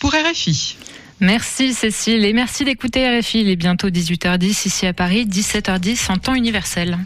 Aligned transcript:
pour 0.00 0.12
RFI. 0.12 0.76
Merci 1.20 1.74
Cécile 1.74 2.24
et 2.24 2.32
merci 2.32 2.64
d'écouter 2.64 3.06
RFI. 3.20 3.42
Il 3.42 3.48
est 3.50 3.56
bientôt 3.56 3.88
18h10 3.88 4.66
ici 4.66 4.86
à 4.86 4.94
Paris, 4.94 5.26
17h10 5.26 6.10
en 6.10 6.16
temps 6.16 6.34
universel. 6.34 6.98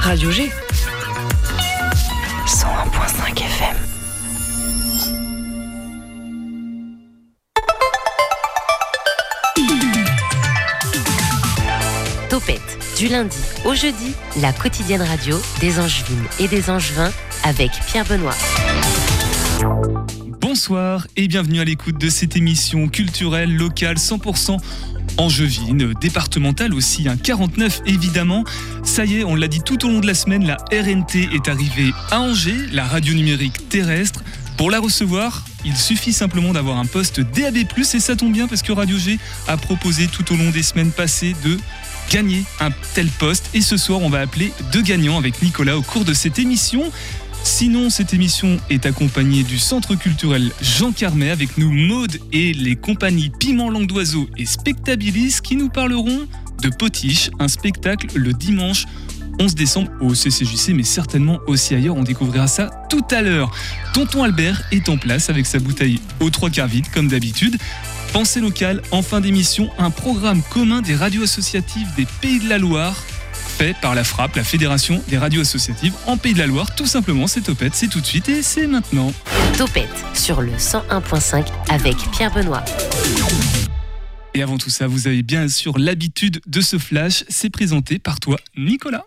Radio 0.00 0.30
G. 0.30 0.50
du 12.96 13.08
lundi 13.08 13.36
au 13.66 13.74
jeudi, 13.74 14.14
la 14.40 14.52
quotidienne 14.52 15.02
radio 15.02 15.38
des 15.60 15.78
Angevines 15.78 16.24
et 16.40 16.48
des 16.48 16.70
Angevins 16.70 17.12
avec 17.44 17.70
Pierre 17.86 18.06
Benoît. 18.06 18.34
Bonsoir 20.40 21.06
et 21.16 21.28
bienvenue 21.28 21.60
à 21.60 21.64
l'écoute 21.64 21.98
de 21.98 22.08
cette 22.08 22.36
émission 22.36 22.88
culturelle, 22.88 23.54
locale, 23.54 23.96
100% 23.96 24.58
angevine, 25.18 25.92
départementale 26.00 26.72
aussi, 26.72 27.06
un 27.06 27.16
49 27.16 27.82
évidemment. 27.84 28.44
Ça 28.82 29.04
y 29.04 29.16
est, 29.16 29.24
on 29.24 29.34
l'a 29.34 29.48
dit 29.48 29.60
tout 29.60 29.84
au 29.84 29.90
long 29.90 30.00
de 30.00 30.06
la 30.06 30.14
semaine, 30.14 30.46
la 30.46 30.56
RNT 30.72 31.34
est 31.34 31.48
arrivée 31.48 31.92
à 32.10 32.20
Angers, 32.20 32.66
la 32.72 32.84
radio 32.84 33.12
numérique 33.12 33.68
terrestre. 33.68 34.22
Pour 34.56 34.70
la 34.70 34.80
recevoir, 34.80 35.44
il 35.66 35.76
suffit 35.76 36.14
simplement 36.14 36.54
d'avoir 36.54 36.78
un 36.78 36.86
poste 36.86 37.20
DAB+, 37.20 37.56
et 37.56 38.00
ça 38.00 38.16
tombe 38.16 38.32
bien 38.32 38.48
parce 38.48 38.62
que 38.62 38.72
Radio 38.72 38.96
G 38.96 39.18
a 39.48 39.58
proposé 39.58 40.06
tout 40.06 40.32
au 40.32 40.36
long 40.36 40.50
des 40.50 40.62
semaines 40.62 40.92
passées 40.92 41.36
de 41.44 41.58
gagner 42.10 42.44
un 42.60 42.70
tel 42.94 43.08
poste. 43.08 43.50
Et 43.54 43.60
ce 43.60 43.76
soir, 43.76 44.00
on 44.02 44.08
va 44.08 44.20
appeler 44.20 44.52
deux 44.72 44.82
gagnants 44.82 45.18
avec 45.18 45.42
Nicolas 45.42 45.76
au 45.76 45.82
cours 45.82 46.04
de 46.04 46.14
cette 46.14 46.38
émission. 46.38 46.90
Sinon, 47.42 47.90
cette 47.90 48.12
émission 48.12 48.58
est 48.70 48.86
accompagnée 48.86 49.44
du 49.44 49.58
Centre 49.58 49.94
culturel 49.94 50.50
Jean 50.60 50.92
Carmet 50.92 51.30
avec 51.30 51.58
nous 51.58 51.70
Maude 51.70 52.18
et 52.32 52.52
les 52.52 52.74
compagnies 52.74 53.30
Piment 53.30 53.70
Langue 53.70 53.86
d'Oiseau 53.86 54.28
et 54.36 54.46
Spectabilis 54.46 55.36
qui 55.42 55.54
nous 55.56 55.68
parleront 55.68 56.26
de 56.62 56.68
Potiche, 56.70 57.30
un 57.38 57.48
spectacle 57.48 58.08
le 58.14 58.32
dimanche 58.32 58.86
11 59.38 59.54
décembre 59.54 59.90
au 60.00 60.14
CCJC, 60.14 60.72
mais 60.74 60.82
certainement 60.82 61.38
aussi 61.46 61.74
ailleurs. 61.74 61.96
On 61.96 62.02
découvrira 62.02 62.48
ça 62.48 62.70
tout 62.88 63.04
à 63.10 63.22
l'heure. 63.22 63.50
Tonton 63.92 64.22
Albert 64.22 64.62
est 64.72 64.88
en 64.88 64.96
place 64.96 65.30
avec 65.30 65.46
sa 65.46 65.58
bouteille 65.58 66.00
aux 66.20 66.30
trois 66.30 66.50
quarts 66.50 66.68
vide, 66.68 66.86
comme 66.92 67.08
d'habitude. 67.08 67.56
Pensée 68.12 68.40
locale, 68.40 68.82
en 68.90 69.02
fin 69.02 69.20
d'émission, 69.20 69.70
un 69.78 69.90
programme 69.90 70.42
commun 70.50 70.82
des 70.82 70.94
radios 70.94 71.22
associatives 71.22 71.88
des 71.96 72.06
Pays 72.20 72.40
de 72.40 72.48
la 72.48 72.58
Loire 72.58 72.96
fait 73.32 73.74
par 73.80 73.94
la 73.94 74.04
FRAP, 74.04 74.36
la 74.36 74.44
Fédération 74.44 75.02
des 75.08 75.18
radios 75.18 75.42
associatives 75.42 75.94
en 76.06 76.16
Pays 76.16 76.34
de 76.34 76.38
la 76.38 76.46
Loire. 76.46 76.74
Tout 76.74 76.86
simplement, 76.86 77.26
c'est 77.26 77.42
Topette, 77.42 77.74
c'est 77.74 77.88
tout 77.88 78.00
de 78.00 78.06
suite 78.06 78.28
et 78.28 78.42
c'est 78.42 78.66
maintenant. 78.66 79.12
Topette 79.56 80.04
sur 80.14 80.42
le 80.42 80.52
101.5 80.52 81.46
avec 81.70 81.96
Pierre 82.12 82.32
Benoît. 82.32 82.64
Et 84.34 84.42
avant 84.42 84.58
tout 84.58 84.70
ça, 84.70 84.86
vous 84.86 85.06
avez 85.06 85.22
bien 85.22 85.48
sûr 85.48 85.78
l'habitude 85.78 86.40
de 86.46 86.60
ce 86.60 86.78
flash. 86.78 87.24
C'est 87.28 87.50
présenté 87.50 87.98
par 87.98 88.20
toi, 88.20 88.38
Nicolas. 88.56 89.06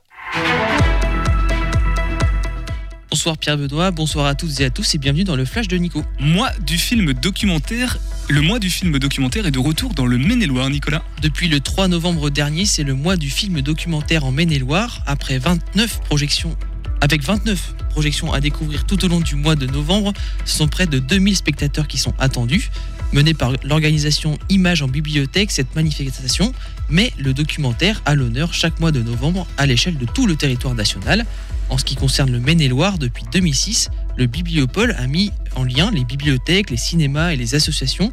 Bonsoir 3.12 3.40
Pierre 3.40 3.58
Benoît, 3.58 3.90
bonsoir 3.90 4.28
à 4.28 4.36
toutes 4.36 4.60
et 4.60 4.66
à 4.66 4.70
tous 4.70 4.94
et 4.94 5.00
bienvenue 5.00 5.24
dans 5.24 5.36
le 5.36 5.44
Flash 5.44 5.68
de 5.68 5.76
Nico. 5.78 6.04
Mois 6.20 6.52
du 6.64 6.78
film 6.78 7.12
documentaire. 7.14 7.98
Le 8.30 8.40
mois 8.42 8.60
du 8.60 8.70
film 8.70 9.00
documentaire 9.00 9.48
est 9.48 9.52
de 9.52 9.58
retour 9.58 9.96
dans 9.96 10.06
le 10.06 10.20
Maine-et-Loire, 10.20 10.70
Nicolas. 10.70 11.04
Depuis 11.20 11.48
le 11.48 11.60
3 11.60 11.88
novembre 11.88 12.30
dernier, 12.30 12.66
c'est 12.66 12.84
le 12.84 12.94
mois 12.94 13.16
du 13.16 13.32
film 13.32 13.62
documentaire 13.62 14.26
en 14.26 14.32
Maine-et-Loire. 14.32 15.02
Après 15.08 15.40
29 15.40 16.02
projections, 16.02 16.56
avec 17.02 17.24
29 17.24 17.74
projections 17.90 18.32
à 18.32 18.40
découvrir 18.42 18.86
tout 18.86 19.04
au 19.04 19.08
long 19.08 19.22
du 19.22 19.34
mois 19.34 19.56
de 19.56 19.66
novembre, 19.66 20.14
ce 20.46 20.58
sont 20.58 20.68
près 20.68 20.86
de 20.86 21.00
2000 21.00 21.36
spectateurs 21.36 21.88
qui 21.88 21.98
sont 21.98 22.14
attendus. 22.20 22.70
Menée 23.12 23.34
par 23.34 23.54
l'organisation 23.64 24.38
Images 24.50 24.84
en 24.84 24.88
bibliothèque, 24.88 25.50
cette 25.50 25.74
manifestation 25.75 26.53
met 26.90 27.12
le 27.18 27.34
documentaire 27.34 28.03
à 28.06 28.14
l'honneur 28.14 28.53
chaque 28.53 28.80
mois 28.80 28.92
de 28.92 29.02
novembre 29.02 29.48
à 29.58 29.66
l'échelle 29.66 29.98
de 29.98 30.06
tout 30.06 30.28
le 30.28 30.36
territoire 30.36 30.75
national. 30.75 31.25
En 31.69 31.78
ce 31.78 31.85
qui 31.85 31.96
concerne 31.96 32.31
le 32.31 32.40
Maine-et-Loire, 32.40 32.97
depuis 32.97 33.24
2006, 33.31 33.90
le 34.18 34.25
Bibliopole 34.25 34.96
a 34.97 35.07
mis 35.07 35.31
en 35.56 35.63
lien 35.63 35.91
les 35.91 36.03
bibliothèques, 36.03 36.72
les 36.72 36.78
cinémas 36.78 37.31
et 37.31 37.35
les 37.35 37.56
associations 37.56 38.12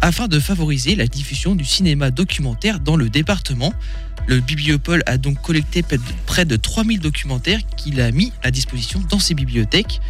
afin 0.00 0.26
de 0.28 0.40
favoriser 0.40 0.96
la 0.96 1.06
diffusion 1.06 1.54
du 1.54 1.64
cinéma 1.64 2.10
documentaire 2.10 2.80
dans 2.80 2.96
le 2.96 3.08
département. 3.08 3.72
Le 4.26 4.40
Bibliopole 4.40 5.02
a 5.06 5.18
donc 5.18 5.40
collecté 5.40 5.84
près 6.26 6.44
de 6.44 6.56
3000 6.56 7.00
documentaires 7.00 7.60
qu'il 7.76 8.00
a 8.00 8.10
mis 8.10 8.32
à 8.42 8.50
disposition 8.50 9.02
dans 9.08 9.18
ses 9.18 9.34
bibliothèques. 9.34 10.00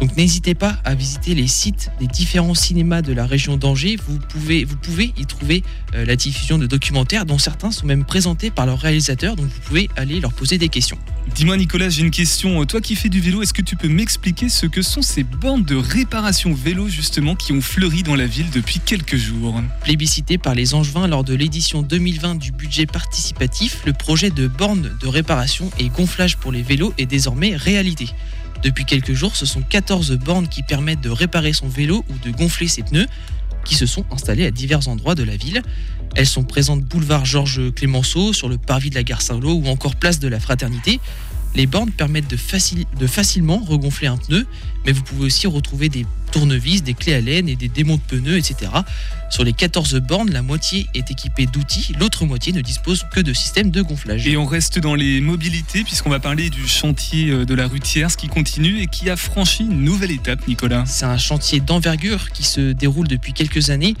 Donc 0.00 0.16
n'hésitez 0.16 0.54
pas 0.54 0.76
à 0.84 0.94
visiter 0.94 1.34
les 1.34 1.46
sites 1.46 1.90
des 2.00 2.06
différents 2.06 2.54
cinémas 2.54 3.00
de 3.00 3.12
la 3.12 3.26
région 3.26 3.56
d'Angers. 3.56 3.96
Vous 4.06 4.18
pouvez, 4.18 4.64
vous 4.64 4.76
pouvez 4.76 5.14
y 5.16 5.24
trouver 5.24 5.62
euh, 5.94 6.04
la 6.04 6.16
diffusion 6.16 6.58
de 6.58 6.66
documentaires 6.66 7.24
dont 7.24 7.38
certains 7.38 7.70
sont 7.70 7.86
même 7.86 8.04
présentés 8.04 8.50
par 8.50 8.66
leurs 8.66 8.78
réalisateurs. 8.78 9.36
Donc 9.36 9.46
vous 9.46 9.60
pouvez 9.60 9.88
aller 9.96 10.20
leur 10.20 10.32
poser 10.32 10.58
des 10.58 10.68
questions. 10.68 10.98
Dis-moi 11.34 11.56
Nicolas, 11.56 11.88
j'ai 11.88 12.02
une 12.02 12.10
question. 12.10 12.64
Toi 12.66 12.80
qui 12.80 12.94
fais 12.94 13.08
du 13.08 13.20
vélo, 13.20 13.42
est-ce 13.42 13.54
que 13.54 13.62
tu 13.62 13.76
peux 13.76 13.88
m'expliquer 13.88 14.48
ce 14.48 14.66
que 14.66 14.82
sont 14.82 15.02
ces 15.02 15.22
bandes 15.22 15.64
de 15.64 15.76
réparation 15.76 16.54
vélo 16.54 16.88
justement 16.88 17.34
qui 17.34 17.52
ont 17.52 17.60
fleuri 17.60 18.02
dans 18.02 18.14
la 18.14 18.26
ville 18.26 18.50
depuis 18.50 18.80
quelques 18.80 19.16
jours? 19.16 19.60
Plébiscité 19.82 20.38
par 20.38 20.54
les 20.54 20.74
Angevins 20.74 21.06
lors 21.06 21.24
de 21.24 21.34
l'édition 21.34 21.82
2020 21.82 22.36
du 22.36 22.52
budget 22.52 22.86
participatif, 22.86 23.80
le 23.86 23.92
projet 23.92 24.30
de 24.30 24.46
bornes 24.46 24.90
de 25.00 25.06
réparation 25.08 25.70
et 25.78 25.88
gonflage 25.88 26.36
pour 26.36 26.52
les 26.52 26.62
vélos 26.62 26.92
est 26.98 27.06
désormais 27.06 27.56
réalité. 27.56 28.08
Depuis 28.62 28.84
quelques 28.84 29.14
jours, 29.14 29.36
ce 29.36 29.46
sont 29.46 29.62
14 29.62 30.12
bornes 30.12 30.48
qui 30.48 30.62
permettent 30.62 31.00
de 31.00 31.10
réparer 31.10 31.52
son 31.52 31.68
vélo 31.68 32.04
ou 32.08 32.18
de 32.26 32.30
gonfler 32.30 32.68
ses 32.68 32.82
pneus 32.82 33.06
qui 33.66 33.74
se 33.74 33.86
sont 33.86 34.04
installées 34.10 34.46
à 34.46 34.50
divers 34.50 34.88
endroits 34.88 35.14
de 35.14 35.24
la 35.24 35.36
ville. 35.36 35.62
Elles 36.14 36.26
sont 36.26 36.44
présentes 36.44 36.82
boulevard 36.82 37.26
Georges 37.26 37.72
Clémenceau, 37.74 38.32
sur 38.32 38.48
le 38.48 38.56
parvis 38.56 38.90
de 38.90 38.94
la 38.94 39.02
gare 39.02 39.20
Saint-Lô 39.20 39.52
ou 39.52 39.66
encore 39.66 39.96
place 39.96 40.18
de 40.18 40.28
la 40.28 40.40
Fraternité. 40.40 41.00
Les 41.54 41.66
bornes 41.66 41.90
permettent 41.90 42.28
de, 42.28 42.36
de, 42.98 43.06
facilement 43.06 43.58
regonfler 43.58 44.08
un 44.08 44.16
pneu, 44.16 44.46
mais 44.84 44.92
vous 44.92 45.02
pouvez 45.02 45.24
aussi 45.26 45.46
retrouver 45.46 45.88
des 45.88 46.06
tournevis, 46.30 46.82
des 46.82 46.94
clés 46.94 47.14
à 47.14 47.20
laine 47.20 47.48
et 47.48 47.56
des 47.56 47.68
démons 47.68 47.96
de 47.96 48.18
pneus, 48.18 48.36
etc. 48.36 48.70
Sur 49.28 49.44
les 49.44 49.52
14 49.52 49.96
bornes, 49.96 50.30
la 50.30 50.42
moitié 50.42 50.86
est 50.94 51.10
équipée 51.10 51.46
d'outils, 51.46 51.92
l'autre 51.98 52.24
moitié 52.24 52.52
ne 52.52 52.60
dispose 52.60 53.04
que 53.12 53.20
de 53.20 53.32
systèmes 53.32 53.70
de 53.70 53.82
gonflage. 53.82 54.26
Et 54.26 54.36
on 54.36 54.46
reste 54.46 54.78
dans 54.78 54.94
les 54.94 55.20
mobilités, 55.20 55.82
puisqu'on 55.82 56.10
va 56.10 56.20
parler 56.20 56.48
du 56.48 56.66
chantier 56.66 57.30
euh, 57.30 57.44
de 57.44 57.54
la 57.54 57.66
rue 57.66 57.80
Thiers 57.80 58.16
qui 58.16 58.28
continue 58.28 58.80
et 58.80 58.86
qui 58.86 59.10
a 59.10 59.16
franchi 59.16 59.64
une 59.64 59.82
nouvelle 59.82 60.12
étape, 60.12 60.46
Nicolas. 60.46 60.84
C'est 60.86 61.06
un 61.06 61.18
chantier 61.18 61.60
d'envergure 61.60 62.30
qui 62.30 62.44
se 62.44 62.72
déroule 62.72 63.08
depuis 63.08 63.32
quelques 63.32 63.70
années, 63.70 63.94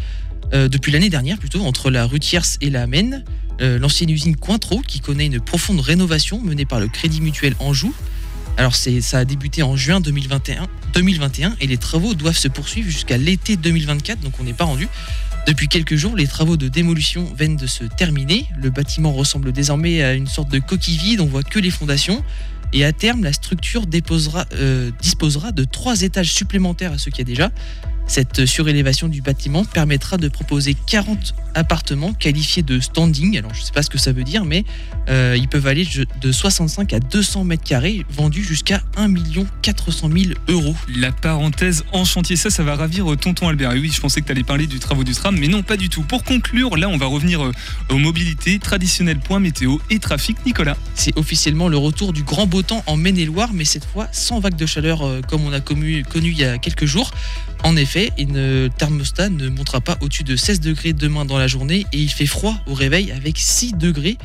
euh, 0.54 0.68
depuis 0.68 0.92
l'année 0.92 1.10
dernière 1.10 1.38
plutôt, 1.38 1.64
entre 1.64 1.90
la 1.90 2.06
rue 2.06 2.20
Thiers 2.20 2.58
et 2.60 2.70
la 2.70 2.86
Maine. 2.86 3.24
Euh, 3.62 3.78
l'ancienne 3.78 4.10
usine 4.10 4.36
Cointreau 4.36 4.82
qui 4.86 5.00
connaît 5.00 5.26
une 5.26 5.40
profonde 5.40 5.80
rénovation 5.80 6.40
menée 6.42 6.66
par 6.66 6.78
le 6.78 6.88
Crédit 6.88 7.22
Mutuel 7.22 7.54
Anjou. 7.58 7.94
Alors 8.56 8.74
ça 8.74 9.18
a 9.18 9.24
débuté 9.24 9.62
en 9.62 9.76
juin 9.76 10.00
2021, 10.00 10.66
2021 10.94 11.56
et 11.60 11.66
les 11.66 11.76
travaux 11.76 12.14
doivent 12.14 12.38
se 12.38 12.48
poursuivre 12.48 12.88
jusqu'à 12.88 13.18
l'été 13.18 13.56
2024, 13.56 14.20
donc 14.20 14.40
on 14.40 14.44
n'est 14.44 14.54
pas 14.54 14.64
rendu. 14.64 14.88
Depuis 15.46 15.68
quelques 15.68 15.94
jours, 15.94 16.16
les 16.16 16.26
travaux 16.26 16.56
de 16.56 16.66
démolition 16.66 17.32
viennent 17.38 17.56
de 17.56 17.66
se 17.66 17.84
terminer. 17.84 18.46
Le 18.58 18.70
bâtiment 18.70 19.12
ressemble 19.12 19.52
désormais 19.52 20.02
à 20.02 20.14
une 20.14 20.26
sorte 20.26 20.50
de 20.50 20.58
coquille 20.58 20.96
vide, 20.96 21.20
on 21.20 21.26
voit 21.26 21.42
que 21.42 21.58
les 21.58 21.70
fondations. 21.70 22.24
Et 22.72 22.84
à 22.84 22.92
terme, 22.92 23.22
la 23.22 23.32
structure 23.32 23.84
euh, 24.54 24.90
disposera 25.00 25.52
de 25.52 25.64
trois 25.64 26.02
étages 26.02 26.32
supplémentaires 26.32 26.92
à 26.92 26.98
ce 26.98 27.10
qu'il 27.10 27.18
y 27.18 27.22
a 27.22 27.24
déjà. 27.24 27.52
Cette 28.08 28.46
surélévation 28.46 29.08
du 29.08 29.20
bâtiment 29.20 29.64
permettra 29.64 30.16
de 30.16 30.28
proposer 30.28 30.74
40 30.74 31.34
appartements 31.56 32.12
qualifiés 32.12 32.62
de 32.62 32.78
standing. 32.78 33.36
Alors 33.38 33.52
je 33.54 33.60
ne 33.60 33.64
sais 33.64 33.72
pas 33.72 33.82
ce 33.82 33.90
que 33.90 33.98
ça 33.98 34.12
veut 34.12 34.22
dire, 34.22 34.44
mais 34.44 34.64
euh, 35.08 35.36
ils 35.36 35.48
peuvent 35.48 35.66
aller 35.66 35.86
de 36.20 36.32
65 36.32 36.92
à 36.92 37.00
200 37.00 37.44
mètres 37.44 37.64
carrés, 37.64 38.04
vendus 38.10 38.44
jusqu'à 38.44 38.82
1 38.96 39.12
400 39.62 40.10
000 40.16 40.32
euros. 40.48 40.76
La 40.94 41.10
parenthèse 41.10 41.84
en 41.92 42.04
chantier, 42.04 42.36
ça, 42.36 42.50
ça 42.50 42.62
va 42.62 42.76
ravir 42.76 43.10
euh, 43.10 43.16
tonton 43.16 43.48
Albert. 43.48 43.72
Et 43.72 43.80
oui, 43.80 43.90
je 43.92 44.00
pensais 44.00 44.20
que 44.20 44.26
tu 44.26 44.32
allais 44.32 44.44
parler 44.44 44.66
du 44.66 44.78
travaux 44.78 45.04
du 45.04 45.12
tram, 45.12 45.36
mais 45.38 45.48
non, 45.48 45.62
pas 45.62 45.76
du 45.76 45.88
tout. 45.88 46.02
Pour 46.02 46.22
conclure, 46.22 46.76
là, 46.76 46.88
on 46.88 46.98
va 46.98 47.06
revenir 47.06 47.44
euh, 47.44 47.52
aux 47.90 47.98
mobilités, 47.98 48.58
traditionnels 48.58 49.18
points 49.18 49.40
météo 49.40 49.78
et 49.90 49.98
trafic. 49.98 50.36
Nicolas. 50.44 50.76
C'est 50.94 51.16
officiellement 51.16 51.68
le 51.68 51.78
retour 51.78 52.12
du 52.12 52.22
grand 52.22 52.46
beau 52.46 52.62
temps 52.62 52.84
en 52.86 52.96
Maine-et-Loire, 52.96 53.50
mais 53.54 53.64
cette 53.64 53.84
fois 53.84 54.08
sans 54.12 54.40
vague 54.40 54.56
de 54.56 54.66
chaleur 54.66 55.02
comme 55.28 55.44
on 55.46 55.52
a 55.52 55.60
connu, 55.60 56.04
connu 56.04 56.30
il 56.30 56.38
y 56.38 56.44
a 56.44 56.58
quelques 56.58 56.84
jours. 56.84 57.10
En 57.66 57.74
effet, 57.74 58.12
une 58.16 58.70
thermostat 58.78 59.28
ne 59.28 59.48
montera 59.48 59.80
pas 59.80 59.98
au-dessus 60.00 60.22
de 60.22 60.36
16 60.36 60.60
degrés 60.60 60.92
demain 60.92 61.24
dans 61.24 61.36
la 61.36 61.48
journée 61.48 61.84
et 61.92 61.98
il 61.98 62.12
fait 62.12 62.24
froid 62.24 62.54
au 62.68 62.74
réveil 62.74 63.10
avec 63.10 63.38
6 63.38 63.72
degrés. 63.72 64.18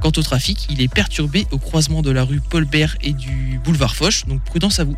Quant 0.00 0.12
au 0.16 0.22
trafic, 0.22 0.66
il 0.70 0.80
est 0.80 0.88
perturbé 0.88 1.46
au 1.50 1.58
croisement 1.58 2.00
de 2.00 2.10
la 2.10 2.24
rue 2.24 2.40
Paul 2.40 2.64
Bert 2.64 2.96
et 3.02 3.12
du 3.12 3.60
boulevard 3.62 3.94
Foch, 3.94 4.24
donc 4.26 4.42
prudence 4.44 4.80
à 4.80 4.84
vous. 4.84 4.96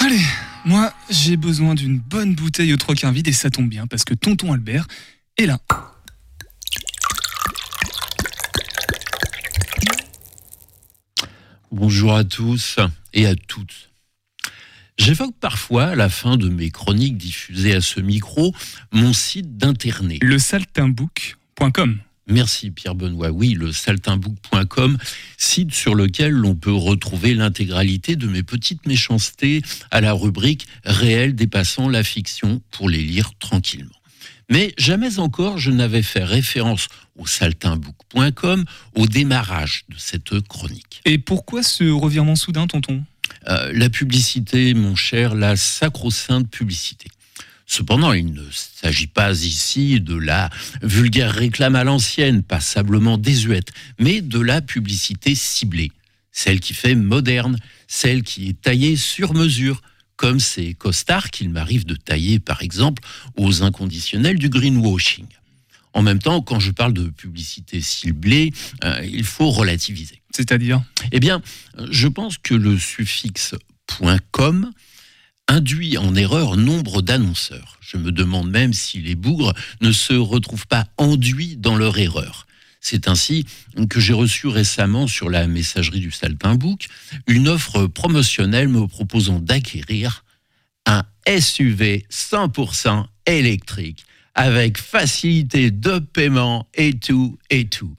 Allez, 0.00 0.20
moi 0.66 0.92
j'ai 1.08 1.38
besoin 1.38 1.74
d'une 1.74 1.98
bonne 1.98 2.34
bouteille 2.34 2.74
aux 2.74 2.76
trois 2.76 2.94
quarts 2.94 3.12
vide 3.12 3.28
et 3.28 3.32
ça 3.32 3.48
tombe 3.48 3.70
bien 3.70 3.86
parce 3.86 4.04
que 4.04 4.12
tonton 4.12 4.52
Albert 4.52 4.86
est 5.38 5.46
là. 5.46 5.58
Bonjour 11.72 12.14
à 12.14 12.24
tous 12.24 12.78
et 13.16 13.26
à 13.26 13.34
toutes. 13.34 13.90
J'évoque 14.98 15.34
parfois, 15.40 15.86
à 15.86 15.94
la 15.94 16.08
fin 16.08 16.36
de 16.36 16.48
mes 16.48 16.70
chroniques 16.70 17.18
diffusées 17.18 17.74
à 17.74 17.80
ce 17.80 18.00
micro, 18.00 18.54
mon 18.92 19.12
site 19.12 19.56
d'internet. 19.56 20.18
Le 20.22 20.38
saltimbook.com. 20.38 21.98
Merci 22.28 22.70
Pierre 22.70 22.94
Benoît. 22.94 23.30
Oui, 23.30 23.54
le 23.54 23.72
saltimbook.com, 23.72 24.98
site 25.38 25.72
sur 25.72 25.94
lequel 25.94 26.32
l'on 26.32 26.54
peut 26.56 26.72
retrouver 26.72 27.34
l'intégralité 27.34 28.16
de 28.16 28.26
mes 28.26 28.42
petites 28.42 28.84
méchancetés 28.86 29.62
à 29.90 30.00
la 30.00 30.12
rubrique 30.12 30.66
Réel 30.84 31.34
dépassant 31.34 31.88
la 31.88 32.02
fiction 32.02 32.60
pour 32.70 32.88
les 32.88 33.02
lire 33.02 33.30
tranquillement. 33.38 33.90
Mais 34.50 34.74
jamais 34.78 35.18
encore 35.18 35.58
je 35.58 35.70
n'avais 35.70 36.02
fait 36.02 36.24
référence 36.24 36.88
au 37.16 37.26
saltimbook.com 37.26 38.64
au 38.94 39.06
démarrage 39.06 39.84
de 39.88 39.96
cette 39.96 40.40
chronique. 40.48 40.85
Et 41.08 41.18
pourquoi 41.18 41.62
ce 41.62 41.84
revirement 41.84 42.34
soudain, 42.34 42.66
tonton? 42.66 43.04
Euh, 43.48 43.72
La 43.72 43.88
publicité, 43.88 44.74
mon 44.74 44.96
cher, 44.96 45.36
la 45.36 45.54
sacro-sainte 45.54 46.50
publicité. 46.50 47.06
Cependant, 47.64 48.12
il 48.12 48.32
ne 48.32 48.42
s'agit 48.50 49.06
pas 49.06 49.32
ici 49.44 50.00
de 50.00 50.16
la 50.16 50.50
vulgaire 50.82 51.32
réclame 51.32 51.76
à 51.76 51.84
l'ancienne, 51.84 52.42
passablement 52.42 53.18
désuète, 53.18 53.72
mais 54.00 54.20
de 54.20 54.40
la 54.40 54.60
publicité 54.60 55.36
ciblée, 55.36 55.92
celle 56.32 56.58
qui 56.58 56.74
fait 56.74 56.96
moderne, 56.96 57.56
celle 57.86 58.24
qui 58.24 58.48
est 58.48 58.60
taillée 58.60 58.96
sur 58.96 59.32
mesure, 59.32 59.82
comme 60.16 60.40
ces 60.40 60.74
costards 60.74 61.30
qu'il 61.30 61.50
m'arrive 61.50 61.86
de 61.86 61.94
tailler, 61.94 62.40
par 62.40 62.62
exemple, 62.62 63.02
aux 63.36 63.62
inconditionnels 63.62 64.38
du 64.38 64.48
greenwashing. 64.48 65.26
En 65.96 66.02
même 66.02 66.18
temps, 66.18 66.42
quand 66.42 66.60
je 66.60 66.72
parle 66.72 66.92
de 66.92 67.08
publicité 67.08 67.80
ciblée, 67.80 68.52
euh, 68.84 69.00
il 69.10 69.24
faut 69.24 69.50
relativiser. 69.50 70.20
C'est-à-dire? 70.30 70.82
Eh 71.10 71.20
bien, 71.20 71.40
je 71.90 72.06
pense 72.06 72.36
que 72.36 72.52
le 72.52 72.78
suffixe 72.78 73.54
.com 74.30 74.70
induit 75.48 75.96
en 75.96 76.14
erreur 76.14 76.58
nombre 76.58 77.00
d'annonceurs. 77.00 77.78
Je 77.80 77.96
me 77.96 78.12
demande 78.12 78.50
même 78.50 78.74
si 78.74 79.00
les 79.00 79.14
bougres 79.14 79.54
ne 79.80 79.90
se 79.90 80.12
retrouvent 80.12 80.66
pas 80.66 80.86
enduits 80.98 81.56
dans 81.56 81.76
leur 81.78 81.96
erreur. 81.96 82.46
C'est 82.82 83.08
ainsi 83.08 83.46
que 83.88 83.98
j'ai 83.98 84.12
reçu 84.12 84.48
récemment 84.48 85.06
sur 85.06 85.30
la 85.30 85.46
messagerie 85.46 86.00
du 86.00 86.10
Saltimbook 86.10 86.88
une 87.26 87.48
offre 87.48 87.86
promotionnelle 87.86 88.68
me 88.68 88.86
proposant 88.86 89.40
d'acquérir 89.40 90.24
un 90.84 91.04
SUV 91.26 92.04
100% 92.10 93.06
électrique 93.24 94.04
avec 94.36 94.78
facilité 94.78 95.70
de 95.70 95.98
paiement 95.98 96.68
et 96.74 96.92
tout 96.92 97.38
et 97.50 97.66
tout. 97.66 97.96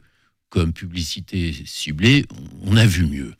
Comme 0.50 0.72
publicité 0.72 1.54
ciblée, 1.66 2.26
on 2.64 2.78
a 2.78 2.86
vu 2.86 3.06
mieux. 3.06 3.34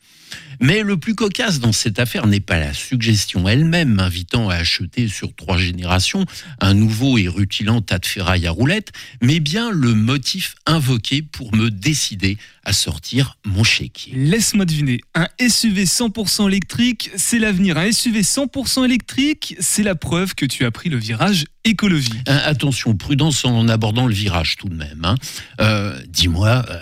Mais 0.60 0.82
le 0.82 0.96
plus 0.96 1.14
cocasse 1.14 1.60
dans 1.60 1.72
cette 1.72 1.98
affaire 1.98 2.26
n'est 2.26 2.40
pas 2.40 2.58
la 2.58 2.74
suggestion 2.74 3.48
elle-même 3.48 3.94
m'invitant 3.94 4.48
à 4.48 4.56
acheter 4.56 5.08
sur 5.08 5.34
trois 5.34 5.56
générations 5.56 6.24
un 6.60 6.74
nouveau 6.74 7.18
et 7.18 7.28
rutilant 7.28 7.80
tas 7.80 7.98
de 7.98 8.06
ferraille 8.06 8.46
à 8.46 8.50
roulettes, 8.50 8.90
mais 9.22 9.40
bien 9.40 9.70
le 9.70 9.94
motif 9.94 10.56
invoqué 10.66 11.22
pour 11.22 11.54
me 11.54 11.70
décider 11.70 12.38
à 12.64 12.72
sortir 12.72 13.38
mon 13.46 13.64
chéquier. 13.64 14.12
Laisse-moi 14.14 14.64
deviner, 14.64 15.00
un 15.14 15.28
SUV 15.40 15.84
100% 15.84 16.48
électrique, 16.48 17.10
c'est 17.16 17.38
l'avenir. 17.38 17.78
Un 17.78 17.92
SUV 17.92 18.22
100% 18.22 18.84
électrique, 18.84 19.56
c'est 19.60 19.82
la 19.82 19.94
preuve 19.94 20.34
que 20.34 20.44
tu 20.44 20.64
as 20.64 20.70
pris 20.70 20.90
le 20.90 20.98
virage 20.98 21.46
écologie. 21.64 22.12
Hein, 22.26 22.40
attention, 22.44 22.94
prudence 22.96 23.44
en 23.44 23.68
abordant 23.68 24.06
le 24.06 24.14
virage 24.14 24.56
tout 24.56 24.68
de 24.68 24.74
même. 24.74 25.04
Hein. 25.04 25.14
Euh, 25.60 25.98
dis-moi, 26.08 26.64
euh, 26.68 26.78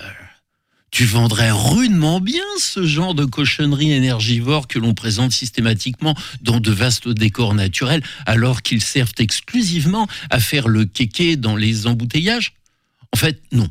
tu 0.96 1.04
vendrais 1.04 1.50
rudement 1.50 2.20
bien 2.20 2.42
ce 2.58 2.86
genre 2.86 3.14
de 3.14 3.26
cochonnerie 3.26 3.92
énergivore 3.92 4.66
que 4.66 4.78
l'on 4.78 4.94
présente 4.94 5.30
systématiquement 5.30 6.16
dans 6.40 6.58
de 6.58 6.70
vastes 6.70 7.06
décors 7.06 7.52
naturels 7.52 8.02
alors 8.24 8.62
qu'ils 8.62 8.80
servent 8.80 9.12
exclusivement 9.18 10.08
à 10.30 10.40
faire 10.40 10.68
le 10.68 10.86
kéké 10.86 11.36
dans 11.36 11.54
les 11.54 11.86
embouteillages? 11.86 12.54
En 13.12 13.18
fait, 13.18 13.42
non. 13.52 13.68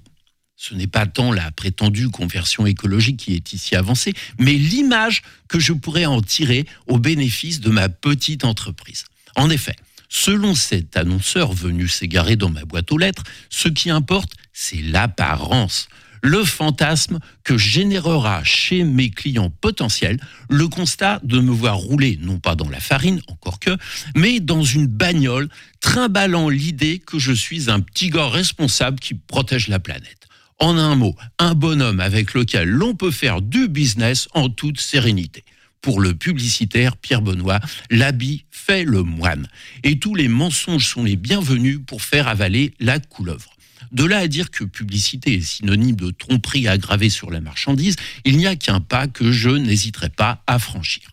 Ce 0.55 0.75
n'est 0.75 0.85
pas 0.85 1.07
tant 1.07 1.31
la 1.31 1.49
prétendue 1.49 2.09
conversion 2.09 2.67
écologique 2.67 3.17
qui 3.17 3.33
est 3.33 3.53
ici 3.53 3.75
avancée, 3.75 4.13
mais 4.37 4.53
l'image 4.53 5.23
que 5.47 5.59
je 5.59 5.73
pourrais 5.73 6.05
en 6.05 6.21
tirer 6.21 6.67
au 6.85 6.99
bénéfice 6.99 7.59
de 7.59 7.71
ma 7.71 7.89
petite 7.89 8.45
entreprise. 8.45 9.05
En 9.35 9.49
effet, 9.49 9.75
selon 10.09 10.53
cet 10.53 10.95
annonceur 10.95 11.53
venu 11.53 11.87
s'égarer 11.87 12.35
dans 12.35 12.51
ma 12.51 12.65
boîte 12.65 12.91
aux 12.91 12.99
lettres, 12.99 13.23
ce 13.49 13.67
qui 13.67 13.89
importe, 13.89 14.33
c'est 14.53 14.83
l'apparence 14.83 15.87
le 16.25 16.43
fantasme 16.43 17.19
que 17.43 17.55
générera 17.55 18.43
chez 18.43 18.83
mes 18.83 19.11
clients 19.11 19.51
potentiels 19.51 20.19
le 20.49 20.67
constat 20.67 21.19
de 21.23 21.39
me 21.39 21.51
voir 21.51 21.77
rouler, 21.77 22.17
non 22.19 22.39
pas 22.39 22.55
dans 22.55 22.67
la 22.67 22.79
farine, 22.79 23.21
encore 23.27 23.59
que, 23.59 23.77
mais 24.15 24.39
dans 24.39 24.63
une 24.63 24.87
bagnole, 24.87 25.49
trimballant 25.81 26.49
l'idée 26.49 26.97
que 26.97 27.19
je 27.19 27.31
suis 27.31 27.69
un 27.69 27.79
petit 27.79 28.09
gars 28.09 28.27
responsable 28.27 28.99
qui 28.99 29.13
protège 29.13 29.67
la 29.67 29.77
planète. 29.77 30.27
En 30.57 30.77
un 30.77 30.95
mot, 30.95 31.15
un 31.37 31.53
bonhomme 31.53 31.99
avec 31.99 32.33
lequel 32.33 32.69
l'on 32.69 32.95
peut 32.95 33.11
faire 33.11 33.41
du 33.41 33.67
business 33.67 34.27
en 34.33 34.49
toute 34.49 34.81
sérénité. 34.81 35.43
Pour 35.81 36.01
le 36.01 36.15
publicitaire 36.15 36.97
Pierre 36.97 37.21
Benoît, 37.21 37.59
l'habit 37.91 38.45
fait 38.49 38.83
le 38.83 39.03
moine. 39.03 39.47
Et 39.83 39.99
tous 39.99 40.15
les 40.15 40.27
mensonges 40.27 40.87
sont 40.87 41.03
les 41.03 41.17
bienvenus 41.17 41.81
pour 41.85 42.01
faire 42.01 42.27
avaler 42.27 42.73
la 42.79 42.99
couleuvre. 42.99 43.54
De 43.91 44.03
là 44.03 44.19
à 44.19 44.27
dire 44.27 44.51
que 44.51 44.63
publicité 44.63 45.35
est 45.35 45.41
synonyme 45.41 45.95
de 45.95 46.11
tromperie 46.11 46.67
aggravée 46.67 47.09
sur 47.09 47.31
la 47.31 47.41
marchandise, 47.41 47.95
il 48.23 48.37
n'y 48.37 48.47
a 48.47 48.55
qu'un 48.55 48.79
pas 48.79 49.07
que 49.07 49.31
je 49.31 49.49
n'hésiterai 49.49 50.09
pas 50.09 50.43
à 50.47 50.59
franchir. 50.59 51.09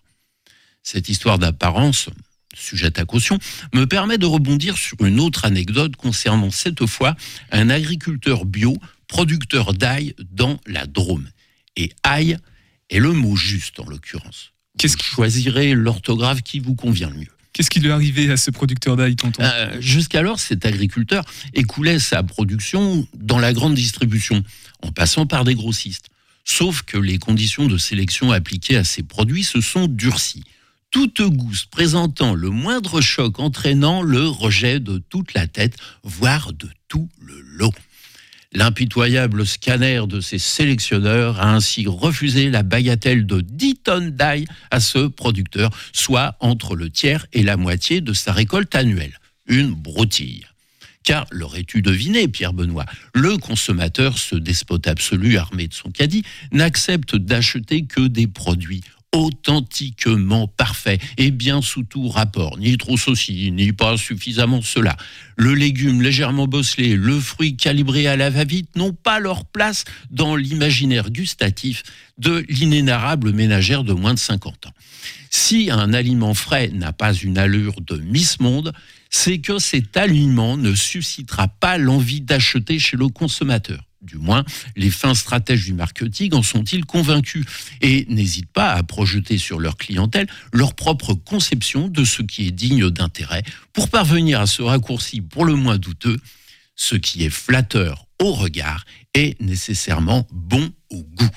Cette 0.82 1.08
histoire 1.08 1.38
d'apparence, 1.38 2.08
sujette 2.54 2.98
à 2.98 3.04
caution, 3.04 3.38
me 3.72 3.86
permet 3.86 4.18
de 4.18 4.26
rebondir 4.26 4.76
sur 4.76 5.00
une 5.04 5.20
autre 5.20 5.44
anecdote 5.44 5.96
concernant 5.96 6.50
cette 6.50 6.86
fois 6.86 7.16
un 7.50 7.70
agriculteur 7.70 8.44
bio, 8.44 8.76
producteur 9.06 9.74
d'ail 9.74 10.14
dans 10.30 10.58
la 10.66 10.86
Drôme. 10.86 11.28
Et 11.76 11.92
ail 12.02 12.38
est 12.90 12.98
le 12.98 13.12
mot 13.12 13.36
juste 13.36 13.80
en 13.80 13.84
l'occurrence. 13.84 14.52
Qu'est-ce 14.78 14.96
que 14.96 15.04
choisirez 15.04 15.74
l'orthographe 15.74 16.42
qui 16.42 16.58
vous 16.58 16.74
convient 16.74 17.10
le 17.10 17.18
mieux 17.18 17.32
Qu'est-ce 17.52 17.68
qui 17.68 17.80
lui 17.80 17.88
est 17.88 17.92
arrivé 17.92 18.30
à 18.30 18.36
ce 18.36 18.50
producteur 18.50 18.96
d'ail, 18.96 19.14
tonton? 19.16 19.42
Euh, 19.42 19.76
Jusqu'alors, 19.80 20.40
cet 20.40 20.64
agriculteur 20.64 21.24
écoulait 21.54 21.98
sa 21.98 22.22
production 22.22 23.06
dans 23.14 23.38
la 23.38 23.52
grande 23.52 23.74
distribution, 23.74 24.42
en 24.82 24.90
passant 24.90 25.26
par 25.26 25.44
des 25.44 25.54
grossistes. 25.54 26.06
Sauf 26.44 26.82
que 26.82 26.98
les 26.98 27.18
conditions 27.18 27.66
de 27.68 27.76
sélection 27.78 28.32
appliquées 28.32 28.76
à 28.76 28.84
ces 28.84 29.02
produits 29.02 29.44
se 29.44 29.60
sont 29.60 29.86
durcies. 29.86 30.44
Toute 30.90 31.22
gousse 31.22 31.64
présentant 31.64 32.34
le 32.34 32.50
moindre 32.50 33.00
choc 33.00 33.38
entraînant 33.38 34.02
le 34.02 34.26
rejet 34.26 34.80
de 34.80 34.98
toute 35.08 35.32
la 35.34 35.46
tête, 35.46 35.76
voire 36.02 36.52
de 36.52 36.68
tout 36.88 37.08
le 37.20 37.40
lot. 37.40 37.72
L'impitoyable 38.54 39.46
scanner 39.46 40.02
de 40.06 40.20
ses 40.20 40.38
sélectionneurs 40.38 41.40
a 41.40 41.54
ainsi 41.54 41.86
refusé 41.86 42.50
la 42.50 42.62
bagatelle 42.62 43.26
de 43.26 43.40
10 43.40 43.76
tonnes 43.76 44.10
d'ail 44.10 44.46
à 44.70 44.78
ce 44.78 45.06
producteur, 45.06 45.70
soit 45.92 46.36
entre 46.40 46.76
le 46.76 46.90
tiers 46.90 47.26
et 47.32 47.42
la 47.42 47.56
moitié 47.56 48.02
de 48.02 48.12
sa 48.12 48.32
récolte 48.32 48.74
annuelle. 48.74 49.18
Une 49.46 49.72
broutille. 49.72 50.46
Car, 51.02 51.26
l'aurais-tu 51.30 51.82
deviné, 51.82 52.28
Pierre 52.28 52.52
Benoît, 52.52 52.86
le 53.14 53.36
consommateur, 53.38 54.18
ce 54.18 54.36
despote 54.36 54.86
absolu 54.86 55.36
armé 55.36 55.66
de 55.66 55.74
son 55.74 55.90
caddie, 55.90 56.24
n'accepte 56.52 57.16
d'acheter 57.16 57.86
que 57.86 58.06
des 58.06 58.26
produits 58.26 58.82
authentiquement 59.12 60.48
parfait 60.48 60.98
et 61.18 61.30
bien 61.30 61.62
sous 61.62 61.84
tout 61.84 62.08
rapport, 62.08 62.58
ni 62.58 62.76
trop 62.78 62.96
ceci, 62.96 63.50
ni 63.52 63.72
pas 63.72 63.96
suffisamment 63.96 64.62
cela. 64.62 64.96
Le 65.36 65.54
légume 65.54 66.02
légèrement 66.02 66.46
bosselé, 66.46 66.96
le 66.96 67.20
fruit 67.20 67.56
calibré 67.56 68.06
à 68.06 68.16
la 68.16 68.30
va-vite 68.30 68.74
n'ont 68.76 68.92
pas 68.92 69.20
leur 69.20 69.44
place 69.44 69.84
dans 70.10 70.34
l'imaginaire 70.34 71.10
gustatif 71.10 71.82
de 72.18 72.44
l'inénarrable 72.48 73.32
ménagère 73.32 73.84
de 73.84 73.92
moins 73.92 74.14
de 74.14 74.18
50 74.18 74.66
ans. 74.66 74.74
Si 75.30 75.70
un 75.70 75.92
aliment 75.92 76.34
frais 76.34 76.68
n'a 76.68 76.92
pas 76.92 77.14
une 77.14 77.38
allure 77.38 77.80
de 77.80 77.96
Miss 77.96 78.40
Monde, 78.40 78.72
c'est 79.10 79.38
que 79.38 79.58
cet 79.58 79.96
aliment 79.96 80.56
ne 80.56 80.74
suscitera 80.74 81.48
pas 81.48 81.78
l'envie 81.78 82.20
d'acheter 82.20 82.78
chez 82.78 82.96
le 82.96 83.08
consommateur. 83.08 83.82
Du 84.02 84.18
moins, 84.18 84.44
les 84.74 84.90
fins 84.90 85.14
stratèges 85.14 85.64
du 85.64 85.74
marketing 85.74 86.34
en 86.34 86.42
sont-ils 86.42 86.84
convaincus 86.84 87.46
et 87.80 88.04
n'hésitent 88.08 88.50
pas 88.50 88.72
à 88.72 88.82
projeter 88.82 89.38
sur 89.38 89.60
leur 89.60 89.76
clientèle 89.76 90.26
leur 90.52 90.74
propre 90.74 91.14
conception 91.14 91.86
de 91.86 92.04
ce 92.04 92.22
qui 92.22 92.48
est 92.48 92.50
digne 92.50 92.90
d'intérêt 92.90 93.44
pour 93.72 93.88
parvenir 93.88 94.40
à 94.40 94.46
ce 94.46 94.62
raccourci 94.62 95.20
pour 95.20 95.44
le 95.44 95.54
moins 95.54 95.78
douteux. 95.78 96.18
Ce 96.74 96.96
qui 96.96 97.24
est 97.24 97.30
flatteur 97.30 98.06
au 98.20 98.32
regard 98.32 98.84
est 99.14 99.40
nécessairement 99.40 100.26
bon 100.32 100.72
au 100.90 101.04
goût. 101.04 101.30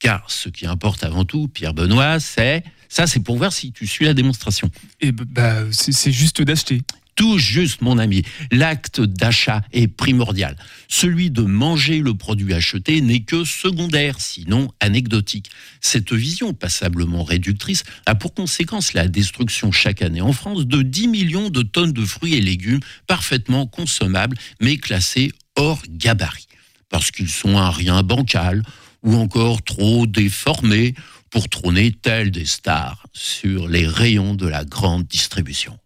Car 0.00 0.28
ce 0.30 0.48
qui 0.48 0.66
importe 0.66 1.04
avant 1.04 1.24
tout, 1.24 1.46
Pierre 1.46 1.74
Benoît, 1.74 2.18
c'est 2.18 2.64
ça, 2.88 3.06
c'est 3.06 3.20
pour 3.20 3.36
voir 3.36 3.52
si 3.52 3.70
tu 3.70 3.86
suis 3.86 4.04
la 4.04 4.14
démonstration. 4.14 4.68
Et 5.00 5.12
bah, 5.12 5.62
c'est 5.70 6.10
juste 6.10 6.42
d'acheter. 6.42 6.82
Tout 7.20 7.36
juste, 7.36 7.82
mon 7.82 7.98
ami. 7.98 8.22
L'acte 8.50 9.02
d'achat 9.02 9.60
est 9.72 9.88
primordial. 9.88 10.56
Celui 10.88 11.30
de 11.30 11.42
manger 11.42 11.98
le 11.98 12.14
produit 12.14 12.54
acheté 12.54 13.02
n'est 13.02 13.24
que 13.24 13.44
secondaire, 13.44 14.18
sinon 14.18 14.72
anecdotique. 14.80 15.50
Cette 15.82 16.14
vision 16.14 16.54
passablement 16.54 17.22
réductrice 17.22 17.84
a 18.06 18.14
pour 18.14 18.32
conséquence 18.32 18.94
la 18.94 19.06
destruction 19.06 19.70
chaque 19.70 20.00
année 20.00 20.22
en 20.22 20.32
France 20.32 20.64
de 20.66 20.80
10 20.80 21.08
millions 21.08 21.50
de 21.50 21.60
tonnes 21.60 21.92
de 21.92 22.06
fruits 22.06 22.36
et 22.36 22.40
légumes 22.40 22.80
parfaitement 23.06 23.66
consommables, 23.66 24.38
mais 24.62 24.78
classés 24.78 25.30
hors 25.56 25.82
gabarit. 25.90 26.48
Parce 26.88 27.10
qu'ils 27.10 27.28
sont 27.28 27.58
un 27.58 27.68
rien 27.68 28.02
bancal 28.02 28.62
ou 29.02 29.14
encore 29.16 29.62
trop 29.62 30.06
déformés 30.06 30.94
pour 31.28 31.50
trôner 31.50 31.92
tels 31.92 32.30
des 32.30 32.46
stars 32.46 33.04
sur 33.12 33.68
les 33.68 33.86
rayons 33.86 34.32
de 34.32 34.46
la 34.46 34.64
grande 34.64 35.06
distribution. 35.06 35.78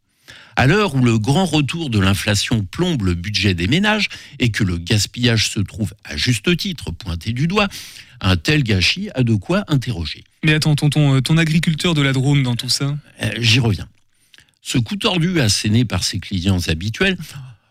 À 0.56 0.66
l'heure 0.66 0.94
où 0.94 1.04
le 1.04 1.18
grand 1.18 1.46
retour 1.46 1.90
de 1.90 1.99
l'inflation 1.99 2.64
plombe 2.64 3.02
le 3.02 3.14
budget 3.14 3.54
des 3.54 3.66
ménages 3.66 4.08
et 4.38 4.50
que 4.50 4.62
le 4.64 4.78
gaspillage 4.78 5.49
se 5.50 5.61
trouve 5.61 5.94
à 6.04 6.16
juste 6.16 6.56
titre 6.56 6.90
pointé 6.92 7.32
du 7.32 7.46
doigt, 7.46 7.68
un 8.20 8.37
tel 8.37 8.62
gâchis 8.62 9.11
a 9.14 9.23
de 9.23 9.34
quoi 9.34 9.64
interroger. 9.68 10.25
Mais 10.44 10.54
attends, 10.54 10.76
tonton, 10.76 11.16
euh, 11.16 11.20
ton 11.20 11.37
agriculteur 11.38 11.94
de 11.94 12.02
la 12.02 12.12
Drôme 12.12 12.42
dans 12.42 12.56
tout 12.56 12.68
ça 12.68 12.96
Euh, 13.23 13.30
J'y 13.38 13.58
reviens. 13.58 13.88
Ce 14.62 14.78
coup 14.78 14.96
tordu 14.96 15.40
asséné 15.40 15.84
par 15.84 16.04
ses 16.04 16.20
clients 16.20 16.61
habituels 16.68 17.18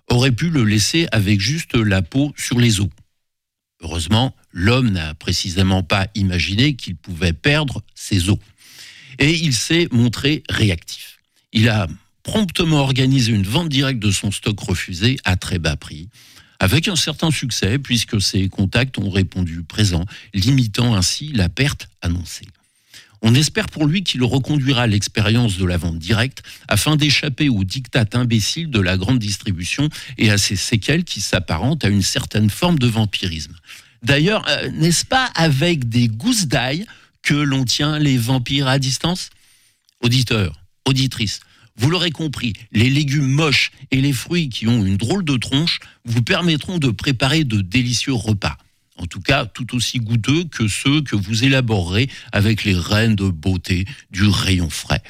aurait 0.10 0.32
pu 0.32 0.50
le 0.50 0.64
laisser 0.64 1.08
avec 1.12 1.40
juste 1.40 1.76
la 1.76 2.02
peau 2.02 2.34
sur 2.38 2.60
les 2.60 2.82
os. 2.82 2.90
Heureusement, 3.82 4.36
l'homme 4.52 4.92
n'a 4.92 5.14
précisément 5.14 5.84
pas 5.84 6.08
imaginé 6.16 6.76
qu'il 6.76 6.96
pouvait 6.96 7.34
perdre 7.34 7.82
ses 7.96 8.30
os. 8.30 8.38
Et 9.20 9.34
il 9.34 9.54
s'est 9.54 9.88
montré 9.92 10.44
réactif. 10.50 11.20
Il 11.52 11.70
a 11.70 11.88
promptement 12.24 12.80
organisé 12.80 13.32
une 13.32 13.44
vente 13.44 13.70
directe 13.70 14.00
de 14.00 14.12
son 14.12 14.32
stock 14.32 14.60
refusé 14.60 15.18
à 15.26 15.36
très 15.36 15.60
bas 15.60 15.76
prix, 15.76 16.10
avec 16.60 16.88
un 16.88 16.96
certain 16.96 17.32
succès 17.32 17.78
puisque 17.78 18.22
ses 18.22 18.48
contacts 18.50 18.98
ont 18.98 19.10
répondu 19.10 19.64
présent, 19.64 20.06
limitant 20.34 20.96
ainsi 20.96 21.32
la 21.34 21.50
perte 21.50 21.90
annoncée. 22.02 22.48
On 23.26 23.36
espère 23.36 23.68
pour 23.68 23.86
lui 23.86 24.04
qu'il 24.04 24.22
reconduira 24.24 24.86
l'expérience 24.86 25.58
de 25.58 25.66
la 25.66 25.78
vente 25.78 25.98
directe 25.98 26.44
afin 26.68 26.98
d'échapper 26.98 27.48
aux 27.48 27.64
dictats 27.64 28.06
imbéciles 28.14 28.70
de 28.70 28.82
la 28.82 28.98
grande 28.98 29.20
distribution 29.20 29.88
et 30.18 30.30
à 30.30 30.38
ses 30.38 30.58
séquelles 30.58 31.06
qui 31.06 31.22
s'apparentent 31.22 31.86
à 31.86 31.90
une 31.90 32.02
certaine 32.02 32.50
forme 32.50 32.78
de 32.80 32.88
vampirisme. 32.88 33.56
D'ailleurs, 34.04 34.44
euh, 34.50 34.70
n'est-ce 34.72 35.06
pas 35.06 35.32
avec 35.36 35.88
des 35.88 36.10
gousses 36.10 36.48
d'ail 36.48 36.86
que 37.22 37.34
l'on 37.34 37.64
tient 37.64 37.98
les 37.98 38.18
vampires 38.18 38.68
à 38.68 38.78
distance? 38.78 39.30
Auditeurs, 40.02 40.60
auditrices, 40.86 41.40
vous 41.76 41.90
l'aurez 41.90 42.12
compris, 42.12 42.54
les 42.72 42.90
légumes 42.90 43.28
moches 43.28 43.72
et 43.92 44.02
les 44.02 44.14
fruits 44.14 44.50
qui 44.50 44.68
ont 44.68 44.86
une 44.86 44.98
drôle 44.98 45.26
de 45.26 45.38
tronche 45.38 45.80
vous 46.06 46.22
permettront 46.22 46.78
de 46.78 46.90
préparer 46.90 47.44
de 47.44 47.62
délicieux 47.62 48.14
repas. 48.14 48.58
En 48.98 49.08
tout 49.08 49.22
cas, 49.22 49.46
tout 49.46 49.76
aussi 49.76 50.00
goûteux 50.00 50.44
que 50.46 50.68
ceux 50.68 51.02
que 51.02 51.16
vous 51.16 51.44
élaborerez 51.44 52.10
avec 52.32 52.64
les 52.64 52.76
reines 52.76 53.16
de 53.16 53.30
beauté 53.30 53.86
du 54.12 54.26
rayon 54.26 54.70
frais. 54.70 55.02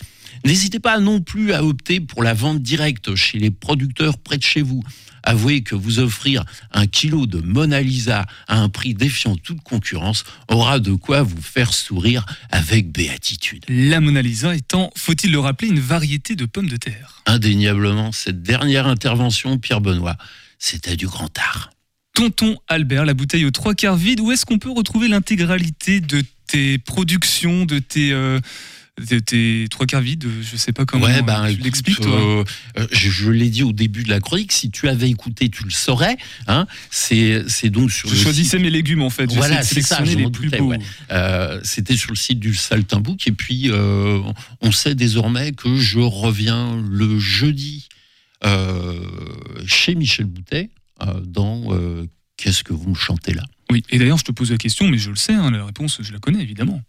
N'hésitez 0.46 0.79
pas 0.79 1.00
non 1.00 1.22
plus 1.22 1.53
à 1.53 1.63
opter 1.63 2.00
pour 2.00 2.24
la 2.24 2.34
vente 2.34 2.62
directe 2.62 3.15
chez 3.15 3.39
les 3.39 3.51
producteurs 3.51 4.17
près 4.17 4.38
de 4.38 4.43
chez 4.43 4.62
vous. 4.62 4.84
Avouez 5.24 5.62
que 5.63 5.75
vous 5.75 6.00
offrir 6.00 6.44
un 6.72 6.86
kilo 6.86 7.25
de 7.25 7.39
Mona 7.39 7.82
Lisa 7.82 8.25
à 8.48 8.60
un 8.60 8.70
prix 8.70 8.94
défiant 8.94 9.36
toute 9.36 9.62
concurrence 9.62 10.24
aura 10.50 10.80
de 10.80 10.94
quoi 10.94 11.24
vous 11.24 11.42
faire 11.42 11.74
sourire 11.74 12.25
avec 12.51 12.92
béatitude. 12.92 13.63
La 13.70 14.01
Mona 14.01 14.22
Lisa 14.22 14.56
étant, 14.56 14.92
faut-il 14.96 15.32
le 15.32 15.39
rappeler, 15.39 15.70
une 15.70 15.80
variété 15.80 16.36
de 16.36 16.46
pommes 16.46 16.70
de 16.70 16.77
terre. 16.77 17.22
Indéniablement, 17.25 18.12
cette 18.12 18.44
dernière 18.44 18.88
intervention, 18.88 19.58
Pierre 19.58 19.82
Benoît, 19.82 20.18
c'était 20.60 20.96
du 20.96 21.08
grand 21.08 21.38
art. 21.39 21.72
Tonton 22.13 22.58
Albert, 22.68 23.06
la 23.06 23.13
bouteille 23.13 23.46
aux 23.46 23.51
trois 23.51 23.74
quarts 23.74 23.96
vide, 23.96 24.20
où 24.20 24.32
est-ce 24.32 24.46
qu'on 24.46 24.60
peut 24.60 24.72
retrouver 24.72 25.08
l'intégralité 25.08 26.00
de 26.00 26.24
tes 26.48 26.77
productions, 26.77 27.65
de 27.65 27.80
tes, 27.80 28.12
euh, 28.12 28.39
tes 29.26 29.66
trois 29.70 29.86
quarts 29.86 30.02
vides 30.02 30.26
Je 30.42 30.56
sais 30.56 30.72
pas 30.72 30.86
comment 30.86 31.06
ouais, 31.06 31.22
ben, 31.22 31.52
tu 31.52 31.62
l'expliques, 31.62 32.02
euh, 32.02 32.44
euh, 32.78 32.88
je 32.92 33.10
je 33.10 33.30
l'ai 33.32 33.50
dit 33.50 33.64
au 33.64 33.72
début 33.72 34.04
de 34.04 34.10
la 34.10 34.20
chronique, 34.20 34.52
si 34.52 34.70
tu 34.70 34.88
avais 34.88 35.10
écouté, 35.10 35.50
tu 35.50 35.64
le 35.64 35.72
saurais. 35.72 36.18
Hein, 36.48 36.68
c'est 36.92 37.44
donc 37.70 37.92
sur 37.92 38.10
Je 38.10 38.16
le 38.16 38.22
choisissais 38.22 38.60
mes 38.60 38.70
légumes 38.70 39.02
en 39.02 39.10
fait. 39.10 39.32
Voilà, 39.32 39.64
c'est 39.64 39.82
ça, 39.82 40.04
je 40.04 40.18
les 40.18 40.30
plus 40.30 40.46
doutais, 40.46 40.58
beaux. 40.60 40.70
ouais. 40.70 40.80
Euh, 41.12 41.60
C'était 41.64 41.98
sur 41.98 42.12
le 42.12 42.16
site 42.16 42.40
du 42.40 42.54
Saltimbook. 42.54 43.28
Et 43.28 43.32
puis, 43.32 43.70
euh, 43.70 44.20
on 44.62 44.72
sait 44.72 44.96
désormais 44.96 45.52
que 45.54 45.78
je 45.78 46.00
reviens 46.00 46.82
le 46.88 47.20
jeudi 47.20 47.88
chez 49.66 49.96
Michel 49.96 50.26
Boutet 50.26 50.70
dans 51.26 51.64
Qu'est-ce 52.38 52.64
que 52.64 52.74
vous 52.74 52.90
me 52.90 52.96
chantez 52.96 53.34
là? 53.34 53.44
Oui, 53.72 53.84
et 53.90 53.98
d'ailleurs, 53.98 54.18
je 54.18 54.26
te 54.26 54.32
pose 54.32 54.52
la 54.52 54.58
question, 54.58 54.88
mais 54.88 54.98
je 54.98 55.10
le 55.10 55.16
sais, 55.16 55.34
hein, 55.34 55.50
la 55.50 55.66
réponse, 55.66 56.00
je 56.02 56.12
la 56.12 56.20
connais 56.20 56.42
évidemment. 56.42 56.82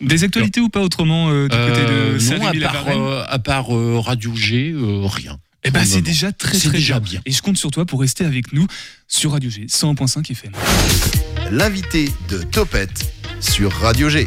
Des 0.00 0.24
actualités 0.24 0.60
ou 0.60 0.68
pas 0.68 0.80
autrement 0.80 1.28
euh, 1.30 1.44
du 1.48 1.56
côté 1.56 1.80
Euh, 1.80 2.18
de 2.18 2.38
Non, 2.38 2.46
à 2.46 2.72
part, 2.72 2.88
euh, 2.88 3.24
à 3.28 3.38
part 3.38 3.76
euh, 3.76 3.98
Radio 4.00 4.34
G, 4.34 4.72
euh, 4.74 5.06
rien. 5.06 5.38
Eh 5.62 5.70
ben, 5.70 5.84
c'est 5.84 6.00
déjà 6.00 6.32
très 6.32 6.58
très 6.58 6.70
déjà 6.70 7.00
bien. 7.00 7.10
bien. 7.12 7.20
Et 7.26 7.32
je 7.32 7.42
compte 7.42 7.58
sur 7.58 7.70
toi 7.70 7.84
pour 7.84 8.00
rester 8.00 8.24
avec 8.24 8.52
nous 8.54 8.66
sur 9.08 9.32
Radio 9.32 9.50
G 9.50 9.66
101.5 9.66 10.30
FM. 10.32 10.52
L'invité 11.50 12.08
de 12.30 12.38
Topette 12.42 13.12
sur 13.40 13.70
Radio 13.72 14.08
G. 14.08 14.26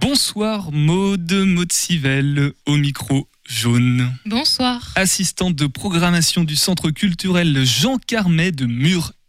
Bonsoir 0.00 0.70
Maude, 0.72 1.32
Maude 1.32 1.72
Civelle 1.72 2.52
au 2.66 2.76
micro 2.76 3.28
jaune. 3.48 4.12
Bonsoir. 4.26 4.92
Assistante 4.94 5.54
de 5.56 5.66
programmation 5.66 6.44
du 6.44 6.56
centre 6.56 6.90
culturel 6.90 7.64
Jean 7.64 7.98
Carmet 7.98 8.52
de 8.52 8.66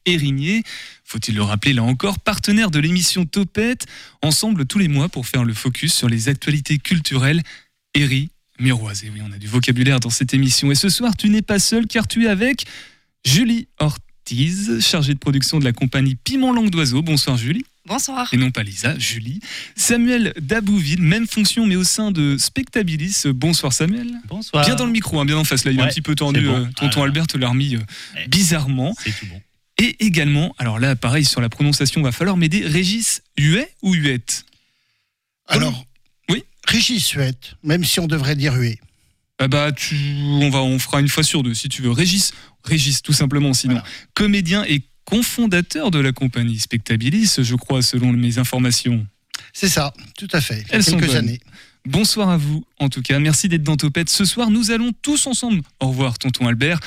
Mur-Érigné. 0.08 0.64
Faut-il 1.04 1.36
le 1.36 1.44
rappeler 1.44 1.74
là 1.74 1.84
encore, 1.84 2.20
partenaire 2.20 2.72
de 2.72 2.80
l'émission 2.80 3.26
Topette, 3.26 3.86
ensemble 4.22 4.66
tous 4.66 4.80
les 4.80 4.88
mois 4.88 5.10
pour 5.10 5.28
faire 5.28 5.44
le 5.44 5.54
focus 5.54 5.94
sur 5.94 6.10
les 6.10 6.30
actualités 6.30 6.78
culturelles 6.78 7.42
Éry 7.94 8.30
Miroise. 8.60 9.04
Et 9.04 9.10
oui, 9.10 9.20
on 9.28 9.32
a 9.32 9.38
du 9.38 9.48
vocabulaire 9.48 10.00
dans 10.00 10.10
cette 10.10 10.34
émission. 10.34 10.72
Et 10.72 10.76
ce 10.76 10.90
soir, 10.90 11.16
tu 11.18 11.30
n'es 11.30 11.42
pas 11.42 11.60
seul 11.60 11.88
car 11.88 12.08
tu 12.08 12.26
es 12.26 12.30
avec 12.30 12.66
Julie 13.26 13.68
Ortiz, 13.80 14.80
chargée 14.80 15.14
de 15.14 15.20
production 15.20 15.60
de 15.60 15.66
la 15.66 15.74
compagnie 15.74 16.16
Piment 16.16 16.54
Langue 16.54 16.70
d'Oiseau. 16.70 17.02
Bonsoir 17.02 17.38
Julie. 17.38 17.66
Bonsoir. 17.86 18.30
Et 18.34 18.38
non 18.38 18.50
pas 18.50 18.64
Lisa, 18.64 18.98
Julie. 18.98 19.42
Samuel 19.76 20.34
Dabouville, 20.40 21.02
même 21.02 21.28
fonction 21.28 21.66
mais 21.68 21.76
au 21.76 21.84
sein 21.84 22.12
de 22.12 22.38
Spectabilis. 22.38 23.24
Bonsoir 23.26 23.74
Samuel. 23.74 24.08
Bonsoir. 24.28 24.66
Bien 24.66 24.76
dans 24.76 24.86
le 24.86 24.92
micro, 24.94 25.20
hein, 25.20 25.26
bien 25.26 25.36
en 25.38 25.44
face 25.44 25.66
là, 25.66 25.72
il 25.72 25.78
est 25.78 25.82
un 25.82 25.86
Ouais, 25.86 25.90
petit 25.92 26.02
peu 26.02 26.16
tendu. 26.16 26.46
bon. 26.46 26.62
euh, 26.64 26.66
tonton 26.78 27.02
Ah, 27.02 27.06
Albert 27.06 27.28
te 27.28 27.38
l'a 27.38 27.50
remis 27.50 27.76
euh, 27.76 27.80
bizarrement. 28.30 28.96
C'est 29.04 29.12
tout 29.12 29.26
bon. 29.26 29.42
Et 29.84 29.98
également, 30.06 30.56
alors 30.60 30.80
là 30.80 30.96
pareil 30.96 31.26
sur 31.26 31.42
la 31.42 31.50
prononciation, 31.50 32.02
va 32.02 32.12
falloir 32.14 32.38
m'aider. 32.38 32.66
Régis 32.66 33.22
Huet 33.38 33.70
ou 33.82 33.94
Huette 33.94 34.46
Alors, 35.48 35.86
Oui. 36.30 36.44
Régis 36.66 37.10
Huette, 37.12 37.56
même 37.64 37.84
si 37.84 38.00
on 38.00 38.08
devrait 38.08 38.36
dire 38.38 38.54
Huet. 38.54 38.80
Ah 39.40 39.48
bah 39.50 39.72
tu, 39.74 39.96
on 40.24 40.50
va, 40.50 40.60
on 40.60 40.80
fera 40.80 41.02
une 41.02 41.10
fois 41.10 41.24
sur 41.24 41.44
deux 41.44 41.54
si 41.54 41.68
tu 41.68 41.82
veux. 41.82 41.92
Régis, 41.92 42.32
Régis 42.64 43.02
tout 43.02 43.12
simplement 43.12 43.54
sinon. 43.54 43.74
Voilà. 43.74 43.88
Comédien 44.14 44.64
et 44.64 44.84
cofondateur 45.04 45.92
de 45.92 46.00
la 46.00 46.14
compagnie 46.14 46.60
Spectabilis, 46.60 47.34
je 47.40 47.56
crois 47.56 47.82
selon 47.82 48.14
mes 48.14 48.38
informations. 48.38 49.06
C'est 49.52 49.68
ça, 49.70 49.94
tout 50.18 50.30
à 50.32 50.40
fait. 50.40 50.62
Il 50.62 50.68
y 50.70 50.72
a 50.72 50.76
Elles 50.76 50.84
sont 50.84 50.92
quelques 50.98 51.08
bonnes. 51.08 51.18
années. 51.18 51.40
Bonsoir 51.86 52.30
à 52.30 52.38
vous, 52.38 52.64
en 52.80 52.88
tout 52.88 53.02
cas. 53.02 53.20
Merci 53.20 53.50
d'être 53.50 53.64
dans 53.64 53.76
Topette. 53.76 54.08
Ce 54.08 54.24
soir, 54.24 54.50
nous 54.50 54.72
allons 54.72 54.94
tous 55.02 55.28
ensemble. 55.28 55.62
Au 55.82 55.90
revoir, 55.90 56.18
tonton 56.18 56.48
Albert. 56.48 56.80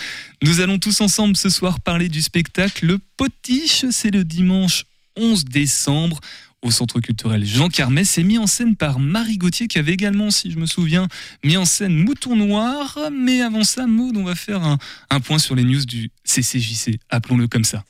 Nous 0.42 0.60
allons 0.60 0.78
tous 0.78 1.02
ensemble 1.02 1.36
ce 1.36 1.50
soir 1.50 1.80
parler 1.80 2.08
du 2.08 2.22
spectacle 2.22 2.86
Le 2.86 2.98
Potiche. 3.18 3.84
C'est 3.90 4.10
le 4.10 4.24
dimanche 4.24 4.86
11 5.16 5.44
décembre 5.44 6.20
au 6.62 6.70
Centre 6.70 7.00
culturel 7.00 7.44
Jean 7.44 7.68
Carmet. 7.68 8.04
C'est 8.04 8.22
mis 8.22 8.38
en 8.38 8.46
scène 8.46 8.74
par 8.74 8.98
Marie 8.98 9.36
Gauthier, 9.36 9.68
qui 9.68 9.78
avait 9.78 9.92
également, 9.92 10.30
si 10.30 10.50
je 10.50 10.58
me 10.58 10.64
souviens, 10.64 11.08
mis 11.44 11.58
en 11.58 11.66
scène 11.66 11.94
Mouton 11.94 12.34
Noir. 12.34 12.98
Mais 13.12 13.42
avant 13.42 13.64
ça, 13.64 13.86
Maud, 13.86 14.16
on 14.16 14.24
va 14.24 14.34
faire 14.34 14.62
un, 15.10 15.20
point 15.20 15.38
sur 15.38 15.54
les 15.54 15.64
news 15.64 15.84
du 15.84 16.10
CCJC. 16.24 17.00
Appelons-le 17.10 17.48
comme 17.48 17.64
ça. 17.64 17.84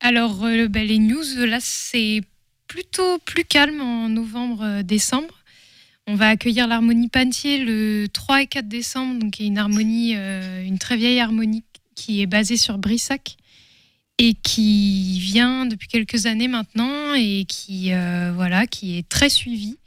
Alors, 0.00 0.42
euh, 0.42 0.68
bah, 0.68 0.82
les 0.82 0.98
news, 0.98 1.22
là, 1.36 1.58
c'est 1.60 2.22
plutôt 2.66 3.18
plus 3.26 3.44
calme 3.44 3.82
en 3.82 4.08
novembre-décembre. 4.08 5.39
On 6.10 6.16
va 6.16 6.30
accueillir 6.30 6.66
l'harmonie 6.66 7.06
Pantier 7.06 7.64
le 7.64 8.08
3 8.12 8.42
et 8.42 8.46
4 8.48 8.66
décembre, 8.66 9.20
donc 9.20 9.38
une 9.38 9.58
harmonie, 9.58 10.14
euh, 10.16 10.60
une 10.64 10.76
très 10.76 10.96
vieille 10.96 11.20
harmonie 11.20 11.62
qui 11.94 12.20
est 12.20 12.26
basée 12.26 12.56
sur 12.56 12.78
Brissac 12.78 13.36
et 14.18 14.34
qui 14.34 15.20
vient 15.20 15.66
depuis 15.66 15.86
quelques 15.86 16.26
années 16.26 16.48
maintenant 16.48 17.14
et 17.14 17.44
qui, 17.46 17.92
euh, 17.92 18.32
voilà, 18.34 18.66
qui 18.66 18.98
est 18.98 19.08
très 19.08 19.28
suivie. 19.28 19.78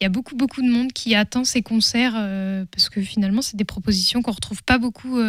Il 0.00 0.04
y 0.04 0.06
a 0.06 0.08
beaucoup, 0.08 0.34
beaucoup 0.34 0.62
de 0.62 0.68
monde 0.68 0.92
qui 0.92 1.14
attend 1.14 1.44
ces 1.44 1.62
concerts 1.62 2.14
euh, 2.16 2.64
parce 2.72 2.88
que 2.88 3.00
finalement, 3.00 3.40
c'est 3.40 3.56
des 3.56 3.64
propositions 3.64 4.20
qu'on 4.20 4.32
retrouve 4.32 4.64
pas 4.64 4.78
beaucoup 4.78 5.20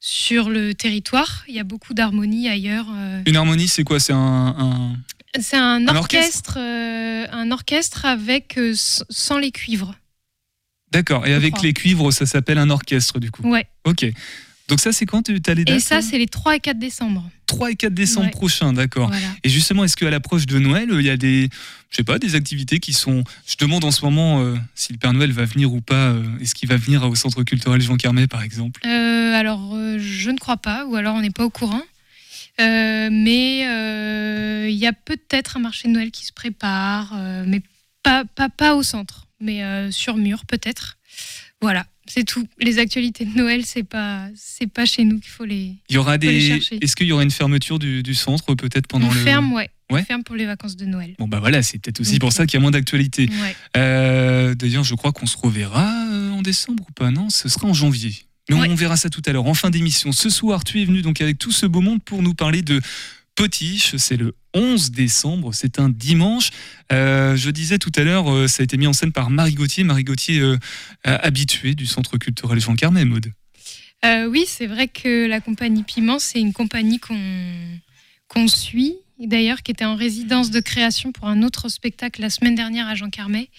sur 0.00 0.50
le 0.50 0.74
territoire. 0.74 1.44
Il 1.48 1.54
y 1.54 1.60
a 1.60 1.64
beaucoup 1.64 1.94
d'harmonies 1.94 2.50
ailleurs. 2.50 2.88
Une 3.24 3.36
harmonie, 3.36 3.68
c'est 3.68 3.84
quoi? 3.84 4.00
C'est 4.00 4.12
un- 4.12 4.96
C'est 5.40 5.56
un, 5.56 5.86
Un 5.88 5.96
orchestre, 5.96 6.58
euh, 6.58 7.26
un 7.32 7.50
orchestre 7.50 8.04
avec 8.04 8.56
euh, 8.58 8.72
sans 8.76 9.38
les 9.38 9.50
cuivres. 9.50 9.94
D'accord. 10.92 11.26
Et 11.26 11.32
avec 11.34 11.54
crois. 11.54 11.66
les 11.66 11.72
cuivres, 11.74 12.12
ça 12.12 12.26
s'appelle 12.26 12.58
un 12.58 12.70
orchestre 12.70 13.18
du 13.18 13.30
coup. 13.30 13.42
Ouais. 13.48 13.66
Ok. 13.84 14.06
Donc 14.68 14.80
ça, 14.80 14.90
c'est 14.92 15.06
quand 15.06 15.22
tu 15.22 15.40
as 15.46 15.54
les 15.54 15.64
dates 15.64 15.76
Et 15.76 15.80
ça, 15.80 16.02
c'est 16.02 16.18
les 16.18 16.26
3 16.26 16.56
et 16.56 16.60
4 16.60 16.76
décembre. 16.78 17.24
3 17.46 17.70
et 17.70 17.76
4 17.76 17.94
décembre 17.94 18.26
Ouais. 18.26 18.32
prochains, 18.32 18.72
d'accord. 18.72 19.08
Voilà. 19.08 19.26
Et 19.44 19.48
justement, 19.48 19.84
est-ce 19.84 19.96
qu'à 19.96 20.10
l'approche 20.10 20.44
de 20.46 20.58
Noël, 20.58 20.88
il 20.90 21.02
y 21.02 21.10
a 21.10 21.16
des, 21.16 21.48
je 21.90 21.96
sais 21.96 22.02
pas, 22.02 22.18
des 22.18 22.34
activités 22.34 22.80
qui 22.80 22.92
sont. 22.92 23.22
Je 23.46 23.54
demande 23.58 23.84
en 23.84 23.92
ce 23.92 24.04
moment 24.04 24.40
euh, 24.42 24.56
si 24.74 24.92
le 24.92 24.98
Père 24.98 25.12
Noël 25.12 25.30
va 25.30 25.44
venir 25.44 25.72
ou 25.72 25.80
pas. 25.80 26.08
euh, 26.10 26.24
est-ce 26.40 26.54
qu'il 26.56 26.68
va 26.68 26.76
venir 26.76 27.04
au 27.08 27.14
Centre 27.14 27.44
culturel 27.44 27.80
Jean 27.80 27.96
Carmet, 27.96 28.26
par 28.26 28.42
exemple? 28.42 28.80
Euh, 28.86 29.34
alors, 29.34 29.72
euh, 29.76 29.98
je 30.00 30.30
ne 30.30 30.36
crois 30.38 30.56
pas, 30.56 30.84
ou 30.86 30.96
alors 30.96 31.14
on 31.14 31.20
n'est 31.20 31.30
pas 31.30 31.44
au 31.44 31.50
courant. 31.50 31.82
Euh, 32.60 33.08
mais 33.10 33.66
euh, 33.66 34.68
il 34.68 34.76
y 34.76 34.86
a 34.86 34.92
peut-être 34.92 35.56
un 35.56 35.60
marché 35.60 35.88
de 35.88 35.92
Noël 35.92 36.10
qui 36.10 36.24
se 36.24 36.32
prépare, 36.32 37.12
euh, 37.14 37.44
mais 37.46 37.60
pas, 38.02 38.24
pas, 38.24 38.48
pas 38.48 38.74
au 38.74 38.82
centre, 38.82 39.26
mais 39.40 39.62
sur 39.90 40.16
mur 40.16 40.44
peut-être. 40.46 40.96
Voilà, 41.60 41.86
c'est 42.06 42.24
tout. 42.24 42.46
Les 42.58 42.78
actualités 42.78 43.24
de 43.24 43.36
Noël, 43.36 43.64
c'est 43.64 43.82
pas, 43.82 44.28
c'est 44.34 44.66
pas 44.70 44.84
chez 44.86 45.04
nous 45.04 45.18
qu'il 45.20 45.30
faut 45.30 45.44
les. 45.44 45.74
Il 45.88 45.94
y 45.94 45.98
aura 45.98 46.18
des. 46.18 46.60
Est-ce 46.80 46.94
qu'il 46.94 47.06
y 47.06 47.12
aura 47.12 47.22
une 47.22 47.30
fermeture 47.30 47.78
du, 47.78 48.02
du 48.02 48.14
centre 48.14 48.54
peut-être 48.54 48.86
pendant 48.86 49.08
on 49.08 49.12
le. 49.12 49.20
ferme, 49.20 49.52
ouais. 49.52 49.70
Ouais. 49.90 50.00
On 50.00 50.04
ferme 50.04 50.24
pour 50.24 50.34
les 50.34 50.46
vacances 50.46 50.76
de 50.76 50.84
Noël. 50.84 51.14
Bon 51.18 51.28
bah 51.28 51.38
voilà, 51.38 51.62
c'est 51.62 51.78
peut-être 51.78 52.00
aussi 52.00 52.18
pour 52.18 52.32
ça 52.32 52.44
qu'il 52.44 52.54
y 52.54 52.56
a 52.56 52.60
moins 52.60 52.72
d'actualité. 52.72 53.28
Ouais. 53.30 53.56
Euh, 53.76 54.54
D'ailleurs, 54.56 54.82
je 54.82 54.96
crois 54.96 55.12
qu'on 55.12 55.26
se 55.26 55.36
reverra 55.36 55.88
en 56.32 56.42
décembre 56.42 56.84
ou 56.88 56.92
pas 56.92 57.12
Non, 57.12 57.30
ce 57.30 57.48
sera 57.48 57.68
en 57.68 57.72
janvier. 57.72 58.25
Mais 58.48 58.54
on- 58.68 58.74
verra 58.74 58.96
ça 58.96 59.10
tout 59.10 59.22
à 59.26 59.32
l'heure, 59.32 59.46
en 59.46 59.54
fin 59.54 59.70
d'émission. 59.70 60.12
Ce 60.12 60.30
soir, 60.30 60.62
tu 60.64 60.80
es 60.80 60.84
venu 60.84 61.02
donc 61.02 61.20
avec 61.20 61.38
tout 61.38 61.52
ce 61.52 61.66
beau 61.66 61.80
monde 61.80 62.02
pour 62.02 62.22
nous 62.22 62.34
parler 62.34 62.62
de 62.62 62.80
Potiche. 63.34 63.96
C'est 63.96 64.16
le 64.16 64.34
11 64.54 64.90
décembre, 64.92 65.52
c'est 65.52 65.78
un 65.78 65.88
dimanche. 65.88 66.50
Euh, 66.92 67.36
je 67.36 67.50
disais 67.50 67.78
tout 67.78 67.92
à 67.96 68.02
l'heure, 68.02 68.32
euh, 68.32 68.48
ça 68.48 68.62
a 68.62 68.64
été 68.64 68.76
mis 68.76 68.86
en 68.86 68.92
scène 68.92 69.12
par 69.12 69.30
Marie 69.30 69.54
Gauthier. 69.54 69.84
Marie 69.84 70.04
Gauthier, 70.04 70.40
euh, 70.40 70.56
habituée 71.04 71.74
du 71.74 71.86
Centre 71.86 72.16
culturel 72.18 72.60
Jean 72.60 72.76
Carmet, 72.76 73.04
Maude. 73.04 73.32
Oui, 74.30 74.44
c'est 74.46 74.66
vrai 74.68 74.86
que 74.86 75.26
la 75.26 75.40
compagnie 75.40 75.82
Piment, 75.82 76.20
c'est 76.20 76.38
une 76.40 76.52
compagnie 76.52 77.00
qu'on 77.00 77.18
qu'on 78.28 78.46
suit, 78.48 78.94
d'ailleurs 79.18 79.62
qui 79.62 79.70
était 79.72 79.84
en 79.84 79.96
résidence 79.96 80.50
de 80.50 80.60
création 80.60 81.10
pour 81.12 81.26
un 81.28 81.42
autre 81.42 81.68
spectacle 81.68 82.20
la 82.20 82.30
semaine 82.30 82.54
dernière 82.54 82.86
à 82.88 82.94
Jean 82.94 83.10
Carmet. 83.10 83.50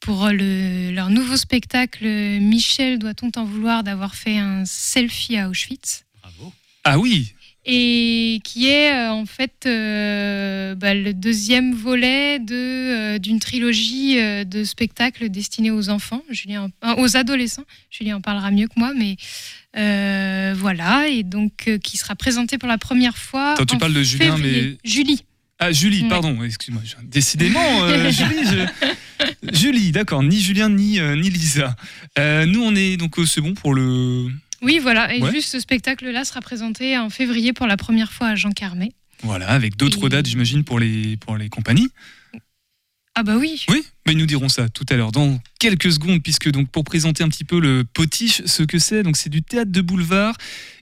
Pour 0.00 0.28
le- 0.28 0.92
leur 0.92 1.10
nouveau 1.10 1.36
spectacle, 1.36 2.06
Michel, 2.06 2.98
doit-on 2.98 3.30
t'en 3.30 3.44
vouloir 3.44 3.82
d'avoir 3.84 4.14
fait 4.14 4.38
un 4.38 4.64
selfie 4.64 5.36
à 5.36 5.48
Auschwitz 5.50 6.04
Bravo. 6.22 6.52
Ah 6.84 6.98
oui, 6.98 7.34
et 7.66 8.40
qui 8.42 8.66
est 8.68 8.90
euh, 8.94 9.12
en 9.12 9.26
fait 9.26 9.66
euh, 9.66 10.74
bah, 10.74 10.94
le 10.94 11.12
deuxième 11.12 11.74
volet 11.74 12.38
de, 12.38 12.54
euh, 12.54 13.18
d'une 13.18 13.38
trilogie 13.38 14.18
euh, 14.18 14.44
de 14.44 14.64
spectacles 14.64 15.28
destinés 15.28 15.70
aux 15.70 15.90
enfants, 15.90 16.22
Julien, 16.30 16.70
en- 16.82 16.88
euh, 16.98 17.02
aux 17.02 17.18
adolescents. 17.18 17.64
Julien 17.90 18.16
en 18.16 18.20
parlera 18.22 18.50
mieux 18.50 18.66
que 18.66 18.78
moi, 18.78 18.92
mais 18.96 19.16
euh, 19.76 20.54
voilà, 20.56 21.08
et 21.08 21.22
donc 21.22 21.64
euh, 21.68 21.76
qui 21.76 21.98
sera 21.98 22.14
présenté 22.16 22.56
pour 22.56 22.68
la 22.70 22.78
première 22.78 23.18
fois. 23.18 23.52
Attends, 23.52 23.66
tu 23.66 23.74
en 23.74 23.78
parles 23.78 23.92
de 23.92 24.02
Julien, 24.02 24.36
février. 24.36 24.78
Julie. 24.82 25.24
Ah, 25.58 25.70
Julie, 25.72 26.04
Ouais. 26.04 26.08
pardon, 26.08 26.42
excuse-moi. 26.42 26.80
Décidément, 27.02 27.82
euh, 27.84 28.10
Julie, 28.10 28.46
je- 28.46 28.86
Julie, 29.52 29.92
d'accord, 29.92 30.22
ni 30.22 30.40
Julien 30.40 30.68
ni, 30.68 30.98
euh, 31.00 31.16
ni 31.16 31.30
Lisa. 31.30 31.76
Euh, 32.18 32.46
nous, 32.46 32.62
on 32.62 32.74
est 32.74 32.96
donc, 32.96 33.18
euh, 33.18 33.26
c'est 33.26 33.40
bon 33.40 33.54
pour 33.54 33.74
le. 33.74 34.28
Oui, 34.62 34.78
voilà, 34.80 35.14
et 35.14 35.20
Ouais. 35.22 35.30
juste 35.32 35.50
ce 35.50 35.60
spectacle-là 35.60 36.24
sera 36.24 36.40
présenté 36.40 36.96
en 36.98 37.08
février 37.10 37.52
pour 37.52 37.66
la 37.66 37.76
première 37.76 38.12
fois 38.12 38.28
à 38.28 38.34
Jean 38.34 38.50
Carmet. 38.52 38.92
Voilà, 39.22 39.48
avec 39.48 39.76
d'autres 39.76 40.06
Et- 40.06 40.08
dates, 40.10 40.26
j'imagine, 40.26 40.64
pour 40.64 40.78
les, 40.78 41.16
pour 41.16 41.36
les 41.36 41.48
compagnies. 41.48 41.88
Ah 43.14 43.22
bah 43.22 43.36
oui. 43.36 43.64
Oui, 43.68 43.82
mais 44.06 44.12
ils 44.12 44.18
nous 44.18 44.26
diront 44.26 44.48
ça 44.48 44.68
tout 44.68 44.86
à 44.88 44.94
l'heure, 44.96 45.12
dans 45.12 45.38
quelques 45.58 45.92
secondes, 45.92 46.22
puisque 46.22 46.50
donc 46.50 46.70
pour 46.70 46.84
présenter 46.84 47.24
un 47.24 47.28
petit 47.28 47.44
peu 47.44 47.58
le 47.60 47.84
potiche, 47.84 48.42
ce 48.46 48.62
que 48.62 48.78
c'est, 48.78 49.02
donc 49.02 49.16
c'est 49.16 49.28
du 49.28 49.42
théâtre 49.42 49.72
de 49.72 49.80
boulevard, 49.80 50.36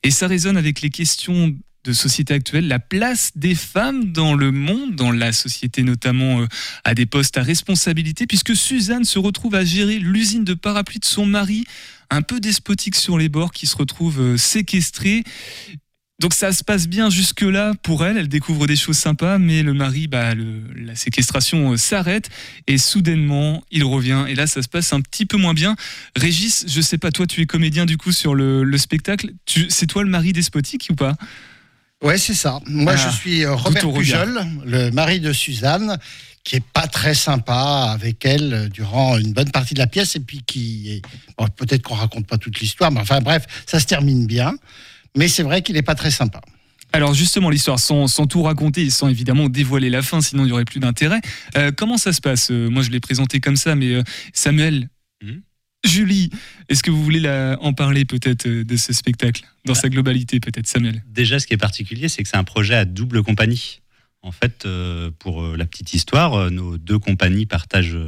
et 0.04 0.11
ça 0.11 0.26
résonne 0.28 0.57
avec 0.57 0.80
les 0.83 0.90
questions 0.90 1.57
de 1.85 1.92
société 1.92 2.35
actuelle, 2.35 2.68
la 2.68 2.78
place 2.78 3.32
des 3.35 3.54
femmes 3.54 4.12
dans 4.12 4.35
le 4.35 4.50
monde, 4.50 4.94
dans 4.94 5.11
la 5.11 5.32
société 5.32 5.82
notamment 5.82 6.42
euh, 6.42 6.47
à 6.85 6.94
des 6.94 7.06
postes 7.06 7.38
à 7.38 7.42
responsabilité, 7.42 8.26
puisque 8.26 8.56
Suzanne 8.56 9.04
se 9.04 9.19
retrouve 9.19 9.54
à 9.54 9.64
gérer 9.64 9.99
l'usine 9.99 10.45
de 10.45 10.54
parapluies 10.54 10.99
de 10.99 11.04
son 11.04 11.26
mari, 11.26 11.64
un 12.10 12.23
peu 12.23 12.41
despotique 12.41 12.97
sur 12.97 13.19
les 13.19 13.28
bords, 13.28 13.52
qui 13.52 13.67
se 13.67 13.76
retrouve 13.76 14.21
euh, 14.21 14.36
séquestré. 14.36 15.25
Donc 16.21 16.34
ça 16.34 16.50
se 16.50 16.64
passe 16.64 16.88
bien 16.88 17.10
jusque-là 17.10 17.75
pour 17.84 18.04
elle, 18.04 18.19
elle 18.19 18.28
découvre 18.28 18.67
des 18.67 18.75
choses 18.75 18.99
sympas, 18.99 19.38
mais 19.38 19.62
le 19.62 19.73
mari, 19.73 20.08
bah, 20.08 20.34
la 20.34 20.97
séquestration 20.97 21.73
euh, 21.73 21.76
s'arrête 21.76 22.28
et 22.67 22.76
soudainement 22.76 23.62
il 23.71 23.84
revient. 23.84 24.25
Et 24.28 24.34
là 24.34 24.49
ça 24.49 24.60
se 24.60 24.69
passe 24.69 24.93
un 24.93 25.00
petit 25.00 25.26
peu 25.26 25.36
moins 25.36 25.54
bien. 25.54 25.76
Régis, 26.17 26.64
je 26.67 26.80
sais 26.80 26.99
pas, 26.99 27.12
toi 27.12 27.28
tu 27.28 27.41
es 27.41 27.47
comédien 27.47 27.86
du 27.86 27.97
coup 27.97 28.10
sur 28.10 28.34
le, 28.34 28.64
le 28.64 28.78
spectacle, 28.78 29.30
c'est 29.69 29.86
toi 29.86 30.02
le 30.02 30.10
mari 30.10 30.32
despotique 30.32 30.88
ou 30.91 30.97
pas? 30.97 31.14
Ouais, 32.02 32.17
c'est 32.19 32.34
ça. 32.34 32.61
Moi, 32.67 32.95
Ah, 32.97 33.11
je 33.11 33.17
suis 33.17 33.45
euh, 33.45 33.54
Robert. 33.54 33.91
Pujol, 33.93 34.41
le 34.65 34.91
mari 34.91 35.19
de 35.21 35.32
Suzanne, 35.32 35.99
qui 36.45 36.56
est 36.56 36.65
pas 36.73 36.87
très 36.87 37.15
sympa 37.15 37.91
avec 37.93 38.25
elle 38.25 38.54
euh, 38.54 38.69
durant 38.69 39.19
une 39.19 39.32
bonne 39.32 39.50
partie 39.50 39.75
de 39.75 39.80
la 39.80 39.87
pièce, 39.89 40.15
et 40.17 40.21
puis 40.21 40.43
qui 40.47 40.91
est... 40.91 41.02
bon, 41.37 41.47
peut-être 41.56 41.82
qu'on 41.82 41.95
raconte 41.97 42.26
pas 42.26 42.39
toute 42.39 42.61
l'histoire, 42.61 42.93
mais 42.93 43.00
enfin 43.00 43.21
bref, 43.21 43.47
ça 43.67 43.80
se 43.80 43.87
termine 43.87 44.26
bien. 44.26 44.54
Mais 45.17 45.26
c'est 45.26 45.43
vrai 45.43 45.63
qu'il 45.63 45.76
est 45.76 45.82
pas 45.82 45.97
très 45.97 46.11
sympa. 46.13 46.41
Alors 46.93 47.13
justement 47.13 47.50
l'histoire, 47.50 47.78
sans, 47.78 48.06
sans 48.06 48.26
tout 48.26 48.43
raconter 48.43 48.82
et 48.82 48.91
sans 48.91 49.08
évidemment 49.08 49.49
dévoiler 49.50 49.91
la 49.91 50.00
fin, 50.00 50.21
sinon 50.23 50.45
il 50.47 50.49
y 50.49 50.52
aurait 50.52 50.65
plus 50.65 50.80
d'intérêt. 50.80 51.21
Euh, 51.56 51.71
comment 51.76 51.99
ça 51.99 52.13
se 52.15 52.21
passe? 52.23 52.50
Moi 52.50 52.82
je 52.82 52.91
l'ai 52.91 53.00
présenté 53.00 53.41
comme 53.41 53.56
ça, 53.56 53.75
mais 53.75 53.93
euh, 53.95 54.02
Samuel, 54.32 54.89
Mhm. 55.21 55.41
Julie, 55.89 56.31
est-ce 56.69 56.83
que 56.83 56.91
vous 56.91 57.03
voulez 57.03 57.21
la- 57.21 57.57
en 57.61 57.73
parler 57.73 58.05
peut-être 58.05 58.47
euh, 58.47 58.65
de 58.65 58.77
ce 58.77 58.93
spectacle 58.93 59.43
dans 59.65 59.75
sa 59.75 59.89
globalité 59.89 60.39
peut-être 60.41 60.67
Samuel? 60.67 61.03
Déjà, 61.09 61.39
ce 61.41 61.47
qui 61.47 61.55
est 61.55 61.59
particulier, 61.59 62.09
c'est 62.09 62.23
que 62.23 62.29
c'est 62.29 62.37
un 62.37 62.45
projet 62.45 62.75
à 62.75 62.85
double 62.85 63.23
compagnie. 63.23 63.81
En 64.23 64.33
fait, 64.33 64.65
euh, 64.67 65.11
pour 65.19 65.43
euh, 65.43 65.57
la 65.57 65.65
petite 65.65 65.95
histoire, 65.95 66.51
nos 66.51 66.77
deux 66.77 66.99
compagnies 66.99 67.47
partagent, 67.47 67.99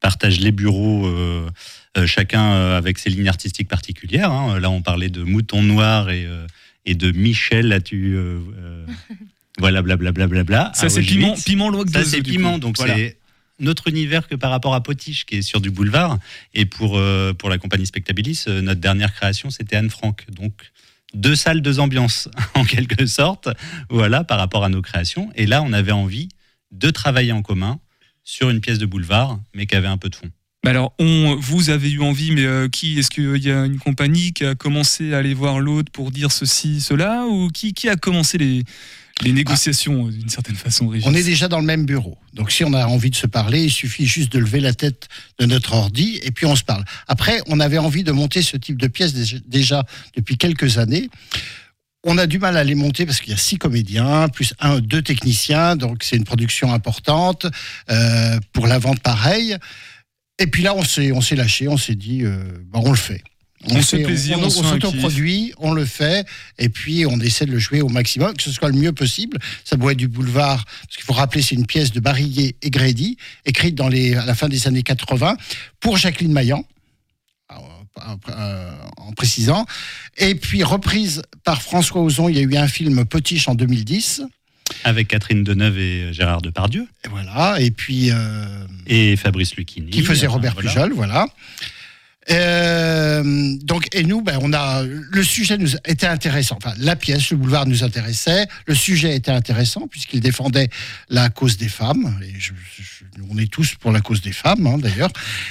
partagent 0.00 0.40
les 0.40 0.52
bureaux, 0.52 1.06
euh, 1.06 1.48
euh, 1.96 2.06
chacun 2.06 2.52
avec 2.76 2.98
ses 2.98 3.10
lignes 3.10 3.28
artistiques 3.28 3.68
particulières. 3.68 4.30
hein. 4.32 4.58
Là, 4.60 4.70
on 4.70 4.82
parlait 4.82 5.10
de 5.10 5.22
Mouton 5.22 5.62
Noir 5.62 6.10
et, 6.10 6.24
euh, 6.26 6.46
et 6.86 6.94
de 6.94 7.10
Michel, 7.10 7.68
là, 7.68 7.80
tu. 7.80 8.14
euh, 8.16 8.38
euh, 8.58 8.86
voilà, 9.58 9.82
blablabla. 9.82 10.28
Bla, 10.28 10.44
bla, 10.44 10.72
Ça 10.74 10.88
c'est 10.88 11.02
piment, 11.02 11.34
piment 11.44 11.72
Ça, 11.86 12.04
c'est 12.04 12.22
piment, 12.22 12.58
donc 12.58 12.76
c'est 12.78 13.18
notre 13.58 13.88
univers 13.88 14.28
que 14.28 14.34
par 14.34 14.50
rapport 14.50 14.74
à 14.74 14.82
Potiche, 14.82 15.24
qui 15.26 15.36
est 15.36 15.42
sur 15.42 15.60
du 15.60 15.70
boulevard. 15.70 16.18
Et 16.54 16.66
pour, 16.66 16.96
euh, 16.96 17.32
pour 17.32 17.50
la 17.50 17.58
compagnie 17.58 17.86
Spectabilis, 17.86 18.44
euh, 18.48 18.60
notre 18.60 18.80
dernière 18.80 19.14
création, 19.14 19.50
c'était 19.50 19.76
Anne 19.76 19.90
Frank. 19.90 20.24
Donc, 20.30 20.52
deux 21.14 21.36
salles, 21.36 21.62
deux 21.62 21.80
ambiances, 21.80 22.28
en 22.54 22.64
quelque 22.64 23.06
sorte, 23.06 23.48
voilà, 23.90 24.24
par 24.24 24.38
rapport 24.38 24.64
à 24.64 24.68
nos 24.68 24.82
créations. 24.82 25.30
Et 25.34 25.46
là, 25.46 25.62
on 25.62 25.72
avait 25.72 25.92
envie 25.92 26.28
de 26.70 26.90
travailler 26.90 27.32
en 27.32 27.42
commun 27.42 27.80
sur 28.24 28.50
une 28.50 28.60
pièce 28.60 28.78
de 28.78 28.86
boulevard, 28.86 29.40
mais 29.54 29.66
qui 29.66 29.74
avait 29.74 29.88
un 29.88 29.96
peu 29.96 30.10
de 30.10 30.16
fond. 30.16 30.30
Bah 30.64 30.70
alors, 30.70 30.92
vous 30.98 31.70
avez 31.70 31.90
eu 31.90 32.02
envie, 32.02 32.32
mais 32.32 32.44
euh, 32.44 32.68
qui 32.68 32.98
Est-ce 32.98 33.10
qu'il 33.10 33.42
y 33.42 33.50
a 33.50 33.64
une 33.64 33.78
compagnie 33.78 34.32
qui 34.32 34.44
a 34.44 34.54
commencé 34.54 35.14
à 35.14 35.18
aller 35.18 35.32
voir 35.32 35.60
l'autre 35.60 35.90
pour 35.92 36.10
dire 36.10 36.32
ceci, 36.32 36.80
cela 36.80 37.26
Ou 37.26 37.48
qui, 37.48 37.72
qui 37.72 37.88
a 37.88 37.96
commencé 37.96 38.38
les, 38.38 38.64
les 39.22 39.32
négociations 39.32 40.06
euh, 40.06 40.10
d'une 40.10 40.28
certaine 40.28 40.56
façon, 40.56 40.88
Régis 40.88 41.06
On 41.08 41.14
est 41.14 41.22
déjà 41.22 41.48
dans 41.48 41.58
le 41.58 41.66
même 41.66 41.86
bureau. 41.86 42.16
Donc 42.34 42.50
si 42.52 42.64
on 42.64 42.72
a 42.72 42.86
envie 42.86 43.10
de 43.10 43.16
se 43.16 43.26
parler, 43.26 43.64
il 43.64 43.70
suffit 43.70 44.06
juste 44.06 44.32
de 44.32 44.38
lever 44.38 44.60
la 44.60 44.74
tête 44.74 45.08
de 45.38 45.46
notre 45.46 45.72
ordi 45.74 46.20
et 46.22 46.30
puis 46.30 46.46
on 46.46 46.56
se 46.56 46.64
parle. 46.64 46.84
Après, 47.06 47.40
on 47.48 47.60
avait 47.60 47.78
envie 47.78 48.04
de 48.04 48.12
monter 48.12 48.42
ce 48.42 48.56
type 48.56 48.78
de 48.80 48.86
pièce 48.86 49.12
déjà- 49.46 49.84
depuis 50.16 50.36
quelques 50.36 50.78
années. 50.78 51.08
On 52.04 52.16
a 52.16 52.26
du 52.26 52.38
mal 52.38 52.56
à 52.56 52.62
les 52.62 52.76
monter 52.76 53.06
parce 53.06 53.20
qu'il 53.20 53.30
y 53.30 53.34
a 53.34 53.38
six 53.38 53.58
comédiens, 53.58 54.28
plus 54.28 54.54
un, 54.60 54.78
deux 54.78 55.02
techniciens, 55.02 55.74
donc 55.74 56.04
c'est 56.04 56.16
une 56.16 56.24
production 56.24 56.72
importante. 56.72 57.46
Euh, 57.90 58.38
pour 58.52 58.68
la 58.68 58.78
vente, 58.78 59.00
pareil. 59.00 59.56
Et 60.38 60.46
puis 60.46 60.62
là, 60.62 60.74
on 60.76 60.84
s'est, 60.84 61.10
lâché, 61.34 61.66
on 61.66 61.76
s'est 61.76 61.96
dit, 61.96 62.22
euh, 62.22 62.44
on 62.72 62.90
le 62.90 62.96
fait. 62.96 63.22
On 63.64 63.82
se 63.82 63.96
fait 63.96 64.02
plaisir, 64.02 64.38
on, 64.38 64.50
s'autoproduit, 64.50 65.52
on 65.58 65.72
le 65.72 65.84
fait, 65.84 66.26
et 66.58 66.68
puis 66.68 67.04
on 67.06 67.18
essaie 67.18 67.44
de 67.44 67.50
le 67.50 67.58
jouer 67.58 67.80
au 67.80 67.88
maximum, 67.88 68.34
que 68.36 68.42
ce 68.42 68.52
soit 68.52 68.68
le 68.68 68.78
mieux 68.78 68.92
possible. 68.92 69.38
Ça 69.64 69.76
doit 69.76 69.92
être 69.92 69.98
du 69.98 70.06
boulevard, 70.08 70.64
parce 70.64 70.96
qu'il 70.96 71.04
faut 71.04 71.12
rappeler, 71.12 71.42
c'est 71.42 71.56
une 71.56 71.66
pièce 71.66 71.90
de 71.92 71.98
Barillet 72.00 72.54
et 72.62 72.70
Grédy, 72.70 73.16
écrite 73.44 73.74
dans 73.74 73.88
les, 73.88 74.14
à 74.14 74.24
la 74.24 74.34
fin 74.34 74.48
des 74.48 74.68
années 74.68 74.84
80 74.84 75.36
pour 75.80 75.96
Jacqueline 75.96 76.32
Maillan, 76.32 76.64
euh, 77.50 78.70
en 78.98 79.12
précisant, 79.12 79.66
et 80.18 80.36
puis 80.36 80.62
reprise 80.62 81.22
par 81.42 81.60
François 81.60 82.00
Ozon. 82.00 82.28
Il 82.28 82.36
y 82.36 82.38
a 82.38 82.42
eu 82.42 82.56
un 82.56 82.68
film 82.68 83.04
Potiche 83.04 83.48
en 83.48 83.56
2010, 83.56 84.22
Avec 84.84 85.08
Catherine 85.08 85.42
Deneuve 85.42 85.78
et 85.78 86.12
Gérard 86.12 86.42
Depardieu, 86.42 86.86
et 87.04 87.08
voilà, 87.08 87.60
et 87.60 87.72
puis 87.72 88.10
euh, 88.12 88.66
et 88.86 89.16
Fabrice 89.16 89.56
Lucchini. 89.56 89.90
qui 89.90 90.02
faisait 90.02 90.28
Enfin, 90.28 90.34
Robert 90.34 90.54
voilà. 90.54 90.70
Pujol, 90.70 90.92
voilà. 90.92 91.26
Euh, 92.30 93.54
donc, 93.62 93.88
et 93.92 94.02
nous, 94.02 94.22
ben, 94.22 94.38
on 94.42 94.52
a 94.52 94.82
le 94.82 95.22
sujet 95.22 95.56
nous 95.56 95.74
était 95.84 96.06
intéressant. 96.06 96.58
Enfin, 96.62 96.74
la 96.78 96.96
pièce, 96.96 97.30
le 97.30 97.36
boulevard 97.36 97.66
nous 97.66 97.84
intéressait. 97.84 98.46
Le 98.66 98.74
sujet 98.74 99.16
était 99.16 99.30
intéressant 99.30 99.86
puisqu'il 99.88 100.20
défendait 100.20 100.68
la 101.08 101.30
cause 101.30 101.56
des 101.56 101.68
femmes. 101.68 102.18
On 103.30 103.38
est 103.38 103.50
tous 103.50 103.74
pour 103.76 103.92
la 103.92 104.00
cause 104.00 104.20
des 104.20 104.32
femmes, 104.32 104.66
hein, 104.66 104.78
d'ailleurs. 104.78 105.10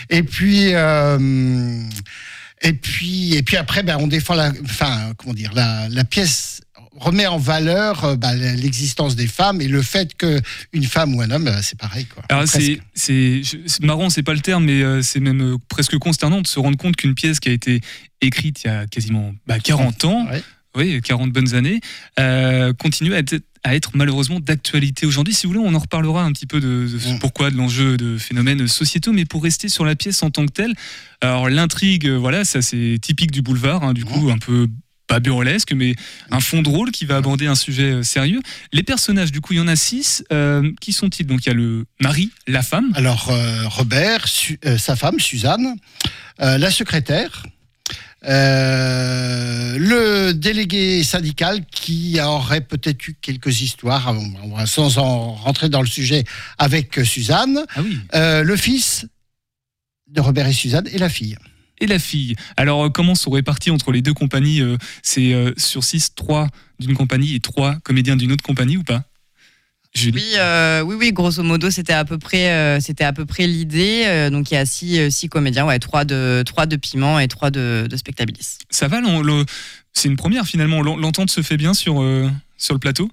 Et 0.10 0.24
puis. 0.24 0.74
Euh, 0.74 1.82
et 2.63 2.74
puis, 2.74 3.36
et 3.36 3.44
puis 3.44 3.56
après, 3.56 3.84
ben, 3.84 3.98
on 4.00 4.08
défend 4.08 4.34
la, 4.34 4.52
enfin, 4.63 5.13
comment 5.16 5.36
dire, 5.36 5.54
la, 5.54 5.88
la 5.90 6.04
pièce 6.04 6.62
remet 6.99 7.27
en 7.27 7.38
valeur 7.38 8.03
euh, 8.03 8.15
bah, 8.15 8.36
l'existence 8.36 9.15
des 9.15 9.27
femmes 9.27 9.62
et 9.62 9.67
le 9.67 9.81
fait 9.81 10.15
qu'une 10.15 10.83
femme 10.83 11.15
ou 11.15 11.21
un 11.21 11.31
homme, 11.31 11.45
bah, 11.45 11.62
c'est 11.62 11.77
pareil. 11.77 12.05
Quoi. 12.05 12.23
Alors 12.29 12.47
c'est, 12.47 12.79
c'est, 12.93 13.41
c'est 13.65 13.83
marrant, 13.83 14.10
c'est 14.10 14.23
pas 14.23 14.33
le 14.33 14.39
terme, 14.41 14.65
mais 14.65 14.81
euh, 14.81 15.01
c'est 15.01 15.19
même 15.19 15.41
euh, 15.41 15.57
presque 15.69 15.97
consternant 15.97 16.41
de 16.41 16.47
se 16.47 16.60
rendre 16.60 16.77
compte 16.77 16.95
qu'une 16.95 17.15
pièce 17.15 17.39
qui 17.39 17.49
a 17.49 17.51
été 17.53 17.81
écrite 18.21 18.63
il 18.63 18.67
y 18.67 18.69
a 18.69 18.86
quasiment 18.88 19.33
bah, 19.45 19.60
40 19.60 20.05
ans, 20.05 20.27
Ouais. 20.29 20.43
oui, 20.75 21.01
40 21.01 21.31
bonnes 21.31 21.53
années, 21.55 21.79
euh, 22.19 22.73
continue 22.73 23.13
à 23.13 23.19
être, 23.19 23.36
à 23.63 23.75
être 23.75 23.91
malheureusement 23.95 24.39
d'actualité 24.39 25.05
aujourd'hui. 25.05 25.33
Si 25.33 25.45
vous 25.45 25.53
voulez, 25.53 25.65
on 25.67 25.75
en 25.75 25.79
reparlera 25.79 26.23
un 26.23 26.31
petit 26.31 26.45
peu 26.47 26.60
de, 26.60 26.88
Mm. 26.88 27.19
pourquoi, 27.19 27.51
de 27.51 27.57
l'enjeu 27.57 27.97
de 27.97 28.17
phénomènes 28.17 28.67
sociétaux, 28.67 29.13
mais 29.13 29.25
pour 29.25 29.43
rester 29.43 29.69
sur 29.69 29.86
la 29.86 29.95
pièce 29.95 30.23
en 30.23 30.29
tant 30.31 30.45
que 30.45 30.51
telle, 30.51 30.73
alors 31.21 31.49
l'intrigue, 31.49 32.07
euh, 32.07 32.17
voilà, 32.17 32.43
ça 32.45 32.62
c'est 32.62 32.97
typique 33.01 33.31
du 33.31 33.41
boulevard, 33.41 33.83
hein, 33.83 33.93
du 33.93 34.03
coup 34.05 34.29
un 34.31 34.38
peu 34.38 34.67
pas 35.08 35.20
burlesque, 35.20 35.72
mais 35.74 35.96
un 36.32 36.39
fond 36.41 36.62
drôle 36.62 36.91
qui 36.91 37.06
va 37.06 37.15
aborder 37.17 37.48
un 37.48 37.56
sujet 37.56 37.91
euh, 37.93 38.04
sérieux. 38.04 38.41
Les 38.74 38.84
personnages, 38.84 39.32
du 39.32 39.41
coup, 39.41 39.54
il 39.54 39.58
y 39.58 39.62
en 39.62 39.67
a 39.67 39.76
six. 39.76 40.24
Euh, 40.34 40.72
qui 40.82 40.91
sont-ils? 40.93 41.26
Donc 41.26 41.46
il 41.46 41.48
y 41.48 41.52
a 41.52 41.56
le 41.56 41.86
mari, 42.02 42.30
la 42.46 42.62
femme. 42.62 42.91
Alors, 42.96 43.30
euh, 43.30 43.63
Robert, 43.67 44.28
Su- 44.28 44.60
euh, 44.65 44.78
sa 44.78 44.96
femme, 44.96 45.20
Suzanne, 45.20 45.76
la 46.39 46.70
secrétaire, 46.70 47.43
le 49.80 50.32
délégué 50.34 51.04
syndical 51.04 51.65
qui 51.72 52.20
aurait 52.22 52.62
peut-être 52.62 53.08
eu 53.08 53.15
quelques 53.22 53.62
histoires, 53.62 54.13
va- 54.13 54.65
sans 54.65 54.98
en 54.98 55.34
rentrer 55.34 55.70
dans 55.70 55.82
le 55.82 55.88
sujet, 55.88 56.24
avec 56.58 57.00
Suzanne, 57.06 57.65
Ah 57.76 57.82
oui. 57.84 58.00
le 58.13 58.56
fils 58.56 59.06
de 60.10 60.22
Robert 60.22 60.48
et 60.48 60.54
Suzanne 60.54 60.88
et 60.91 60.98
la 60.98 61.10
fille. 61.10 61.38
Et 61.80 61.88
la 61.88 62.00
fille. 62.00 62.36
Alors 62.56 62.86
euh, 62.86 62.90
comment 62.90 63.13
sont 63.16 63.32
répartis 63.32 63.70
entre 63.72 63.92
les 63.92 64.02
deux 64.02 64.13
compagnies 64.13 64.62
euh, 64.62 64.78
C'est 65.04 65.34
euh, 65.34 65.54
sur 65.58 65.84
six, 65.84 66.16
trois 66.16 66.48
d'une 66.80 66.96
compagnie 66.96 67.36
et 67.36 67.40
trois 67.40 67.76
comédiens 67.84 68.16
d'une 68.16 68.32
autre 68.32 68.44
compagnie 68.44 68.78
ou 68.78 68.84
pas? 68.84 69.04
Julie 69.94 70.18
Oui, 70.18 70.32
euh, 70.38 70.82
oui, 70.82 70.96
oui, 71.00 71.12
grosso 71.12 71.42
modo, 71.44 71.72
c'était 71.72 71.94
à 71.94 72.04
peu 72.06 72.18
près, 72.18 72.50
euh, 72.52 72.80
c'était 72.80 73.04
à 73.04 73.13
peu 73.13 73.26
près 73.26 73.48
l'idée. 73.48 74.04
Euh, 74.06 74.30
donc 74.30 74.52
il 74.52 74.56
y 74.56 74.58
a 74.58 74.66
six, 74.66 75.12
six 75.12 75.30
comédiens, 75.30 75.66
ouais, 75.66 75.80
trois 75.80 76.04
de, 76.04 76.44
trois 76.46 76.66
de 76.66 76.76
piment 76.76 77.20
et 77.20 77.28
trois 77.28 77.52
de, 77.52 77.88
de 77.90 77.98
spectabilis. 77.98 78.58
Ça 78.70 78.88
va 78.88 79.00
C'est 79.94 80.08
une 80.08 80.18
première 80.18 80.46
finalement. 80.46 80.82
L'en- 80.82 80.98
L'entente 80.98 81.32
se 81.32 81.42
fait 81.42 81.58
bien 81.58 81.74
sur, 81.74 82.04
sur 82.58 82.74
le 82.74 82.80
plateau? 82.80 83.10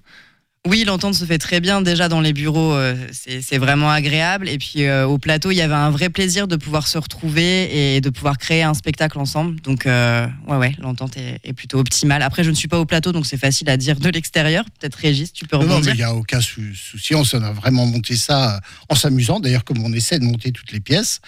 Oui, 0.67 0.83
l'entente 0.83 1.13
se 1.13 1.25
fait 1.25 1.37
très 1.37 1.59
bien 1.59 1.81
déjà 1.83 2.09
dans 2.09 2.21
les 2.21 2.33
bureaux, 2.33 2.73
euh, 2.73 2.95
c'est 3.11 3.57
vraiment 3.59 3.91
agréable. 3.91 4.49
Et 4.49 4.57
puis 4.57 4.83
euh, 4.85 5.05
au 5.05 5.19
plateau, 5.19 5.51
il 5.51 5.55
y 5.55 5.61
avait 5.61 5.75
un 5.75 5.91
vrai 5.91 6.09
plaisir 6.09 6.47
de 6.47 6.55
pouvoir 6.55 6.87
se 6.87 6.97
retrouver 6.97 7.95
et 7.95 8.01
de 8.01 8.09
pouvoir 8.09 8.39
créer 8.39 8.63
un 8.63 8.73
spectacle 8.73 9.19
ensemble. 9.19 9.61
Donc 9.61 9.85
euh, 9.85 10.25
ouais, 10.47 10.57
ouais, 10.57 10.75
l'entente 10.79 11.17
est, 11.17 11.39
est 11.43 11.53
plutôt 11.53 11.77
optimale. 11.77 12.23
Après, 12.23 12.43
je 12.43 12.49
ne 12.49 12.55
suis 12.55 12.67
pas 12.67 12.79
au 12.79 12.85
plateau, 12.85 13.11
donc 13.11 13.27
c'est 13.27 13.37
facile 13.37 13.69
à 13.69 13.77
dire 13.77 13.99
de 13.99 14.09
l'extérieur. 14.09 14.65
Peut-être 14.79 14.95
Régis, 14.95 15.31
tu 15.31 15.45
peux 15.45 15.55
Non, 15.57 15.63
non, 15.63 15.69
rebondir. 15.75 15.91
mais 15.91 15.97
il 15.97 15.97
n'y 15.97 16.03
a 16.03 16.15
aucun 16.15 16.41
sou- 16.41 16.61
souci. 16.73 17.13
On 17.13 17.23
s'en 17.23 17.43
a 17.43 17.51
vraiment 17.51 17.85
monté 17.85 18.15
ça 18.15 18.55
euh, 18.55 18.59
en 18.89 18.95
s'amusant. 18.95 19.39
D'ailleurs, 19.39 19.65
comme 19.65 19.83
on 19.85 19.93
essaie 19.93 20.17
de 20.17 20.25
monter 20.25 20.51
toutes 20.51 20.71
les 20.71 20.79
pièces, 20.79 21.21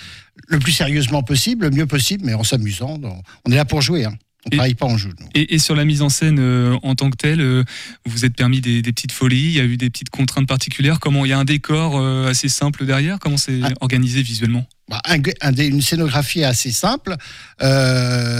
le 0.47 0.58
plus 0.58 0.71
sérieusement 0.71 1.21
possible, 1.21 1.65
le 1.65 1.71
mieux 1.71 1.86
possible, 1.86 2.23
mais 2.26 2.34
en 2.34 2.43
s'amusant. 2.43 3.00
On 3.45 3.52
est 3.52 3.56
là 3.56 3.65
pour 3.65 3.82
jouer. 3.82 4.06
Hein. 4.06 4.15
On 4.47 4.49
ne 4.49 4.53
Et- 4.53 4.57
travaille 4.57 4.75
pas 4.75 4.86
en 4.86 4.97
jeu. 4.97 5.10
Et, 5.36 5.55
et 5.55 5.60
sur 5.60 5.75
la 5.75 5.83
mise 5.83 6.01
en 6.01 6.07
scène 6.10 6.38
euh, 6.39 6.77
en 6.83 6.95
tant 6.95 7.10
que 7.10 7.17
telle, 7.17 7.41
euh, 7.41 7.63
vous 8.05 8.12
vous 8.13 8.25
êtes 8.25 8.36
permis 8.36 8.62
des, 8.62 8.81
des 8.81 8.93
petites 8.93 9.12
folies, 9.12 9.45
il 9.47 9.51
y 9.51 9.60
a 9.60 9.63
eu 9.65 9.75
des 9.75 9.89
petites 9.89 10.10
contraintes 10.10 10.47
particulières. 10.47 10.99
Comment 11.01 11.25
il 11.25 11.29
y 11.29 11.33
a 11.33 11.38
un 11.39 11.43
décor 11.45 11.97
euh, 11.97 12.29
assez 12.29 12.47
simple 12.49 12.86
derrière? 12.86 13.19
Comment 13.19 13.38
c'est 13.38 13.60
Ah. 13.63 13.71
organisé 13.81 14.21
visuellement? 14.21 14.65
Bah, 14.89 15.01
un- 15.05 15.19
un 15.41 15.51
dé- 15.51 15.67
une 15.67 15.81
scénographie 15.81 16.45
assez 16.45 16.71
simple, 16.71 17.17
euh, 17.62 18.37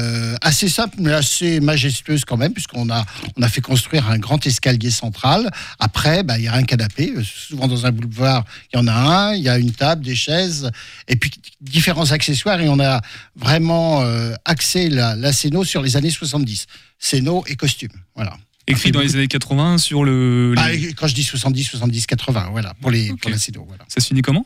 assez 0.48 0.70
simple 0.70 0.96
mais 1.00 1.12
assez 1.14 1.60
majestueuse 1.60 2.26
quand 2.26 2.38
même, 2.38 2.54
puisqu'on 2.54 2.90
a, 2.90 3.06
on 3.38 3.42
a 3.42 3.50
fait 3.50 3.62
construire 3.62 4.10
un 4.10 4.18
grand 4.18 4.46
escalier 4.46 4.90
central. 4.92 5.50
Après, 5.80 6.24
bah, 6.24 6.38
il 6.38 6.46
y 6.46 6.48
a 6.48 6.54
un 6.54 6.64
canapé. 6.64 7.14
Euh, 7.16 7.24
Souvent 7.24 7.68
dans 7.68 7.86
un 7.86 7.92
boulevard, 7.92 8.44
il 8.74 8.78
y 8.78 8.80
en 8.80 8.88
a 8.88 8.94
un. 8.94 9.34
Il 9.36 9.44
y 9.44 9.50
a 9.50 9.58
une 9.58 9.72
table, 9.74 10.04
des 10.04 10.16
chaises, 10.16 10.72
et 11.08 11.16
puis 11.16 11.32
différents 11.62 12.12
accessoires. 12.12 12.60
Et 12.62 12.70
on 12.70 12.80
a 12.80 13.02
vraiment 13.36 14.02
euh, 14.02 14.34
axé 14.46 14.90
la, 14.90 15.16
la 15.16 15.32
scéno 15.34 15.64
sur 15.64 15.82
les 15.82 15.96
années 15.98 16.10
70. 16.10 16.66
Scéno 17.00 17.44
et 17.48 17.56
costume. 17.56 17.92
Voilà. 18.16 18.36
Écrit 18.70 18.92
dans 18.92 19.00
les 19.00 19.16
années 19.16 19.28
80 19.30 19.78
sur 19.78 20.04
le. 20.04 20.54
Ah, 20.58 20.70
les- 20.72 20.90
et 20.90 20.94
quand 20.94 21.08
je 21.08 21.16
dis 21.16 21.24
70, 21.24 21.64
70, 21.64 22.06
80, 22.06 22.50
voilà, 22.52 22.74
pour, 22.82 22.92
les, 22.92 23.14
pour 23.16 23.32
la 23.32 23.38
scéno. 23.38 23.64
Voilà. 23.68 23.86
Ça 23.88 24.02
se 24.02 24.08
finit 24.08 24.22
comment? 24.22 24.46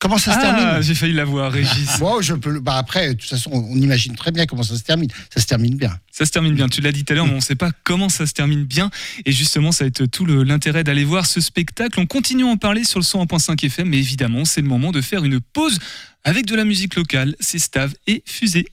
Comment 0.00 0.18
ça 0.18 0.32
se 0.32 0.38
Ah, 0.38 0.42
termine 0.42 0.82
j'ai 0.82 0.94
failli 0.94 1.14
l'avoir, 1.14 1.50
Régis. 1.50 1.98
Moi, 2.00 2.20
je 2.20 2.34
peux. 2.34 2.60
Bah 2.60 2.76
après, 2.76 3.08
de 3.08 3.12
toute 3.14 3.28
façon, 3.30 3.50
on 3.52 3.76
imagine 3.76 4.14
très 4.14 4.32
bien 4.32 4.44
comment 4.44 4.62
ça 4.62 4.76
se 4.76 4.82
termine. 4.82 5.10
Ça 5.32 5.40
se 5.40 5.46
termine 5.46 5.76
bien. 5.76 5.98
Ça 6.10 6.26
se 6.26 6.30
termine 6.30 6.54
bien. 6.54 6.68
Tu 6.68 6.80
l'as 6.82 6.92
dit 6.92 7.04
tout 7.04 7.12
à 7.12 7.16
l'heure, 7.16 7.26
mais 7.26 7.32
on 7.32 7.36
ne 7.36 7.40
sait 7.40 7.54
pas 7.54 7.70
comment 7.84 8.08
ça 8.08 8.26
se 8.26 8.32
termine 8.32 8.64
bien. 8.64 8.90
Et 9.24 9.32
justement, 9.32 9.72
ça 9.72 9.84
va 9.84 9.88
être 9.88 10.04
tout 10.06 10.26
l'intérêt 10.26 10.84
d'aller 10.84 11.04
voir 11.04 11.24
ce 11.26 11.40
spectacle. 11.40 11.98
On 11.98 12.06
continue 12.06 12.44
à 12.44 12.48
en 12.48 12.56
parler 12.56 12.84
sur 12.84 12.98
le 12.98 13.04
101.5 13.04 13.64
FM, 13.64 13.88
mais 13.88 13.98
évidemment, 13.98 14.44
c'est 14.44 14.60
le 14.60 14.68
moment 14.68 14.92
de 14.92 15.00
faire 15.00 15.24
une 15.24 15.40
pause 15.40 15.78
avec 16.22 16.44
de 16.46 16.54
la 16.54 16.64
musique 16.64 16.96
locale. 16.96 17.34
C'est 17.40 17.58
Stav 17.58 17.94
et 18.06 18.22
Fusée. 18.26 18.66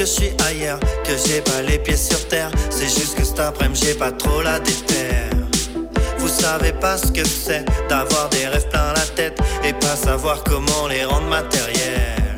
Que 0.00 0.06
je 0.06 0.12
suis 0.12 0.32
ailleurs, 0.48 0.80
que 1.04 1.12
j'ai 1.26 1.42
pas 1.42 1.60
les 1.60 1.78
pieds 1.78 1.94
sur 1.94 2.26
terre. 2.28 2.50
C'est 2.70 2.88
juste 2.88 3.16
que 3.16 3.22
cet 3.22 3.38
après-midi 3.38 3.84
j'ai 3.84 3.94
pas 3.94 4.10
trop 4.10 4.40
la 4.40 4.58
déterre. 4.58 5.28
Vous 6.16 6.28
savez 6.28 6.72
pas 6.72 6.96
ce 6.96 7.08
que 7.08 7.22
c'est 7.22 7.66
d'avoir 7.90 8.30
des 8.30 8.46
rêves 8.46 8.66
plein 8.70 8.94
la 8.94 9.06
tête 9.14 9.38
et 9.62 9.74
pas 9.74 9.96
savoir 9.96 10.42
comment 10.44 10.88
les 10.88 11.04
rendre 11.04 11.28
matériels. 11.28 12.34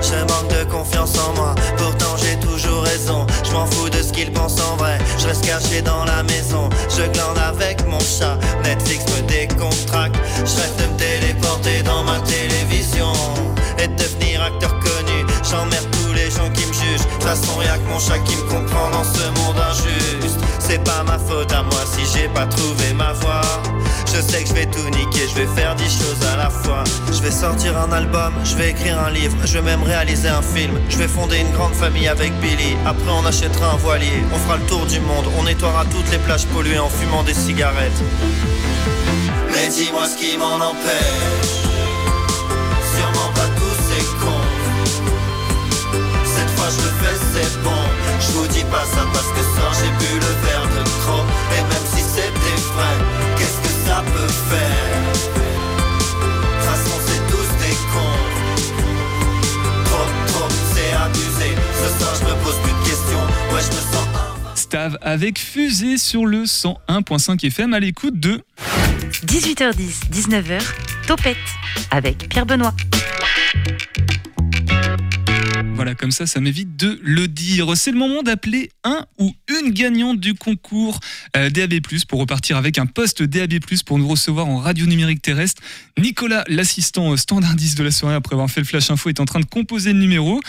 Je 0.00 0.16
manque 0.32 0.48
de 0.48 0.64
confiance 0.70 1.18
en 1.18 1.34
moi, 1.34 1.54
pourtant 1.76 2.16
j'ai 2.16 2.38
toujours 2.40 2.82
raison. 2.84 3.26
Je 3.44 3.52
m'en 3.52 3.66
fous 3.66 3.90
de 3.90 4.00
ce 4.00 4.10
qu'ils 4.10 4.32
pensent 4.32 4.62
en 4.62 4.76
vrai. 4.76 4.96
Je 5.18 5.26
reste 5.26 5.44
caché 5.44 5.82
dans 5.82 6.06
la 6.06 6.22
maison, 6.22 6.70
je 6.88 7.02
glande 7.12 7.36
avec 7.36 7.86
mon 7.86 8.00
chat. 8.00 8.38
Netflix 8.62 9.04
me 9.14 9.28
décontracte. 9.28 10.16
Je 10.38 10.56
rêve 10.56 10.76
de 10.78 10.86
me 10.90 10.98
téléporter 10.98 11.82
dans 11.82 12.02
ma 12.02 12.18
télévision 12.20 13.12
et 13.78 13.88
de 13.88 13.94
devenir 13.94 14.42
acteur 14.42 14.70
connu. 14.80 15.26
J'emmerde 15.42 15.93
façon, 17.24 17.62
y'a 17.62 17.78
que 17.78 17.88
mon 17.88 17.98
chat 17.98 18.18
qui 18.18 18.36
me 18.36 18.42
comprend 18.42 18.90
dans 18.90 19.04
ce 19.04 19.24
monde 19.40 19.56
injuste. 19.70 20.38
C'est 20.58 20.82
pas 20.84 21.02
ma 21.04 21.18
faute 21.18 21.52
à 21.52 21.62
moi 21.62 21.80
si 21.92 22.02
j'ai 22.12 22.28
pas 22.28 22.46
trouvé 22.46 22.92
ma 22.94 23.12
voie. 23.12 23.42
Je 24.06 24.20
sais 24.20 24.42
que 24.42 24.48
je 24.50 24.54
vais 24.54 24.66
tout 24.66 24.88
niquer, 24.90 25.26
je 25.28 25.34
vais 25.34 25.48
faire 25.56 25.74
dix 25.74 25.90
choses 25.90 26.22
à 26.32 26.36
la 26.36 26.50
fois. 26.50 26.84
Je 27.12 27.20
vais 27.22 27.30
sortir 27.30 27.76
un 27.78 27.90
album, 27.92 28.32
je 28.44 28.54
vais 28.56 28.70
écrire 28.70 28.98
un 29.00 29.10
livre, 29.10 29.36
je 29.44 29.54
vais 29.54 29.62
même 29.62 29.82
réaliser 29.82 30.28
un 30.28 30.42
film. 30.42 30.78
Je 30.88 30.98
vais 30.98 31.08
fonder 31.08 31.38
une 31.38 31.50
grande 31.52 31.74
famille 31.74 32.08
avec 32.08 32.32
Billy. 32.40 32.76
Après, 32.86 33.10
on 33.10 33.26
achètera 33.26 33.72
un 33.72 33.76
voilier, 33.76 34.22
on 34.32 34.38
fera 34.38 34.56
le 34.56 34.64
tour 34.64 34.84
du 34.86 35.00
monde, 35.00 35.26
on 35.38 35.44
nettoiera 35.44 35.84
toutes 35.86 36.10
les 36.10 36.18
plages 36.18 36.46
polluées 36.46 36.78
en 36.78 36.88
fumant 36.88 37.22
des 37.22 37.34
cigarettes. 37.34 38.00
Mais 39.50 39.68
dis-moi 39.68 40.06
ce 40.06 40.16
qui 40.16 40.36
m'en 40.36 40.56
empêche. 40.56 41.63
Fois 46.64 46.70
je 46.70 46.82
le 46.84 46.92
fais, 47.00 47.16
c'est 47.32 47.62
bon. 47.62 47.82
Je 48.20 48.32
vous 48.32 48.46
dis 48.48 48.64
pas 48.64 48.84
ça 48.84 49.06
parce 49.12 49.28
que 49.28 49.40
ça 49.40 49.66
j'ai 49.78 49.90
bu 49.98 50.14
le 50.14 50.32
verre 50.46 50.68
de 50.68 50.84
trop. 51.02 51.24
Et 51.52 51.62
même 51.62 51.86
si 51.94 52.02
c'était 52.02 52.60
vrai, 52.72 52.94
qu'est-ce 53.36 53.60
que 53.62 53.88
ça 53.88 54.02
peut 54.02 54.32
faire? 54.50 55.02
De 55.04 56.30
toute 56.40 56.64
façon, 56.68 56.96
c'est 57.06 57.22
tous 57.30 57.48
des 57.62 57.76
cons. 57.92 58.22
Trop, 59.84 60.08
trop, 60.28 60.48
c'est 60.74 60.92
abusé. 60.94 61.54
Ce 61.82 61.98
soir, 61.98 62.14
je 62.20 62.24
me 62.24 62.44
pose 62.44 62.58
plus 62.62 62.72
de 62.72 62.88
questions. 62.88 63.24
Ouais, 63.52 63.60
je 63.60 63.68
me 63.68 63.82
sens. 63.92 64.06
Stav 64.54 64.98
avec 65.02 65.38
Fusée 65.38 65.98
sur 65.98 66.26
le 66.26 66.44
101.5 66.44 67.46
FM 67.46 67.74
à 67.74 67.80
l'écoute 67.80 68.18
de 68.18 68.42
18h10, 69.26 70.10
19h, 70.12 70.60
Topette 71.06 71.36
avec 71.90 72.28
Pierre 72.28 72.46
Benoît. 72.46 72.74
Voilà, 75.84 75.96
comme 75.96 76.12
ça, 76.12 76.26
ça 76.26 76.40
m'évite 76.40 76.76
de 76.76 76.98
le 77.02 77.28
dire. 77.28 77.76
C'est 77.76 77.90
le 77.90 77.98
moment 77.98 78.22
d'appeler 78.22 78.70
un 78.84 79.04
ou 79.18 79.34
une 79.50 79.70
gagnante 79.70 80.18
du 80.18 80.32
concours 80.32 80.98
euh, 81.36 81.50
DAB+, 81.50 81.74
pour 82.08 82.20
repartir 82.20 82.56
avec 82.56 82.78
un 82.78 82.86
poste 82.86 83.22
DAB+, 83.22 83.58
pour 83.84 83.98
nous 83.98 84.08
recevoir 84.08 84.46
en 84.46 84.56
radio 84.56 84.86
numérique 84.86 85.20
terrestre. 85.20 85.60
Nicolas, 85.98 86.42
l'assistant 86.48 87.14
standardiste 87.18 87.76
de 87.76 87.84
la 87.84 87.90
soirée, 87.90 88.14
après 88.14 88.32
avoir 88.32 88.50
fait 88.50 88.62
le 88.62 88.66
flash 88.66 88.90
info, 88.90 89.10
est 89.10 89.20
en 89.20 89.26
train 89.26 89.40
de 89.40 89.44
composer 89.44 89.92
le 89.92 89.98
numéro. 89.98 90.40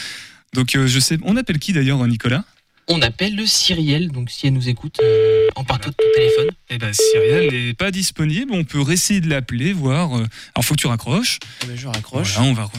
Donc 0.54 0.74
euh, 0.74 0.88
je 0.88 1.02
sais, 1.02 1.18
on 1.24 1.36
appelle 1.36 1.60
qui 1.60 1.74
d'ailleurs, 1.74 2.08
Nicolas? 2.08 2.46
On 2.88 3.02
appelle 3.02 3.36
le 3.36 3.46
Cyriel, 3.46 4.14
donc 4.14 4.30
si 4.30 4.48
elle 4.48 4.54
nous 4.54 4.70
écoute, 4.70 5.02
euh, 5.04 5.50
en 5.58 5.66
partant 5.66 5.90
de 5.90 5.96
ton 5.96 6.06
téléphone. 6.16 6.48
Eh 6.70 6.78
ben, 6.78 6.94
Cyrielle 6.94 7.52
n'est 7.52 7.74
pas 7.74 7.92
disponible. 7.92 8.54
On 8.54 8.64
peut 8.64 8.80
réessayer 8.80 9.20
de 9.20 9.28
l'appeler, 9.28 9.74
voir. 9.74 10.14
Alors, 10.14 10.30
faut 10.62 10.76
que 10.76 10.80
tu 10.80 10.88
raccroches. 10.88 11.40
Eh 11.64 11.66
ben, 11.66 11.76
je 11.76 11.88
raccroche. 11.88 12.36
Voilà, 12.36 12.50
on 12.50 12.54
va. 12.54 12.72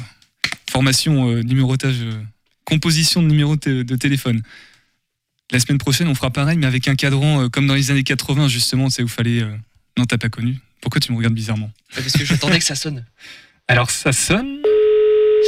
Formation, 0.71 1.31
euh, 1.31 1.43
numérotage, 1.43 2.01
euh, 2.03 2.23
composition 2.67 3.23
de 3.23 3.29
numéro 3.29 3.57
de, 3.57 3.97
téléphone. 3.97 4.43
La 5.51 5.61
semaine 5.61 5.79
prochaine, 5.79 6.09
on 6.09 6.15
fera 6.15 6.31
pareil, 6.31 6.59
mais 6.59 6.67
avec 6.67 6.89
un 6.89 6.97
cadran 6.97 7.45
euh, 7.45 7.49
comme 7.49 7.67
dans 7.67 7.75
les 7.75 7.91
années 7.91 8.03
80, 8.03 8.49
justement, 8.49 8.91
c'est 8.91 9.03
où 9.03 9.09
fallait. 9.09 9.43
euh, 9.43 9.57
Non, 9.97 10.05
t'as 10.05 10.19
pas 10.19 10.29
connu. 10.29 10.59
Pourquoi 10.83 11.01
tu 11.01 11.13
me 11.13 11.17
regardes 11.17 11.35
bizarrement? 11.35 11.71
Parce 11.95 12.13
que 12.13 12.25
j'attendais 12.25 12.59
que 12.59 12.65
ça 12.65 12.75
sonne. 12.75 13.07
Alors, 13.69 13.91
ça 13.91 14.13
sonne. 14.13 14.59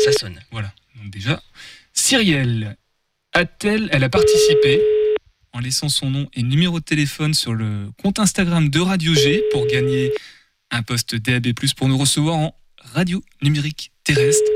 Ça 0.05 0.13
sonne. 0.13 0.41
Voilà. 0.53 0.73
Donc, 0.97 1.11
déjà, 1.11 1.43
Cyrielle 1.93 2.77
a-t-elle. 3.33 3.89
Elle 3.93 4.05
a 4.05 4.09
participé 4.09 4.81
en 5.53 5.61
laissant 5.61 5.89
son 5.89 6.11
nom 6.11 6.29
et 6.35 6.43
numéro 6.43 6.79
de 6.79 6.85
téléphone 6.85 7.35
sur 7.35 7.53
le 7.53 7.91
compte 8.01 8.21
Instagram 8.21 8.69
de 8.69 8.81
Radio 8.81 9.15
G 9.15 9.43
pour 9.53 9.67
gagner 9.67 10.13
un 10.71 10.83
poste 10.83 11.17
DAB+, 11.17 11.53
pour 11.77 11.89
nous 11.89 11.99
recevoir 11.99 12.37
en 12.37 12.55
radio 12.95 13.23
numérique 13.43 13.91
terrestre. 14.05 14.51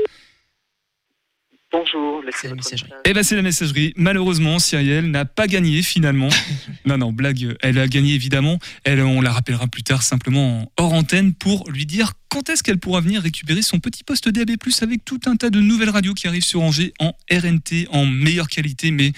Bonjour, 1.73 2.21
laissez 2.21 2.37
C'est 2.43 2.47
la 2.49 2.55
messagerie. 2.55 2.89
message. 2.89 3.01
Eh 3.05 3.13
ben 3.13 3.23
c'est 3.23 3.35
la 3.35 3.41
messagerie. 3.41 3.93
Malheureusement, 3.95 4.59
Cyrielle 4.59 5.09
n'a 5.09 5.25
pas 5.25 5.47
gagné 5.47 5.81
finalement. 5.81 6.29
non, 6.85 6.99
non, 6.99 7.11
blague. 7.11 7.57
Elle 7.61 7.79
a 7.79 7.87
gagné 7.87 8.13
évidemment. 8.13 8.59
Elle, 8.83 9.01
on 9.01 9.21
la 9.21 9.31
rappellera 9.31 9.65
plus 9.65 9.81
tard 9.81 10.03
simplement 10.03 10.61
en 10.61 10.71
hors 10.77 10.93
antenne 10.93 11.33
pour 11.33 11.67
lui 11.71 11.87
dire 11.87 12.13
quand 12.29 12.47
est-ce 12.49 12.61
qu'elle 12.61 12.79
pourra 12.79 13.01
venir 13.01 13.23
récupérer 13.23 13.63
son 13.63 13.79
petit 13.79 14.03
poste 14.03 14.29
DAB+, 14.29 14.51
avec 14.81 15.03
tout 15.03 15.19
un 15.25 15.35
tas 15.35 15.49
de 15.49 15.59
nouvelles 15.59 15.89
radios 15.89 16.13
qui 16.13 16.27
arrivent 16.27 16.45
sur 16.45 16.61
Angers 16.61 16.93
en 16.99 17.13
RNT, 17.31 17.87
en 17.89 18.05
meilleure 18.05 18.49
qualité. 18.49 18.91
Mais 18.91 19.11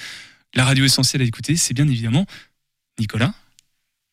la 0.54 0.64
radio 0.64 0.86
essentielle 0.86 1.22
à 1.22 1.26
écouter, 1.26 1.58
c'est 1.58 1.74
bien 1.74 1.88
évidemment 1.88 2.26
Nicolas. 3.00 3.34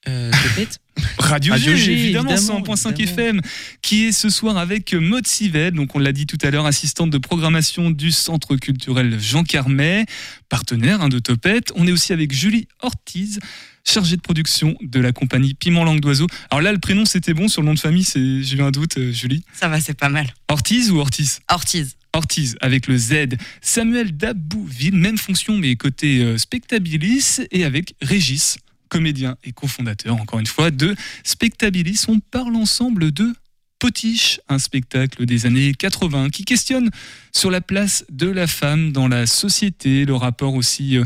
Euh, 0.09 0.31
Topette 0.31 0.81
Radio, 1.19 1.53
Radio 1.55 1.77
G, 1.77 1.77
G, 1.77 1.93
évidemment, 1.93 2.31
évidemment, 2.31 2.61
100.5 2.61 2.91
évidemment. 3.01 3.13
FM, 3.13 3.41
qui 3.83 4.07
est 4.07 4.13
ce 4.13 4.31
soir 4.31 4.57
avec 4.59 4.95
Maud 4.95 5.27
Sivel, 5.27 5.73
donc 5.73 5.95
on 5.95 6.01
l'a 6.01 6.13
dit 6.13 6.27
tout 6.27 6.39
à 6.43 6.51
l'heure, 6.51 6.67
assistante 6.67 7.11
de 7.11 7.19
programmation 7.19 7.91
du 7.91 8.11
Centre 8.11 8.57
culturel 8.57 9.21
Jean 9.21 9.45
Carmet, 9.45 10.05
partenaire 10.49 11.03
hein, 11.03 11.09
de 11.09 11.21
Topette. 11.21 11.73
On 11.77 11.87
est 11.87 11.93
aussi 11.93 12.13
avec 12.13 12.33
Julie 12.33 12.67
Ortiz, 12.81 13.39
chargée 13.87 14.17
de 14.17 14.23
production 14.23 14.77
de 14.81 15.01
la 15.01 15.13
compagnie 15.13 15.55
Piment 15.55 15.85
Langue 15.85 16.01
d'Oiseau. 16.01 16.27
Alors 16.51 16.63
là, 16.63 16.73
le 16.73 16.79
prénom 16.79 17.05
c'était 17.05 17.35
bon, 17.35 17.47
sur 17.47 17.63
le 17.63 17.67
nom 17.67 17.75
de 17.75 17.81
famille, 17.81 18.05
c'est 18.05 18.43
j'ai 18.43 18.57
eu 18.57 18.63
un 18.63 18.73
doute, 18.73 18.99
euh, 18.99 19.13
Julie. 19.13 19.45
Ça 19.53 19.69
va, 19.69 19.81
c'est 19.81 19.97
pas 19.97 20.09
mal. 20.09 20.35
Ortiz 20.49 20.91
ou 20.91 20.99
Ortiz? 20.99 21.41
Ortiz. 21.49 21.97
Ortiz 22.13 22.57
avec 22.61 22.89
le 22.89 22.99
Z, 22.99 23.37
Samuel 23.63 24.17
Dabouville, 24.17 24.97
même 24.97 25.17
fonction 25.17 25.57
mais 25.57 25.77
côté 25.77 26.21
euh, 26.23 26.37
Spectabilis 26.37 27.41
et 27.51 27.65
avec 27.65 27.95
Régis, 28.03 28.59
comédien 28.97 29.37
et 29.43 29.53
cofondateur 29.53 30.15
encore 30.17 30.39
une 30.39 30.47
fois 30.47 30.71
de 30.71 30.95
Spectabilis. 31.25 32.05
On 32.09 32.21
parle 32.21 32.57
ensemble 32.57 33.11
de 33.11 33.33
Potiche, 33.79 34.39
un 34.51 34.59
spectacle 34.59 35.25
des 35.25 35.47
années 35.47 35.73
80 35.75 36.29
qui 36.31 36.45
questionne 36.45 36.91
sur 37.35 37.51
la 37.51 37.61
place 37.63 38.05
de 38.11 38.29
la 38.29 38.47
femme 38.47 38.93
dans 38.93 39.09
la 39.09 39.27
société, 39.27 40.05
le 40.05 40.15
rapport 40.15 40.55
aussi 40.55 40.99
euh, 40.99 41.05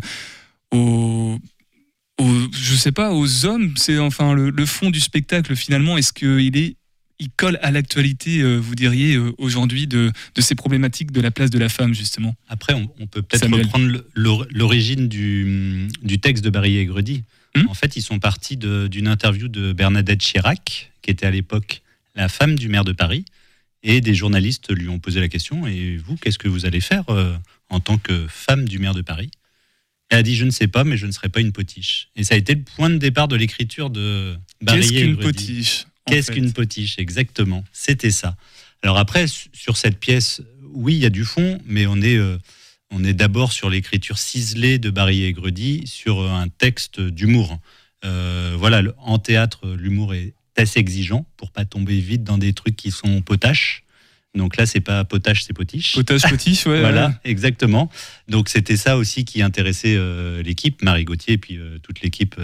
aux 0.72 1.38
aux- 2.18 2.48
je 2.52 2.74
sais 2.74 2.92
pas, 2.92 3.12
aux 3.12 3.44
hommes. 3.46 3.72
C'est 3.76 3.98
enfin 3.98 4.34
le, 4.34 4.50
le 4.50 4.66
fond 4.66 4.90
du 4.90 5.00
spectacle 5.00 5.54
finalement. 5.54 5.96
Est-ce 5.96 6.12
qu'il 6.12 6.56
est, 6.56 6.76
il 7.18 7.30
colle 7.36 7.58
à 7.62 7.70
l'actualité, 7.70 8.40
euh, 8.40 8.56
vous 8.58 8.74
diriez 8.74 9.14
euh, 9.14 9.32
aujourd'hui, 9.38 9.86
de, 9.86 10.10
de 10.34 10.40
ces 10.42 10.54
problématiques 10.54 11.12
de 11.12 11.20
la 11.20 11.30
place 11.30 11.50
de 11.50 11.58
la 11.58 11.68
femme 11.68 11.94
justement? 11.94 12.34
Après, 12.48 12.74
on, 12.74 12.90
on 13.00 13.06
peut 13.06 13.22
peut-être 13.22 13.42
reprendre 13.64 14.04
l'origine 14.50 15.08
du, 15.08 15.88
du 16.02 16.18
texte 16.18 16.42
de 16.44 16.50
Barry 16.50 16.76
et 16.76 16.80
En 17.68 17.74
fait, 17.74 17.96
ils 17.96 18.02
sont 18.02 18.18
partis 18.18 18.56
d'une 18.56 19.08
interview 19.08 19.48
de 19.48 19.72
Bernadette 19.72 20.20
Chirac, 20.20 20.90
qui 21.02 21.10
était 21.10 21.26
à 21.26 21.30
l'époque 21.30 21.82
la 22.14 22.28
femme 22.28 22.56
du 22.56 22.68
maire 22.68 22.84
de 22.84 22.92
Paris. 22.92 23.24
Et 23.82 24.00
des 24.00 24.14
journalistes 24.14 24.72
lui 24.74 24.88
ont 24.88 24.98
posé 24.98 25.20
la 25.20 25.28
question 25.28 25.66
Et 25.66 25.96
vous, 25.96 26.16
qu'est-ce 26.16 26.38
que 26.38 26.48
vous 26.48 26.66
allez 26.66 26.80
faire 26.80 27.04
euh, 27.10 27.36
en 27.68 27.78
tant 27.78 27.98
que 27.98 28.26
femme 28.28 28.66
du 28.68 28.78
maire 28.78 28.94
de 28.94 29.02
Paris? 29.02 29.30
Elle 30.08 30.18
a 30.18 30.22
dit 30.22 30.34
Je 30.36 30.44
ne 30.44 30.50
sais 30.50 30.66
pas, 30.66 30.82
mais 30.84 30.96
je 30.96 31.06
ne 31.06 31.12
serai 31.12 31.28
pas 31.28 31.40
une 31.40 31.52
potiche. 31.52 32.08
Et 32.16 32.24
ça 32.24 32.34
a 32.34 32.38
été 32.38 32.54
le 32.54 32.62
point 32.62 32.90
de 32.90 32.96
départ 32.98 33.28
de 33.28 33.36
l'écriture 33.36 33.90
de 33.90 34.36
Qu'est-ce 34.66 34.92
qu'une 34.92 35.16
potiche 35.18 35.86
Qu'est-ce 36.06 36.30
qu'une 36.32 36.52
potiche 36.52 36.98
Exactement, 36.98 37.64
c'était 37.72 38.10
ça. 38.10 38.36
Alors 38.82 38.96
après, 38.98 39.26
su- 39.26 39.48
sur 39.52 39.76
cette 39.76 39.98
pièce, 39.98 40.42
oui, 40.72 40.94
il 40.94 41.00
y 41.00 41.06
a 41.06 41.10
du 41.10 41.24
fond, 41.24 41.58
mais 41.66 41.86
on 41.86 41.96
est, 42.00 42.16
euh, 42.16 42.38
on 42.92 43.04
est 43.04 43.14
d'abord 43.14 43.52
sur 43.52 43.68
l'écriture 43.70 44.18
ciselée 44.18 44.78
de 44.78 44.90
Barry 44.90 45.24
et 45.24 45.32
Gredy, 45.32 45.82
sur 45.86 46.20
euh, 46.20 46.30
un 46.30 46.48
texte 46.48 47.00
d'humour. 47.00 47.58
Euh, 48.04 48.54
voilà, 48.58 48.82
le- 48.82 48.94
en 48.98 49.18
théâtre, 49.18 49.66
l'humour 49.76 50.14
est 50.14 50.34
assez 50.56 50.78
exigeant 50.80 51.26
pour 51.36 51.50
pas 51.50 51.64
tomber 51.64 51.98
vite 52.00 52.24
dans 52.24 52.38
des 52.38 52.52
trucs 52.52 52.76
qui 52.76 52.90
sont 52.90 53.20
potaches. 53.22 53.82
Donc 54.34 54.58
là, 54.58 54.66
c'est 54.66 54.80
pas 54.80 55.02
potache, 55.04 55.44
c'est 55.44 55.54
potiche. 55.54 55.94
Potage 55.94 56.22
potiche, 56.28 56.66
ouais. 56.66 56.80
Voilà, 56.80 57.08
ouais. 57.08 57.14
exactement. 57.24 57.90
Donc 58.28 58.50
c'était 58.50 58.76
ça 58.76 58.98
aussi 58.98 59.24
qui 59.24 59.40
intéressait 59.40 59.96
euh, 59.96 60.42
l'équipe, 60.42 60.82
Marie 60.82 61.04
Gauthier 61.04 61.34
et 61.34 61.38
puis 61.38 61.56
euh, 61.56 61.78
toute 61.82 62.02
l'équipe 62.02 62.36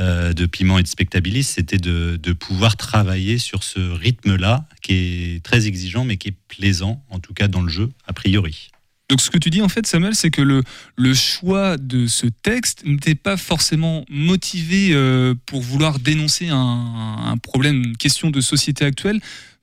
euh, 0.00 0.32
de 0.32 0.46
Piment 0.46 0.78
et 0.78 0.82
de 0.82 0.88
Spectabilis, 0.88 1.44
c'était 1.44 1.76
de, 1.78 2.18
de 2.20 2.32
pouvoir 2.32 2.76
travailler 2.78 3.36
sur 3.36 3.62
ce 3.64 3.78
rythme-là 3.80 4.64
qui 4.80 4.94
est 4.94 5.44
très 5.44 5.66
exigeant 5.66 6.04
mais 6.06 6.16
qui 6.16 6.28
est 6.28 6.36
plaisant, 6.48 7.04
en 7.10 7.18
tout 7.18 7.34
cas 7.34 7.48
dans 7.48 7.60
le 7.62 7.68
jeu, 7.68 7.90
a 8.06 8.14
priori. 8.14 8.69
Donc 9.10 9.20
ce 9.20 9.28
que 9.30 9.38
tu 9.38 9.50
dis 9.50 9.60
en 9.60 9.68
fait, 9.68 9.86
Samuel, 9.86 10.14
c'est 10.14 10.30
que 10.30 10.40
le, 10.40 10.62
le 10.96 11.14
choix 11.14 11.76
de 11.76 12.06
ce 12.06 12.26
texte 12.26 12.84
n'était 12.86 13.16
pas 13.16 13.36
forcément 13.36 14.04
motivé 14.08 14.90
euh, 14.92 15.34
pour 15.46 15.60
vouloir 15.60 15.98
dénoncer 15.98 16.48
un, 16.48 16.56
un 16.56 17.36
problème, 17.36 17.82
une 17.82 17.96
question 17.96 18.30
de 18.30 18.40
société 18.40 18.84
actuelle, 18.84 19.20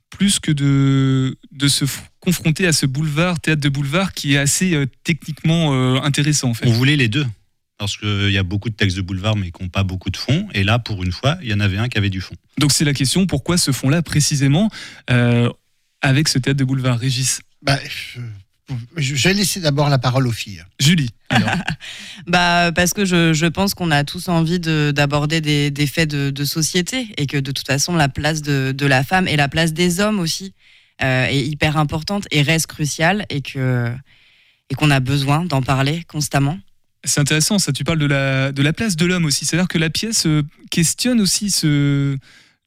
plus 0.10 0.39
que 0.39 0.51
de, 0.51 1.38
de 1.51 1.67
se 1.67 1.86
confronter 2.19 2.67
à 2.67 2.73
ce 2.73 2.86
boulevard, 2.86 3.39
théâtre 3.39 3.62
de 3.62 3.69
boulevard, 3.69 4.13
qui 4.13 4.33
est 4.33 4.38
assez 4.38 4.73
euh, 4.73 4.86
techniquement 5.03 5.73
euh, 5.73 6.01
intéressant 6.01 6.49
en 6.49 6.53
fait. 6.53 6.67
On 6.67 6.71
voulait 6.73 6.97
les 6.97 7.07
deux. 7.07 7.25
Parce 7.77 7.95
qu'il 7.95 8.31
y 8.31 8.38
a 8.39 8.43
beaucoup 8.43 8.69
de 8.69 8.75
textes 8.75 8.97
de 8.97 9.01
boulevard 9.01 9.36
mais 9.38 9.51
qui 9.51 9.63
n'ont 9.63 9.69
pas 9.69 9.83
beaucoup 9.83 10.10
de 10.10 10.17
fond. 10.17 10.47
Et 10.53 10.63
là, 10.63 10.79
pour 10.79 11.03
une 11.03 11.12
fois, 11.12 11.38
il 11.41 11.47
y 11.47 11.53
en 11.53 11.60
avait 11.60 11.77
un 11.77 11.88
qui 11.88 11.97
avait 11.97 12.10
du 12.10 12.21
fond. 12.21 12.36
Donc 12.57 12.71
c'est 12.73 12.86
la 12.86 12.93
question, 12.93 13.27
pourquoi 13.27 13.57
ce 13.57 13.71
fond-là 13.71 14.01
précisément 14.01 14.69
euh, 15.10 15.49
avec 16.01 16.27
ce 16.27 16.39
théâtre 16.39 16.57
de 16.57 16.65
boulevard, 16.65 16.99
Régis? 16.99 17.39
Bah, 17.62 17.79
je, 17.88 18.19
je 18.97 19.15
vais 19.27 19.34
laisser 19.34 19.60
d'abord 19.60 19.89
la 19.89 19.97
parole 19.97 20.27
aux 20.27 20.32
filles. 20.32 20.63
Julie, 20.80 21.10
alors. 21.30 21.49
Bah, 22.27 22.71
parce 22.75 22.93
que 22.93 23.06
je, 23.06 23.32
je 23.34 23.45
pense 23.45 23.73
qu'on 23.73 23.91
a 23.91 24.03
tous 24.03 24.27
envie 24.27 24.60
de- 24.60 24.91
d'aborder 24.93 25.39
des, 25.39 25.71
des 25.71 25.88
faits 25.88 26.10
de, 26.10 26.30
de 26.30 26.43
société 26.45 27.08
et 27.17 27.25
que 27.27 27.38
de 27.38 27.51
toute 27.51 27.65
façon, 27.67 27.95
la 27.95 28.10
place 28.10 28.41
de, 28.41 28.73
de 28.75 28.86
la 28.86 29.03
femme 29.03 29.27
et 29.27 29.38
la 29.38 29.47
place 29.47 29.71
des 29.73 29.99
hommes 30.01 30.19
aussi 30.19 30.53
euh, 31.01 31.25
est 31.27 31.45
hyper 31.45 31.77
importante 31.77 32.27
et 32.32 32.41
reste 32.41 32.67
cruciale 32.67 33.25
et 33.30 33.41
que 33.41 33.91
et 34.69 34.75
qu'on 34.75 34.91
a 34.91 34.99
besoin 34.99 35.45
d'en 35.45 35.62
parler 35.62 36.03
constamment. 36.10 36.60
C'est 37.06 37.21
intéressant, 37.21 37.58
ça. 37.60 37.71
Tu 37.71 37.86
parles 37.86 37.99
de 37.99 38.06
la, 38.06 38.51
de 38.51 38.62
la 38.62 38.73
place 38.73 38.97
de 38.97 39.06
l'homme 39.06 39.23
aussi. 39.23 39.45
C'est-à-dire 39.45 39.69
que 39.69 39.77
la 39.77 39.89
pièce 39.89 40.25
euh, 40.25 40.43
questionne 40.71 41.21
aussi 41.21 41.51
ce, 41.51 42.17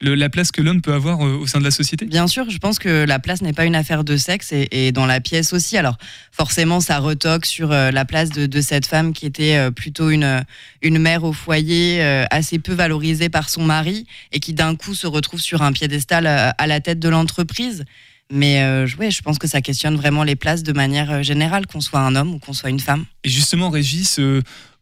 le- 0.00 0.14
la 0.14 0.28
place 0.30 0.50
que 0.52 0.62
l'homme 0.62 0.80
peut 0.80 0.92
avoir 0.94 1.24
euh, 1.26 1.36
au 1.36 1.46
sein 1.46 1.58
de 1.58 1.64
la 1.64 1.70
société? 1.70 2.06
Bien 2.06 2.26
sûr, 2.26 2.48
je 2.50 2.58
pense 2.58 2.78
que 2.78 3.04
la 3.04 3.18
place 3.18 3.42
n'est 3.42 3.52
pas 3.52 3.64
une 3.66 3.74
affaire 3.74 4.02
de 4.04 4.16
sexe 4.16 4.52
et, 4.52 4.68
et 4.70 4.92
dans 4.92 5.06
la 5.06 5.20
pièce 5.20 5.52
aussi. 5.52 5.76
Alors 5.76 5.96
forcément, 6.32 6.80
ça 6.80 6.98
retoque 6.98 7.46
sur 7.46 7.70
euh, 7.72 7.90
la 7.90 8.04
place 8.04 8.30
de, 8.30 8.46
de 8.46 8.60
cette 8.60 8.86
femme 8.86 9.12
qui 9.12 9.26
était 9.26 9.56
euh, 9.56 9.70
plutôt 9.70 10.10
une, 10.10 10.44
une 10.82 10.98
mère 10.98 11.24
au 11.24 11.32
foyer, 11.32 12.02
assez 12.30 12.58
peu 12.58 12.72
valorisée 12.72 13.28
par 13.28 13.48
son 13.48 13.62
mari 13.64 14.06
et 14.32 14.40
qui 14.40 14.52
d'un 14.54 14.74
coup 14.76 14.94
se 14.94 15.06
retrouve 15.06 15.40
sur 15.40 15.62
un 15.62 15.72
piédestal 15.72 16.26
à 16.26 16.66
la 16.66 16.80
tête 16.80 16.98
de 16.98 17.08
l'entreprise. 17.08 17.84
Mais 18.32 18.62
euh, 18.62 18.86
je- 18.86 18.96
ouais, 18.96 19.10
je 19.10 19.22
pense 19.22 19.38
que 19.38 19.48
ça 19.48 19.60
questionne 19.60 19.96
vraiment 19.96 20.22
les 20.22 20.36
places 20.36 20.62
de 20.62 20.72
manière 20.72 21.22
générale, 21.24 21.66
qu'on 21.66 21.80
soit 21.80 21.98
un 22.00 22.14
homme 22.14 22.34
ou 22.34 22.38
qu'on 22.38 22.52
soit 22.52 22.70
une 22.70 22.78
femme. 22.78 23.04
Et 23.24 23.28
justement, 23.28 23.70
Régis, 23.70 24.20
euh, 24.20 24.40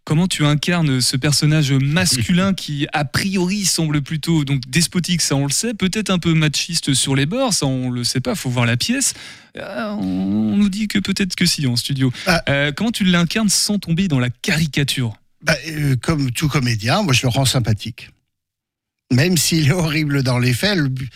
comment 0.09 0.27
tu 0.27 0.47
incarnes 0.47 1.03
ce 1.03 1.18
personnage 1.18 1.71
masculin 1.71 2.55
qui, 2.55 2.87
a 2.94 3.05
priori, 3.05 3.66
semble 3.66 4.01
plutôt 4.01 4.42
donc 4.47 4.62
despotique, 4.66 5.21
ça 5.21 5.37
on 5.37 5.44
le 5.44 5.53
sait, 5.53 5.75
peut-être 5.75 6.09
un 6.09 6.18
peu 6.18 6.33
machiste 6.33 6.94
sur 6.94 7.14
les 7.14 7.27
bords, 7.27 7.53
ça 7.53 7.66
on 7.66 7.90
le 7.90 8.05
sait 8.05 8.23
pas, 8.23 8.35
faut 8.35 8.49
voir 8.49 8.64
la 8.64 8.79
pièce. 8.79 9.12
Euh, 9.59 9.90
on 9.90 10.57
nous 10.57 10.71
dit 10.71 10.88
que 10.88 10.99
peut-être 10.99 11.37
que 11.37 11.44
si 11.44 11.66
en 11.66 11.77
studio. 11.77 12.11
Ah. 12.27 12.42
Euh, 12.49 12.73
comment 12.75 12.90
tu 12.90 13.05
l'incarnes 13.05 13.51
sans 13.51 13.79
tomber 13.79 14.09
dans 14.09 14.18
la 14.18 14.31
caricature? 14.31 15.12
Bah, 15.42 15.55
euh, 15.68 15.94
comme 16.01 16.31
tout 16.31 16.49
comédien, 16.49 17.03
moi 17.03 17.12
je 17.12 17.21
le 17.25 17.29
rends 17.29 17.44
sympathique. 17.44 18.09
Même 19.12 19.37
s'il 19.37 19.68
est 19.68 19.73
horrible 19.73 20.23
dans 20.23 20.38
les 20.38 20.55
faits, 20.55 20.79
le 20.79 20.88
but- 20.88 21.12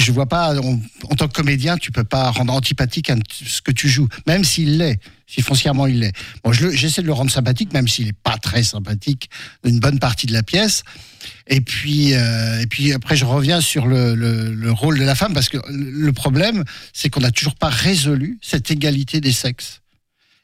je 0.00 0.12
vois 0.12 0.26
pas, 0.26 0.54
en, 0.58 0.78
tant 1.16 1.28
que 1.28 1.32
comédien, 1.32 1.76
tu 1.76 1.90
peux 1.92 2.04
pas 2.04 2.30
rendre 2.30 2.52
antipathique 2.52 3.10
ce 3.44 3.60
que 3.60 3.72
tu 3.72 3.88
joues, 3.88 4.08
même 4.26 4.44
s'il 4.44 4.78
l'est, 4.78 4.98
si 5.26 5.42
foncièrement 5.42 5.86
il 5.86 6.00
l'est. 6.00 6.12
Bon, 6.44 6.52
j'essaie 6.52 7.02
de 7.02 7.06
le 7.06 7.12
rendre 7.12 7.30
sympathique, 7.30 7.72
même 7.72 7.88
s'il 7.88 8.08
est 8.08 8.12
pas 8.22 8.38
très 8.38 8.62
sympathique 8.62 9.28
une 9.64 9.80
bonne 9.80 9.98
partie 9.98 10.26
de 10.26 10.32
la 10.32 10.42
pièce. 10.42 10.82
Et 11.46 11.60
puis, 11.60 12.14
euh, 12.14 12.60
et 12.60 12.66
puis 12.66 12.92
après, 12.92 13.16
je 13.16 13.24
reviens 13.24 13.60
sur 13.60 13.86
le, 13.86 14.14
le- 14.14 14.52
le 14.54 14.72
rôle 14.72 14.98
de 14.98 15.04
la 15.04 15.14
femme, 15.14 15.34
parce 15.34 15.48
que 15.48 15.58
le 15.70 16.12
problème, 16.12 16.64
c'est 16.92 17.10
qu'on 17.10 17.20
n'a 17.20 17.30
toujours 17.30 17.54
pas 17.56 17.68
résolu 17.68 18.38
cette 18.42 18.70
égalité 18.70 19.20
des 19.20 19.32
sexes. 19.32 19.80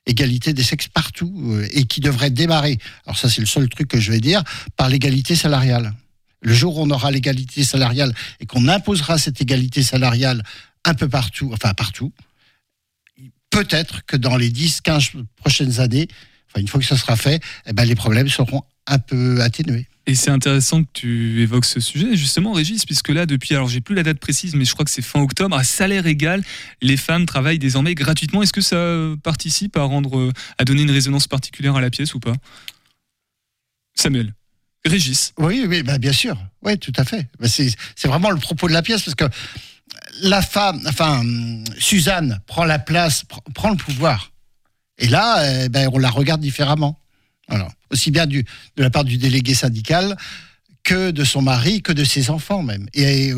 égalité 0.07 0.53
des 0.55 0.63
sexes 0.63 0.89
partout 0.89 1.33
euh, 1.53 1.67
et 1.73 1.85
qui 1.85 2.01
devrait 2.01 2.31
démarrer. 2.31 2.79
Alors 3.07 3.19
ça, 3.19 3.29
c'est 3.29 3.41
le 3.43 3.47
seul 3.47 3.69
truc 3.69 3.89
que 3.89 4.01
je 4.01 4.11
vais 4.11 4.21
dire 4.21 4.43
par 4.77 4.89
l'égalité 4.89 5.35
salariale. 5.37 5.93
Le 6.41 6.55
jour 6.55 6.79
où 6.79 6.83
on 6.83 6.91
aura 6.91 7.11
l'égalité 7.11 7.65
salariale 7.65 8.15
et 8.41 8.47
qu'on 8.47 8.69
imposera 8.69 9.19
cette 9.19 9.41
égalité 9.41 9.83
salariale 9.83 10.43
un 10.85 10.95
peu 10.95 11.09
partout, 11.09 11.51
enfin 11.53 11.75
partout, 11.75 12.13
peut-être 13.51 14.05
que 14.07 14.17
dans 14.17 14.37
les 14.37 14.51
10-15 14.51 15.25
prochaines 15.37 15.81
années, 15.81 16.09
enfin 16.49 16.61
une 16.61 16.69
fois 16.69 16.81
que 16.81 16.87
ça 16.87 16.97
sera 16.97 17.17
fait, 17.17 17.43
eh 17.67 17.73
ben, 17.73 17.85
les 17.85 17.97
problèmes 17.97 18.29
seront 18.29 18.63
un 18.87 18.99
peu 18.99 19.41
atténués. 19.43 19.87
Et 20.07 20.15
c'est 20.15 20.31
intéressant 20.31 20.85
que 20.85 20.89
tu 20.95 21.43
évoques 21.43 21.67
ce 21.67 21.81
sujet, 21.81 22.17
justement, 22.17 22.53
Régis, 22.53 22.87
puisque 22.87 23.11
là, 23.11 23.27
depuis, 23.27 23.55
alors 23.55 23.69
j'ai 23.69 23.83
plus 23.83 23.95
la 23.95 24.03
date 24.03 24.19
précise, 24.19 24.55
mais 24.55 24.65
je 24.65 24.73
crois 24.73 24.87
que 24.87 24.91
c'est 24.91 25.03
fin 25.03 25.21
octobre, 25.21 25.55
à 25.55 25.65
salaire 25.65 26.07
égal, 26.07 26.43
les 26.81 26.97
femmes 26.97 27.27
travaillent 27.27 27.59
désormais 27.59 27.95
gratuitement. 27.95 28.43
Est-ce 28.43 28.55
que 28.55 28.63
ça 28.63 29.15
participe 29.23 29.77
à 29.77 29.83
rendre, 29.83 30.33
à 30.57 30.65
donner 30.65 30.81
une 30.83 30.91
résonance 30.91 31.27
particulière 31.27 31.77
à 31.77 31.83
la 31.83 31.91
pièce 31.91 32.15
ou 32.15 32.21
pas? 32.21 32.33
Samuel. 33.95 34.33
Régis. 34.85 35.33
Oui, 35.39 35.65
oui, 35.69 35.83
bah, 35.83 35.99
bien 35.99 36.13
sûr. 36.13 36.37
Oui, 36.63 36.79
tout 36.79 36.93
à 36.97 37.05
fait. 37.05 37.27
Bah, 37.39 37.49
c'est 37.49 37.75
vraiment 38.05 38.31
le 38.31 38.39
propos 38.39 38.69
de 38.69 38.73
la 38.73 38.83
pièce 38.83 39.03
parce 39.03 39.15
que 39.15 39.25
la 40.23 40.43
femme, 40.43 40.81
enfin, 40.87 41.23
Suzanne 41.79 42.41
prend 42.47 42.65
la 42.65 42.79
place, 42.79 43.25
pr- 43.25 43.53
prend 43.55 43.71
le 43.71 43.77
pouvoir. 43.77 44.33
Et 44.99 45.09
là, 45.09 45.65
eh 45.65 45.69
ben, 45.69 45.89
on 45.93 45.99
la 45.99 46.11
regarde 46.11 46.41
différemment. 46.41 46.99
Alors, 47.49 47.71
aussi 47.91 48.11
bien 48.11 48.27
de 48.27 48.45
la 48.77 48.91
part 48.91 49.05
du 49.05 49.17
délégué 49.17 49.55
syndical 49.55 50.17
que 50.85 51.11
de 51.11 51.25
son 51.25 51.43
mari, 51.43 51.83
que 51.83 51.93
de 51.93 52.05
ses 52.05 52.31
enfants 52.31 52.63
même. 52.63 52.89
Et, 52.95 53.33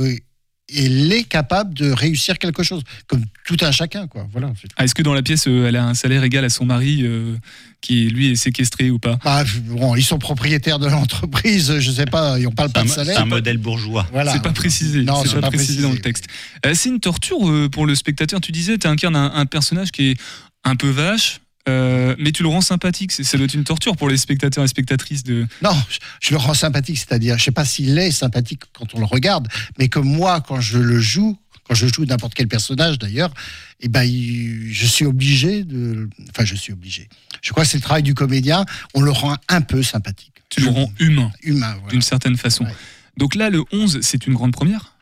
elle 0.77 1.13
est 1.13 1.25
capable 1.25 1.75
de 1.75 1.91
réussir 1.91 2.39
quelque 2.39 2.63
chose, 2.63 2.83
comme 3.07 3.25
tout 3.45 3.57
un 3.63 3.73
chacun, 3.73 4.07
quoi. 4.07 4.29
Voilà. 4.33 4.53
Ah, 4.77 4.85
Est-ce 4.85 4.95
que 4.95 5.03
dans 5.03 5.15
la 5.15 5.23
pièce, 5.23 5.47
euh, 5.49 5.67
elle 5.67 5.77
a 5.77 5.85
un 5.85 5.95
salaire 5.95 6.25
égal 6.25 6.45
à 6.45 6.49
son 6.49 6.65
mari 6.65 7.01
euh, 7.03 7.37
qui, 7.81 8.09
lui, 8.09 8.31
est 8.31 8.37
séquestré 8.37 8.91
ou 8.91 8.99
pas? 8.99 9.19
Bah, 9.25 9.45
bon, 9.67 9.97
ils 9.97 10.05
sont 10.05 10.19
propriétaires 10.19 10.79
de 10.79 10.87
l'entreprise, 10.87 11.79
je 11.79 11.91
sais 11.91 12.05
pas, 12.05 12.39
ils 12.39 12.45
n'ont 12.45 12.53
pas 12.53 12.69
de 12.69 12.89
salaire. 12.89 13.17
C'est 13.17 13.23
un 13.23 13.27
modèle 13.27 13.59
bourgeois. 13.59 14.07
Voilà. 14.13 14.33
C'est 14.33 14.43
pas 14.43 14.53
précisé. 14.53 15.03
Non, 15.03 15.23
c'est 15.25 15.41
pas, 15.41 15.51
précisé 15.51 15.83
dans 15.83 15.93
le 15.93 15.99
texte. 15.99 16.27
Euh, 16.67 16.75
c'est 16.75 16.89
une 16.89 17.01
torture 17.01 17.49
euh, 17.49 17.69
pour 17.69 17.87
le 17.87 17.95
spectateur. 17.95 18.41
Tu 18.41 18.53
disais, 18.53 18.79
tu 18.79 18.87
incarnes 18.87 19.17
un, 19.17 19.33
un 19.35 19.47
personnage 19.47 19.91
qui 19.91 20.11
est 20.11 20.17
un 20.65 20.77
peu 20.77 20.91
vache, 20.91 21.41
euh, 21.69 22.15
mais 22.19 22.33
tu 22.33 22.43
le 22.43 22.49
rends 22.49 22.61
sympathique. 22.61 23.13
C'est- 23.13 23.25
Ça 23.25 23.37
doit 23.37 23.45
être 23.45 23.55
une 23.55 23.65
torture 23.65 23.97
pour 23.97 24.09
les 24.09 24.17
spectateurs 24.17 24.65
et 24.65 24.69
spectatrices 24.69 25.23
de. 25.23 25.47
Non, 25.63 25.71
je, 25.91 25.99
je 26.21 26.31
le 26.33 26.37
rends 26.39 26.55
sympathique, 26.55 26.99
c'est-à-dire, 26.99 27.39
je 27.39 27.45
sais 27.45 27.51
pas 27.51 27.65
s'il 27.65 27.99
est 27.99 28.11
sympathique 28.11 28.63
quand 28.73 28.95
on 28.95 28.99
le 28.99 29.05
regarde, 29.05 29.49
mais 29.79 29.89
que 29.89 29.99
moi, 29.99 30.41
quand 30.41 30.61
je 30.61 30.79
le 30.79 30.99
joue, 31.01 31.39
quand 31.65 31.75
je 31.75 31.87
joue 31.87 32.05
n'importe 32.05 32.35
quel 32.35 32.49
personnage 32.49 32.99
d'ailleurs, 32.99 33.33
eh 33.81 33.89
ben, 33.89 34.03
il- 34.05 34.73
je 34.73 34.87
suis 34.87 35.05
obligé 35.05 35.65
de, 35.65 36.09
enfin, 36.31 36.45
je 36.45 36.55
suis 36.55 36.73
obligé. 36.73 37.09
Je 37.43 37.51
crois 37.53 37.65
que 37.65 37.71
c'est 37.71 37.79
le 37.79 37.83
travail 37.83 38.03
du 38.03 38.15
comédien, 38.15 38.65
on 38.95 39.03
le 39.03 39.11
rend 39.11 39.37
un 39.49 39.61
peu 39.61 39.83
sympathique. 39.83 40.33
Tu 40.49 40.63
le 40.63 40.69
rends 40.69 40.93
humain, 40.99 41.31
Humain, 41.43 41.75
voilà. 41.75 41.91
d'une 41.93 42.03
certaine 42.03 42.37
façon. 42.37 42.65
Ouais. 42.65 42.75
Donc 43.17 43.35
là, 43.37 43.51
le 43.51 43.63
11, 43.71 44.01
c'est 44.03 44.27
une 44.27 44.35
grande 44.35 44.53
première? 44.53 44.95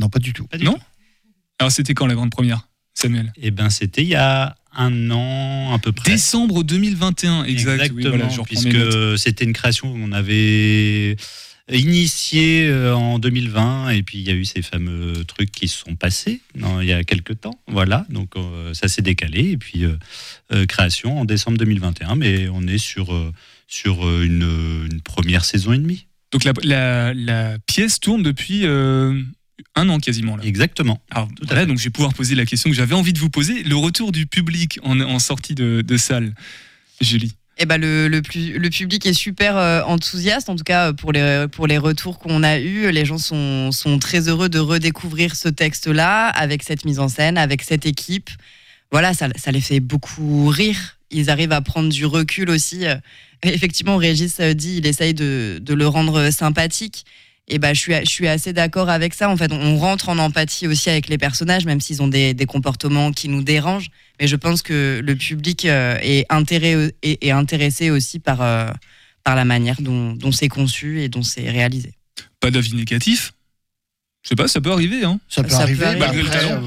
Non, 0.00 0.08
pas 0.08 0.18
du 0.18 0.32
tout. 0.32 0.48
Non 0.60 0.78
Alors 1.60 1.70
c'était 1.70 1.94
quand 1.94 2.06
la 2.06 2.14
grande 2.14 2.30
première, 2.30 2.68
Samuel? 2.94 3.32
Eh 3.36 3.50
ben, 3.52 3.70
c'était 3.70 4.02
il 4.02 4.08
y 4.08 4.14
a 4.16 4.56
un 4.76 5.10
an 5.10 5.72
à 5.74 5.78
peu 5.78 5.92
près. 5.92 6.12
Décembre 6.12 6.64
2020, 6.64 7.10
exact. 7.44 7.44
Oui, 7.46 7.52
Exactement, 7.52 8.16
voilà, 8.16 8.28
puisque 8.44 9.18
c'était 9.18 9.44
une 9.44 9.52
création 9.52 9.92
qu'on 9.92 10.12
avait 10.12 11.16
initiée 11.72 12.66
euh, 12.68 12.94
en 12.94 13.18
2020 13.18 13.90
et 13.90 14.02
puis 14.02 14.18
il 14.18 14.24
y 14.26 14.30
a 14.30 14.34
eu 14.34 14.44
ces 14.44 14.60
fameux 14.60 15.24
trucs 15.24 15.50
qui 15.50 15.66
se 15.68 15.78
sont 15.78 15.94
passés 15.96 16.42
non, 16.56 16.80
il 16.82 16.88
y 16.88 16.92
a 16.92 17.02
quelques 17.04 17.40
temps. 17.40 17.58
Voilà, 17.68 18.04
donc 18.10 18.36
euh, 18.36 18.74
ça 18.74 18.86
s'est 18.88 19.00
décalé 19.02 19.52
et 19.52 19.56
puis 19.56 19.84
euh, 19.84 19.96
euh, 20.52 20.66
création 20.66 21.18
en 21.20 21.24
décembre 21.24 21.56
2021, 21.58 22.16
mais 22.16 22.48
on 22.52 22.66
est 22.66 22.76
sur, 22.78 23.08
sur 23.66 24.02
une, 24.20 24.42
une 24.92 25.00
première 25.00 25.44
saison 25.44 25.72
et 25.72 25.78
demie. 25.78 26.06
Donc 26.32 26.44
la, 26.44 26.52
la- 26.62 27.14
la 27.14 27.58
pièce 27.66 27.98
tourne 27.98 28.22
depuis 28.22 28.64
un 29.76 29.88
an 29.88 29.98
quasiment. 29.98 30.36
Là. 30.36 30.44
Exactement. 30.44 31.00
Alors 31.10 31.28
Tout 31.28 31.46
voilà, 31.46 31.66
donc 31.66 31.78
je 31.78 31.84
vais 31.84 31.90
pouvoir 31.90 32.14
poser 32.14 32.34
la 32.34 32.44
question 32.46 32.70
que 32.70 32.76
j'avais 32.76 32.94
envie 32.94 33.12
de 33.12 33.18
vous 33.18 33.30
poser. 33.30 33.62
Le 33.62 33.76
retour 33.76 34.12
du 34.12 34.26
public 34.26 34.78
en, 34.82 35.00
en 35.00 35.18
sortie 35.18 35.54
de, 35.54 35.82
de 35.82 35.96
salle, 35.96 36.34
Julie? 37.00 37.34
Eh 37.56 37.66
ben 37.66 37.80
le, 37.80 38.08
le, 38.08 38.20
plus- 38.20 38.58
le 38.58 38.68
public 38.68 39.06
est 39.06 39.12
super 39.14 39.56
euh, 39.56 39.82
enthousiaste, 39.84 40.48
en 40.48 40.56
tout 40.56 40.64
cas 40.64 40.92
pour 40.92 41.12
les, 41.12 41.46
pour 41.52 41.68
les 41.68 41.78
retours 41.78 42.18
qu'on 42.18 42.42
a 42.42 42.58
eus. 42.58 42.90
Les 42.90 43.04
gens 43.04 43.18
sont, 43.18 43.70
sont 43.70 44.00
très 44.00 44.28
heureux 44.28 44.48
de 44.48 44.58
redécouvrir 44.58 45.36
ce 45.36 45.48
texte-là, 45.48 46.28
avec 46.30 46.64
cette 46.64 46.84
mise 46.84 46.98
en 46.98 47.08
scène, 47.08 47.38
avec 47.38 47.62
cette 47.62 47.86
équipe. 47.86 48.30
Voilà, 48.90 49.14
ça, 49.14 49.28
ça 49.36 49.52
les 49.52 49.60
fait 49.60 49.78
beaucoup 49.80 50.48
rire. 50.48 50.98
Ils 51.12 51.30
arrivent 51.30 51.52
à 51.52 51.60
prendre 51.60 51.90
du 51.90 52.06
recul 52.06 52.50
aussi. 52.50 52.86
Euh, 52.86 52.96
Effectivement, 53.46 53.98
Régis 53.98 54.40
euh, 54.40 54.54
dit, 54.54 54.78
il 54.78 54.86
essaye 54.86 55.12
de, 55.14 55.58
de 55.60 55.74
le 55.74 55.86
rendre 55.86 56.30
sympathique. 56.30 57.04
Et 57.46 57.58
ben, 57.58 57.74
je 57.74 57.80
suis, 57.80 57.92
je 57.92 58.08
suis 58.10 58.26
assez 58.26 58.52
d'accord 58.54 58.88
avec 58.88 59.12
ça. 59.12 59.28
En 59.28 59.36
fait, 59.36 59.52
on 59.52 59.76
rentre 59.76 60.08
en 60.08 60.18
empathie 60.18 60.66
aussi 60.66 60.88
avec 60.88 61.08
les 61.08 61.18
personnages, 61.18 61.66
même 61.66 61.80
s'ils 61.80 62.00
ont 62.02 62.08
des, 62.08 62.32
des 62.32 62.46
comportements 62.46 63.12
qui 63.12 63.28
nous 63.28 63.42
dérangent. 63.42 63.90
Mais 64.20 64.26
je 64.28 64.36
pense 64.36 64.62
que 64.62 65.02
le 65.04 65.14
public 65.16 65.66
euh, 65.66 65.98
est, 66.00 66.24
intéré- 66.32 66.92
est- 67.02 67.22
est 67.22 67.30
intéressé 67.32 67.90
aussi 67.90 68.18
par, 68.18 68.40
euh, 68.40 68.68
par 69.24 69.36
la 69.36 69.44
manière 69.44 69.80
dont, 69.82 70.12
dont 70.14 70.32
c'est 70.32 70.48
conçu 70.48 71.02
et 71.02 71.08
dont 71.08 71.22
c'est 71.22 71.50
réalisé. 71.50 71.92
Pas 72.40 72.50
d'avis 72.50 72.74
négatif 72.74 73.34
Je 74.22 74.30
sais 74.30 74.36
pas, 74.36 74.48
ça 74.48 74.62
peut 74.62 74.72
arriver. 74.72 75.04
Hein. 75.04 75.20
Ça 75.28 75.42
peut 75.42 75.50
Ça 75.50 75.58
peut 75.58 75.62
arriver. 75.64 75.84
bah, 75.84 75.96
Malgré 75.98 76.22
le 76.22 76.30
talent. 76.30 76.62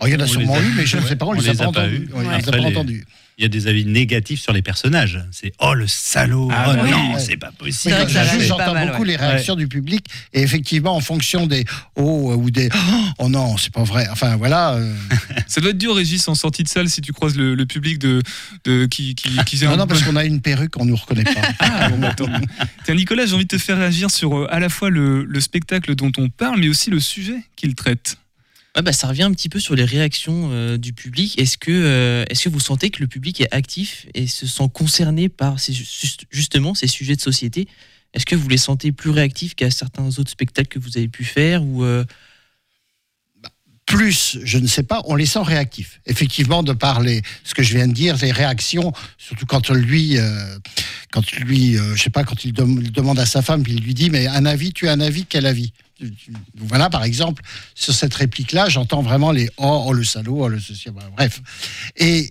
Oh, 0.00 0.06
il 0.06 0.12
y 0.12 0.16
en 0.16 0.20
a 0.20 0.24
On 0.24 0.26
sûrement 0.26 0.54
a- 0.56 0.60
eu, 0.62 0.72
mais 0.76 0.86
je 0.86 0.96
ne 0.96 1.02
sais 1.06 1.16
pas, 1.16 1.26
on, 1.26 1.30
On 1.30 1.32
les 1.32 1.48
a 1.48 1.52
les 1.52 1.58
pas 1.58 1.64
a 1.64 1.72
pas 1.72 1.80
entendus. 1.82 2.08
Ouais, 2.12 2.24
Après, 2.34 2.58
les-. 2.60 3.04
Il 3.40 3.42
y 3.42 3.44
a 3.44 3.48
des 3.48 3.68
avis 3.68 3.84
négatifs 3.84 4.40
sur 4.40 4.52
les 4.52 4.62
personnages. 4.62 5.20
C'est 5.30 5.52
oh 5.60 5.72
le 5.72 5.86
salaud, 5.86 6.48
Ah, 6.52 6.66
oh 6.70 6.72
bah 6.74 6.80
oui. 6.82 6.90
non, 6.90 7.14
Ouais. 7.14 7.20
c'est 7.20 7.36
pas 7.36 7.52
possible. 7.52 7.94
J'entends 8.40 8.74
mal, 8.74 8.88
beaucoup 8.88 9.02
ouais. 9.02 9.08
les 9.10 9.16
réactions 9.16 9.54
du 9.54 9.68
public 9.68 10.06
et 10.32 10.42
effectivement 10.42 10.96
en 10.96 11.00
fonction 11.00 11.46
des 11.46 11.64
oh 11.94 12.34
ou 12.36 12.50
des 12.50 12.68
oh 13.20 13.28
non 13.28 13.56
c'est 13.56 13.72
pas 13.72 13.84
vrai 13.84 14.08
enfin 14.10 14.34
voilà 14.36 14.72
euh, 14.74 14.92
Ça 15.46 15.60
doit 15.60 15.70
être 15.70 15.78
dur, 15.78 15.94
Régis, 15.94 16.26
en 16.26 16.34
sortie 16.34 16.64
de 16.64 16.68
salle, 16.68 16.90
si 16.90 17.00
tu 17.00 17.12
croises 17.12 17.36
le, 17.36 17.54
le 17.54 17.64
public 17.64 17.98
de, 18.00 18.22
de 18.64 18.86
qui, 18.86 19.14
qui, 19.14 19.30
qui 19.46 19.56
non, 19.64 19.70
un 19.70 19.76
non 19.76 19.86
parce 19.86 20.02
qu'on 20.02 20.16
a 20.16 20.24
une 20.24 20.40
perruque 20.40 20.76
on 20.76 20.84
nous 20.84 20.96
reconnaît 20.96 21.22
pas 21.22 21.40
Ah, 21.60 21.88
bon, 21.90 22.02
attends. 22.02 22.26
Tiens, 22.84 22.94
Nicolas, 22.96 23.24
j'ai 23.26 23.34
envie 23.34 23.44
de 23.46 23.56
te 23.56 23.58
faire 23.62 23.78
réagir 23.78 24.10
sur 24.10 24.36
euh, 24.36 24.46
à 24.52 24.58
la 24.58 24.68
fois 24.68 24.90
le, 24.90 25.22
le 25.24 25.40
spectacle 25.40 25.94
dont 25.94 26.10
on 26.18 26.28
parle, 26.28 26.58
mais 26.58 26.68
aussi 26.68 26.90
le 26.90 26.98
sujet 26.98 27.36
qu'il 27.54 27.76
traite. 27.76 28.16
Ouais, 28.76 28.82
bah, 28.82 28.92
ça 28.92 29.08
revient 29.08 29.22
un 29.22 29.32
petit 29.32 29.48
peu 29.48 29.58
sur 29.58 29.74
les 29.74 29.84
réactions 29.84 30.50
euh, 30.52 30.76
du 30.76 30.92
public. 30.92 31.38
Est-ce 31.40 31.58
que, 31.58 31.72
euh, 31.72 32.24
est-ce 32.30 32.44
que 32.44 32.48
vous 32.48 32.60
sentez 32.60 32.90
que 32.90 33.00
le 33.00 33.08
public 33.08 33.40
est 33.40 33.52
actif 33.52 34.06
et 34.14 34.26
se 34.26 34.46
sent 34.46 34.68
concerné 34.72 35.28
par 35.28 35.58
ces, 35.58 35.72
juste- 35.72 36.24
justement 36.30 36.74
ces 36.74 36.86
sujets 36.86 37.16
de 37.16 37.20
société? 37.20 37.66
Est-ce 38.14 38.24
que 38.26 38.36
vous 38.36 38.48
les 38.48 38.56
sentez 38.58 38.92
plus 38.92 39.10
réactifs 39.10 39.54
qu'à 39.54 39.70
certains 39.70 40.06
autres 40.18 40.30
spectacles 40.30 40.68
que 40.68 40.78
vous 40.78 40.96
avez 40.96 41.08
pu 41.08 41.24
faire 41.24 41.62
ou 41.64 41.82
euh, 41.84 42.04
plus 43.88 44.38
je 44.44 44.58
ne 44.58 44.66
sais 44.66 44.82
pas 44.82 45.00
on 45.06 45.16
les 45.16 45.24
sent 45.24 45.42
réactifs. 45.42 46.00
Effectivement 46.04 46.62
de 46.62 46.74
par 46.74 47.00
les, 47.00 47.22
ce 47.42 47.54
que 47.54 47.62
je 47.62 47.74
viens 47.74 47.88
de 47.88 47.94
dire 47.94 48.16
les 48.20 48.32
réactions 48.32 48.92
surtout 49.16 49.46
quand 49.46 49.70
lui 49.70 50.18
euh, 50.18 50.58
quand 51.10 51.24
lui 51.32 51.78
euh, 51.78 51.96
je 51.96 52.02
sais 52.02 52.10
pas 52.10 52.22
quand 52.22 52.44
il, 52.44 52.52
dem- 52.52 52.80
il 52.82 52.92
demande 52.92 53.18
à 53.18 53.24
sa 53.24 53.40
femme 53.40 53.62
puis 53.62 53.72
il 53.72 53.82
lui 53.82 53.94
dit 53.94 54.10
mais 54.10 54.26
un 54.26 54.44
avis 54.44 54.72
tu 54.74 54.88
as 54.88 54.92
un 54.92 55.00
avis 55.00 55.24
quel 55.24 55.46
avis? 55.46 55.72
Voilà 56.54 56.90
par 56.90 57.02
exemple 57.02 57.42
sur 57.74 57.94
cette 57.94 58.14
réplique 58.14 58.52
là 58.52 58.68
j'entends 58.68 59.00
vraiment 59.02 59.32
les 59.32 59.48
oh, 59.56 59.84
oh 59.86 59.92
le 59.94 60.04
salaud 60.04 60.38
oh 60.44 60.48
le 60.48 60.60
ceci 60.60 60.90
voilà, 60.90 61.08
bref. 61.16 61.40
Et 61.96 62.28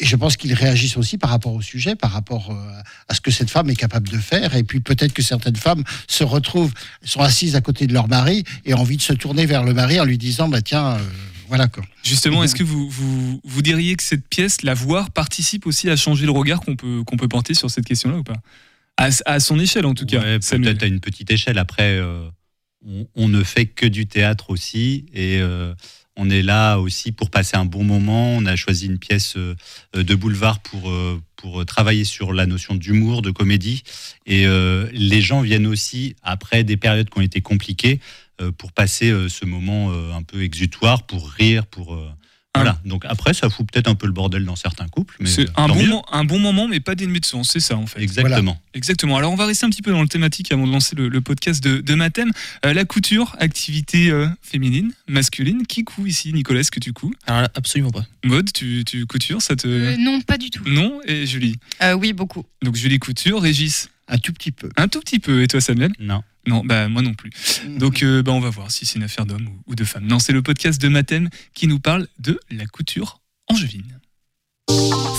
et 0.00 0.06
je 0.06 0.16
pense 0.16 0.36
qu'ils 0.36 0.54
réagissent 0.54 0.96
aussi 0.96 1.18
par 1.18 1.30
rapport 1.30 1.54
au 1.54 1.62
sujet, 1.62 1.94
par 1.94 2.10
rapport 2.10 2.50
euh, 2.50 2.82
à 3.08 3.14
ce 3.14 3.20
que 3.20 3.30
cette 3.30 3.50
femme 3.50 3.68
est 3.70 3.76
capable 3.76 4.08
de 4.08 4.16
faire. 4.16 4.56
Et 4.56 4.64
puis 4.64 4.80
peut-être 4.80 5.12
que 5.12 5.22
certaines 5.22 5.56
femmes 5.56 5.84
se 6.08 6.24
retrouvent, 6.24 6.72
sont 7.04 7.20
assises 7.20 7.54
à 7.54 7.60
côté 7.60 7.86
de 7.86 7.92
leur 7.92 8.08
mari 8.08 8.44
et 8.64 8.74
ont 8.74 8.80
envie 8.80 8.96
de 8.96 9.02
se 9.02 9.12
tourner 9.12 9.46
vers 9.46 9.62
le 9.62 9.74
mari 9.74 10.00
en 10.00 10.04
lui 10.04 10.18
disant, 10.18 10.48
bah 10.48 10.62
tiens, 10.62 10.94
euh, 10.94 10.98
voilà 11.48 11.68
quoi. 11.68 11.84
Justement, 12.02 12.42
est-ce 12.42 12.54
que 12.54 12.64
vous, 12.64 12.88
vous, 12.88 13.40
vous 13.44 13.62
diriez 13.62 13.94
que 13.94 14.02
cette 14.02 14.26
pièce, 14.26 14.62
la 14.62 14.72
voir, 14.74 15.10
participe 15.10 15.66
aussi 15.66 15.90
à 15.90 15.96
changer 15.96 16.24
le 16.24 16.32
regard 16.32 16.60
qu'on 16.60 16.76
peut, 16.76 17.04
qu'on 17.04 17.16
peut 17.16 17.28
porter 17.28 17.54
sur 17.54 17.70
cette 17.70 17.84
question-là 17.84 18.16
ou 18.18 18.24
pas? 18.24 18.40
À, 18.96 19.10
à 19.26 19.40
son 19.40 19.58
échelle, 19.58 19.86
en 19.86 19.94
tout 19.94 20.06
cas. 20.06 20.20
Ouais, 20.20 20.38
peut-être 20.38 20.82
à 20.82 20.86
une 20.86 21.00
petite 21.00 21.30
échelle. 21.30 21.58
Après, 21.58 21.98
euh, 21.98 22.28
on, 22.86 23.06
on 23.16 23.28
ne 23.28 23.42
fait 23.42 23.66
que 23.66 23.86
du 23.86 24.06
théâtre 24.06 24.50
aussi, 24.50 25.06
et 25.12 25.38
euh, 25.40 25.74
on 26.20 26.28
est 26.28 26.42
là 26.42 26.76
aussi 26.76 27.12
pour 27.12 27.30
passer 27.30 27.56
un 27.56 27.64
bon 27.64 27.82
moment. 27.82 28.36
On 28.36 28.44
a 28.44 28.54
choisi 28.54 28.86
une 28.86 28.98
pièce 28.98 29.36
euh, 29.38 29.54
de 29.94 30.14
boulevard 30.14 30.60
pour 30.60 30.90
euh, 30.90 31.18
pour 31.36 31.64
travailler 31.64 32.04
sur 32.04 32.34
la 32.34 32.44
notion 32.44 32.74
d'humour, 32.74 33.22
de 33.22 33.30
comédie, 33.30 33.82
et 34.26 34.46
euh, 34.46 34.86
les 34.92 35.22
gens 35.22 35.40
viennent 35.40 35.66
aussi 35.66 36.14
après 36.22 36.64
des 36.64 36.76
périodes 36.76 37.08
qui 37.08 37.18
ont 37.18 37.22
été 37.22 37.40
compliquées 37.40 37.98
pour 38.58 38.72
passer 38.72 39.12
ce 39.28 39.44
moment 39.44 39.92
un 40.14 40.22
peu 40.22 40.42
exutoire, 40.42 41.02
pour 41.02 41.28
rire, 41.28 41.66
pour 41.66 41.98
Voilà. 42.56 42.78
Donc 42.84 43.04
après, 43.06 43.32
ça 43.32 43.48
fout 43.48 43.64
peut-être 43.70 43.86
un 43.88 43.94
peu 43.94 44.06
le 44.06 44.12
bordel 44.12 44.44
dans 44.44 44.56
certains 44.56 44.88
couples, 44.88 45.14
mais 45.20 45.28
C'est 45.28 45.46
un 45.56 45.68
bon, 45.68 45.86
mo- 45.86 46.02
un 46.10 46.24
bon 46.24 46.38
moment, 46.40 46.66
mais 46.66 46.80
pas 46.80 46.96
dénué 46.96 47.20
de 47.20 47.24
sens, 47.24 47.48
c'est 47.52 47.60
ça 47.60 47.76
en 47.76 47.86
fait. 47.86 48.02
Exactement. 48.02 48.60
Exactement. 48.74 49.16
Alors 49.16 49.32
on 49.32 49.36
va 49.36 49.46
rester 49.46 49.66
un 49.66 49.70
petit 49.70 49.82
peu 49.82 49.92
dans 49.92 50.02
le 50.02 50.08
thématique 50.08 50.50
avant 50.50 50.66
de 50.66 50.72
lancer 50.72 50.96
le, 50.96 51.08
le 51.08 51.20
podcast 51.20 51.62
de, 51.62 51.80
de 51.80 51.94
ma 51.94 52.10
thème. 52.10 52.32
Euh, 52.66 52.72
la 52.74 52.84
couture, 52.84 53.36
activité 53.38 54.10
euh, 54.10 54.26
féminine, 54.42 54.92
masculine. 55.08 55.64
Qui 55.66 55.84
coud 55.84 56.08
ici, 56.08 56.32
Nicolas 56.32 56.60
Est-ce 56.60 56.72
que 56.72 56.80
tu 56.80 56.92
couds? 56.92 57.12
Alors 57.26 57.42
là, 57.42 57.50
absolument 57.54 57.90
pas. 57.92 58.04
Mode, 58.24 58.52
tu, 58.52 58.82
tu 58.84 59.06
coutures, 59.06 59.40
ça 59.42 59.54
te. 59.54 59.68
Euh, 59.68 59.96
non, 59.98 60.20
pas 60.20 60.36
du 60.36 60.50
tout. 60.50 60.64
Non? 60.66 60.98
Et 61.06 61.26
Julie? 61.26 61.54
Euh, 61.82 61.92
oui, 61.94 62.12
beaucoup. 62.12 62.44
Donc 62.62 62.74
Julie 62.74 62.98
couture, 62.98 63.40
Régis? 63.42 63.88
Un 64.10 64.18
tout 64.18 64.32
petit 64.32 64.52
peu. 64.52 64.68
Un 64.76 64.88
tout 64.88 65.00
petit 65.00 65.20
peu. 65.20 65.42
Et 65.42 65.46
toi, 65.46 65.60
Samuel? 65.60 65.92
Non. 66.00 66.22
Non, 66.46 66.62
bah 66.64 66.88
moi 66.88 67.02
non 67.02 67.14
plus. 67.14 67.30
Donc 67.78 68.02
euh, 68.02 68.22
bah, 68.22 68.32
on 68.32 68.40
va 68.40 68.48
voir 68.50 68.70
si 68.70 68.86
c'est 68.86 68.96
une 68.96 69.04
affaire 69.04 69.26
d'homme 69.26 69.46
ou, 69.46 69.72
ou 69.72 69.74
de 69.74 69.84
femme. 69.84 70.06
Non, 70.06 70.18
c'est 70.18 70.32
le 70.32 70.42
podcast 70.42 70.80
de 70.80 70.88
Mathem 70.88 71.28
qui 71.54 71.66
nous 71.66 71.78
parle 71.78 72.08
de 72.18 72.40
la 72.50 72.66
couture 72.66 73.20
angevine. 73.48 73.98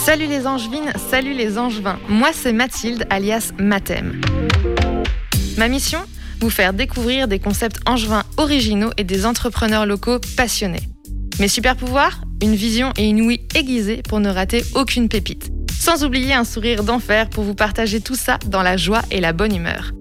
Salut 0.03 0.25
les 0.27 0.47
angevines, 0.47 0.91
salut 1.09 1.33
les 1.33 1.59
angevins. 1.59 1.99
Moi 2.09 2.31
c'est 2.33 2.53
Mathilde 2.53 3.05
alias 3.11 3.51
Mathem. 3.59 4.19
Ma 5.57 5.67
mission? 5.67 5.99
Vous 6.39 6.49
faire 6.49 6.73
découvrir 6.73 7.27
des 7.27 7.37
concepts 7.37 7.79
angevins 7.85 8.23
originaux 8.37 8.91
et 8.97 9.03
des 9.03 9.27
entrepreneurs 9.27 9.85
locaux 9.85 10.19
passionnés. 10.35 10.81
Mes 11.39 11.47
super 11.47 11.75
pouvoirs? 11.75 12.23
Une 12.41 12.55
vision 12.55 12.93
et 12.97 13.07
une 13.07 13.21
ouïe 13.21 13.41
aiguisée 13.53 14.01
pour 14.01 14.19
ne 14.19 14.29
rater 14.29 14.63
aucune 14.73 15.07
pépite. 15.07 15.51
Sans 15.81 16.03
oublier 16.03 16.35
un 16.35 16.43
sourire 16.43 16.83
d'enfer 16.83 17.27
pour 17.27 17.43
vous 17.43 17.55
partager 17.55 18.01
tout 18.01 18.13
ça 18.13 18.37
dans 18.45 18.61
la 18.61 18.77
joie 18.77 19.01
et 19.09 19.19
la 19.19 19.33
bonne 19.33 19.55
humeur. 19.55 19.93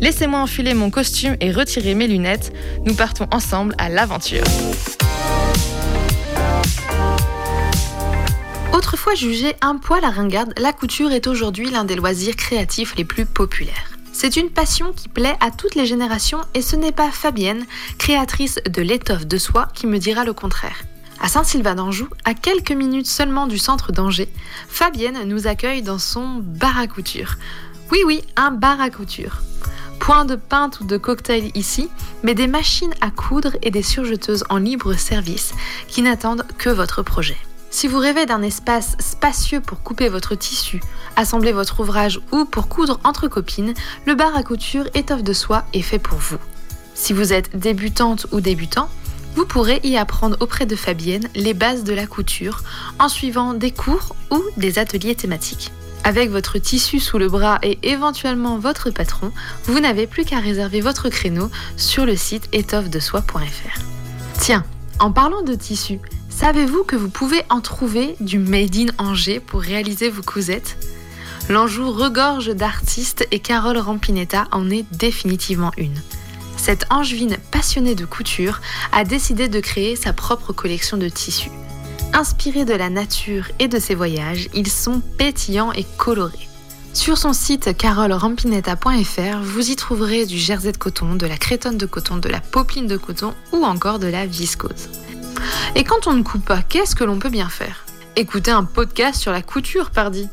Laissez-moi 0.00 0.40
enfiler 0.40 0.74
mon 0.74 0.90
costume 0.90 1.36
et 1.40 1.52
retirer 1.52 1.94
mes 1.94 2.08
lunettes. 2.08 2.52
Nous 2.84 2.94
partons 2.96 3.28
ensemble 3.30 3.72
à 3.78 3.88
l'aventure. 3.88 4.42
Autrefois 8.72 9.14
jugée 9.14 9.54
un 9.60 9.76
poil 9.76 10.04
à 10.04 10.10
ringarde, 10.10 10.54
la 10.58 10.72
couture 10.72 11.12
est 11.12 11.28
aujourd'hui 11.28 11.70
l'un 11.70 11.84
des 11.84 11.94
loisirs 11.94 12.34
créatifs 12.34 12.96
les 12.96 13.04
plus 13.04 13.24
populaires. 13.24 13.92
C'est 14.12 14.34
une 14.34 14.50
passion 14.50 14.92
qui 14.92 15.08
plaît 15.08 15.36
à 15.38 15.52
toutes 15.52 15.76
les 15.76 15.86
générations 15.86 16.40
et 16.54 16.62
ce 16.62 16.74
n'est 16.74 16.90
pas 16.90 17.12
Fabienne, 17.12 17.64
créatrice 17.98 18.58
de 18.68 18.82
l'étoffe 18.82 19.28
de 19.28 19.38
soie, 19.38 19.68
qui 19.72 19.86
me 19.86 19.98
dira 19.98 20.24
le 20.24 20.32
contraire. 20.32 20.82
À 21.20 21.28
Saint-Sylvain 21.28 21.74
d'Anjou, 21.74 22.08
à 22.24 22.34
quelques 22.34 22.72
minutes 22.72 23.08
seulement 23.08 23.46
du 23.46 23.58
centre 23.58 23.92
d'Angers, 23.92 24.28
Fabienne 24.68 25.24
nous 25.24 25.46
accueille 25.46 25.82
dans 25.82 25.98
son 25.98 26.36
bar 26.40 26.78
à 26.78 26.86
couture. 26.86 27.34
Oui 27.90 27.98
oui, 28.06 28.22
un 28.36 28.50
bar 28.50 28.80
à 28.80 28.88
couture. 28.88 29.42
Point 29.98 30.24
de 30.24 30.36
pinte 30.36 30.80
ou 30.80 30.84
de 30.84 30.96
cocktail 30.96 31.50
ici, 31.54 31.88
mais 32.22 32.34
des 32.34 32.46
machines 32.46 32.94
à 33.00 33.10
coudre 33.10 33.56
et 33.62 33.70
des 33.70 33.82
surjeteuses 33.82 34.44
en 34.48 34.58
libre 34.58 34.94
service 34.94 35.52
qui 35.88 36.02
n'attendent 36.02 36.46
que 36.56 36.70
votre 36.70 37.02
projet. 37.02 37.36
Si 37.70 37.88
vous 37.88 37.98
rêvez 37.98 38.24
d'un 38.24 38.42
espace 38.42 38.96
spacieux 38.98 39.60
pour 39.60 39.82
couper 39.82 40.08
votre 40.08 40.34
tissu, 40.34 40.80
assembler 41.16 41.52
votre 41.52 41.80
ouvrage 41.80 42.20
ou 42.32 42.44
pour 42.44 42.68
coudre 42.68 43.00
entre 43.04 43.28
copines, 43.28 43.74
le 44.06 44.14
bar 44.14 44.34
à 44.36 44.42
couture 44.42 44.86
étoffe 44.94 45.24
de 45.24 45.32
soie 45.32 45.64
est 45.74 45.82
fait 45.82 45.98
pour 45.98 46.18
vous. 46.18 46.38
Si 46.94 47.12
vous 47.12 47.32
êtes 47.32 47.56
débutante 47.56 48.26
ou 48.32 48.40
débutant, 48.40 48.88
vous 49.38 49.46
pourrez 49.46 49.78
y 49.84 49.96
apprendre 49.96 50.36
auprès 50.40 50.66
de 50.66 50.74
Fabienne 50.74 51.28
les 51.36 51.54
bases 51.54 51.84
de 51.84 51.94
la 51.94 52.08
couture 52.08 52.64
en 52.98 53.08
suivant 53.08 53.54
des 53.54 53.70
cours 53.70 54.16
ou 54.32 54.42
des 54.56 54.80
ateliers 54.80 55.14
thématiques. 55.14 55.70
Avec 56.02 56.28
votre 56.30 56.58
tissu 56.58 56.98
sous 56.98 57.18
le 57.18 57.28
bras 57.28 57.60
et 57.62 57.78
éventuellement 57.84 58.58
votre 58.58 58.90
patron, 58.90 59.30
vous 59.62 59.78
n'avez 59.78 60.08
plus 60.08 60.24
qu'à 60.24 60.40
réserver 60.40 60.80
votre 60.80 61.08
créneau 61.08 61.52
sur 61.76 62.04
le 62.04 62.16
site 62.16 62.48
étoffedesoie.fr. 62.52 63.78
Tiens, 64.40 64.64
en 64.98 65.12
parlant 65.12 65.42
de 65.42 65.54
tissu, 65.54 66.00
savez-vous 66.30 66.82
que 66.82 66.96
vous 66.96 67.08
pouvez 67.08 67.42
en 67.48 67.60
trouver 67.60 68.16
du 68.18 68.40
Made 68.40 68.74
in 68.74 68.86
Angers 68.98 69.38
pour 69.38 69.60
réaliser 69.60 70.10
vos 70.10 70.22
cousettes 70.22 70.76
L'Anjou 71.48 71.92
regorge 71.92 72.48
d'artistes 72.48 73.24
et 73.30 73.38
Carole 73.38 73.78
Rampinetta 73.78 74.48
en 74.50 74.68
est 74.68 74.84
définitivement 74.90 75.70
une. 75.76 75.94
Cette 76.58 76.84
angevine 76.90 77.38
passionnée 77.50 77.94
de 77.94 78.04
couture 78.04 78.60
a 78.92 79.04
décidé 79.04 79.48
de 79.48 79.60
créer 79.60 79.96
sa 79.96 80.12
propre 80.12 80.52
collection 80.52 80.98
de 80.98 81.08
tissus. 81.08 81.50
Inspirés 82.12 82.64
de 82.64 82.74
la 82.74 82.90
nature 82.90 83.46
et 83.58 83.68
de 83.68 83.78
ses 83.78 83.94
voyages, 83.94 84.48
ils 84.52 84.68
sont 84.68 85.00
pétillants 85.16 85.72
et 85.72 85.86
colorés. 85.96 86.48
Sur 86.92 87.16
son 87.16 87.32
site 87.32 87.76
carolerampinetta.fr, 87.76 89.38
vous 89.40 89.70
y 89.70 89.76
trouverez 89.76 90.26
du 90.26 90.36
jersey 90.36 90.72
de 90.72 90.76
coton, 90.78 91.14
de 91.14 91.26
la 91.26 91.36
crétonne 91.36 91.78
de 91.78 91.86
coton, 91.86 92.16
de 92.16 92.28
la 92.28 92.40
popeline 92.40 92.86
de 92.86 92.96
coton 92.96 93.34
ou 93.52 93.64
encore 93.64 93.98
de 93.98 94.08
la 94.08 94.26
viscose. 94.26 94.90
Et 95.76 95.84
quand 95.84 96.06
on 96.06 96.14
ne 96.14 96.22
coupe 96.22 96.44
pas, 96.44 96.62
qu'est-ce 96.62 96.96
que 96.96 97.04
l'on 97.04 97.18
peut 97.18 97.30
bien 97.30 97.48
faire? 97.48 97.84
Écouter 98.16 98.50
un 98.50 98.64
podcast 98.64 99.20
sur 99.20 99.30
la 99.30 99.42
couture, 99.42 99.90
pardi. 99.90 100.28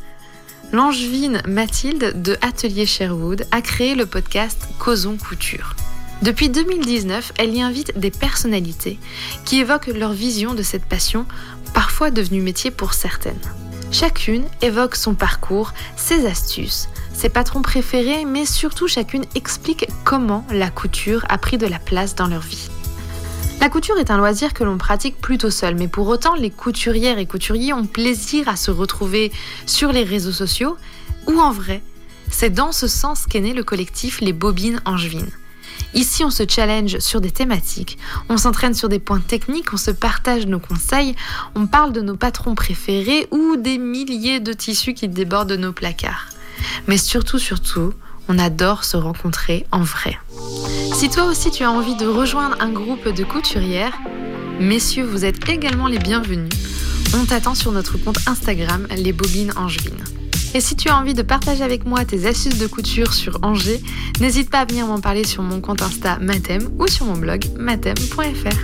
L'angevine 0.71 1.41
Mathilde 1.47 2.19
de 2.21 2.35
Atelier 2.41 2.87
Sherwood 2.87 3.45
a 3.51 3.61
créé 3.61 3.93
le 3.93 4.07
podcast 4.07 4.67
Causons 4.79 5.17
Couture. 5.17 5.75
Depuis 6.21 6.49
2019, 6.49 7.33
elle 7.37 7.53
y 7.55 7.61
invite 7.61 7.97
des 7.99 8.09
personnalités 8.09 8.99
qui 9.43 9.59
évoquent 9.59 9.87
leur 9.87 10.13
vision 10.13 10.53
de 10.53 10.63
cette 10.63 10.85
passion, 10.85 11.25
parfois 11.73 12.09
devenue 12.09 12.41
métier 12.41 12.71
pour 12.71 12.93
certaines. 12.93 13.39
Chacune 13.91 14.45
évoque 14.61 14.95
son 14.95 15.13
parcours, 15.13 15.73
ses 15.95 16.25
astuces, 16.25 16.89
ses 17.13 17.29
patrons 17.29 17.61
préférés, 17.61 18.25
mais 18.25 18.45
surtout 18.45 18.87
chacune 18.87 19.25
explique 19.35 19.87
comment 20.03 20.45
la 20.51 20.69
couture 20.69 21.25
a 21.29 21.37
pris 21.37 21.57
de 21.57 21.67
la 21.67 21.79
place 21.79 22.15
dans 22.15 22.27
leur 22.27 22.41
vie. 22.41 22.69
La 23.61 23.69
couture 23.69 23.97
est 23.97 24.11
un 24.11 24.17
loisir 24.17 24.53
que 24.53 24.63
l'on 24.63 24.77
pratique 24.77 25.19
plutôt 25.19 25.49
seul, 25.49 25.75
mais 25.75 25.87
pour 25.87 26.07
autant, 26.07 26.35
les 26.35 26.49
couturières 26.49 27.19
et 27.19 27.25
couturiers 27.25 27.73
ont 27.73 27.85
plaisir 27.85 28.47
à 28.49 28.55
se 28.55 28.71
retrouver 28.71 29.31
sur 29.65 29.91
les 29.91 30.03
réseaux 30.03 30.31
sociaux 30.31 30.77
ou 31.27 31.39
en 31.39 31.51
vrai. 31.51 31.81
C'est 32.31 32.49
dans 32.49 32.71
ce 32.71 32.87
sens 32.87 33.25
qu'est 33.27 33.39
né 33.39 33.53
le 33.53 33.63
collectif 33.63 34.19
Les 34.21 34.33
Bobines 34.33 34.81
Angevines. 34.85 35.31
Ici, 35.95 36.25
on 36.25 36.29
se 36.29 36.43
challenge 36.47 36.99
sur 36.99 37.21
des 37.21 37.31
thématiques, 37.31 37.97
on 38.27 38.37
s'entraîne 38.37 38.73
sur 38.73 38.89
des 38.89 38.99
points 38.99 39.21
techniques, 39.21 39.73
on 39.73 39.77
se 39.77 39.91
partage 39.91 40.45
nos 40.45 40.59
conseils, 40.59 41.15
on 41.55 41.67
parle 41.67 41.93
de 41.93 42.01
nos 42.01 42.17
patrons 42.17 42.53
préférés 42.53 43.27
ou 43.31 43.55
des 43.55 43.77
milliers 43.77 44.41
de 44.41 44.51
tissus 44.51 44.93
qui 44.93 45.07
débordent 45.07 45.49
de 45.49 45.55
nos 45.55 45.71
placards. 45.71 46.27
Mais 46.87 46.97
surtout, 46.97 47.39
surtout, 47.39 47.93
on 48.27 48.37
adore 48.37 48.83
se 48.83 48.97
rencontrer 48.97 49.65
en 49.71 49.83
vrai. 49.83 50.17
Si 50.93 51.09
toi 51.09 51.25
aussi 51.25 51.49
tu 51.49 51.63
as 51.63 51.71
envie 51.71 51.95
de 51.95 52.07
rejoindre 52.07 52.57
un 52.59 52.71
groupe 52.71 53.07
de 53.07 53.23
couturières, 53.23 53.97
messieurs, 54.59 55.05
vous 55.05 55.23
êtes 55.23 55.47
également 55.49 55.87
les 55.87 55.99
bienvenus. 55.99 56.51
On 57.13 57.23
t'attend 57.23 57.55
sur 57.55 57.71
notre 57.71 57.97
compte 57.97 58.19
Instagram, 58.27 58.85
les 58.97 59.13
bobines 59.13 59.53
angevines. 59.55 60.03
Et 60.55 60.61
si 60.61 60.77
tu 60.77 60.87
as 60.87 60.97
envie 60.97 61.13
de 61.13 61.21
partager 61.21 61.63
avec 61.63 61.85
moi 61.85 62.05
tes 62.05 62.25
astuces 62.27 62.57
de 62.57 62.67
couture 62.67 63.13
sur 63.13 63.39
Angers, 63.41 63.81
n'hésite 64.21 64.49
pas 64.49 64.61
à 64.61 64.65
venir 64.65 64.87
m'en 64.87 65.01
parler 65.01 65.25
sur 65.25 65.43
mon 65.43 65.59
compte 65.59 65.81
Insta 65.81 66.17
Matem 66.19 66.69
ou 66.79 66.87
sur 66.87 67.05
mon 67.05 67.17
blog 67.17 67.43
matem.fr. 67.57 68.55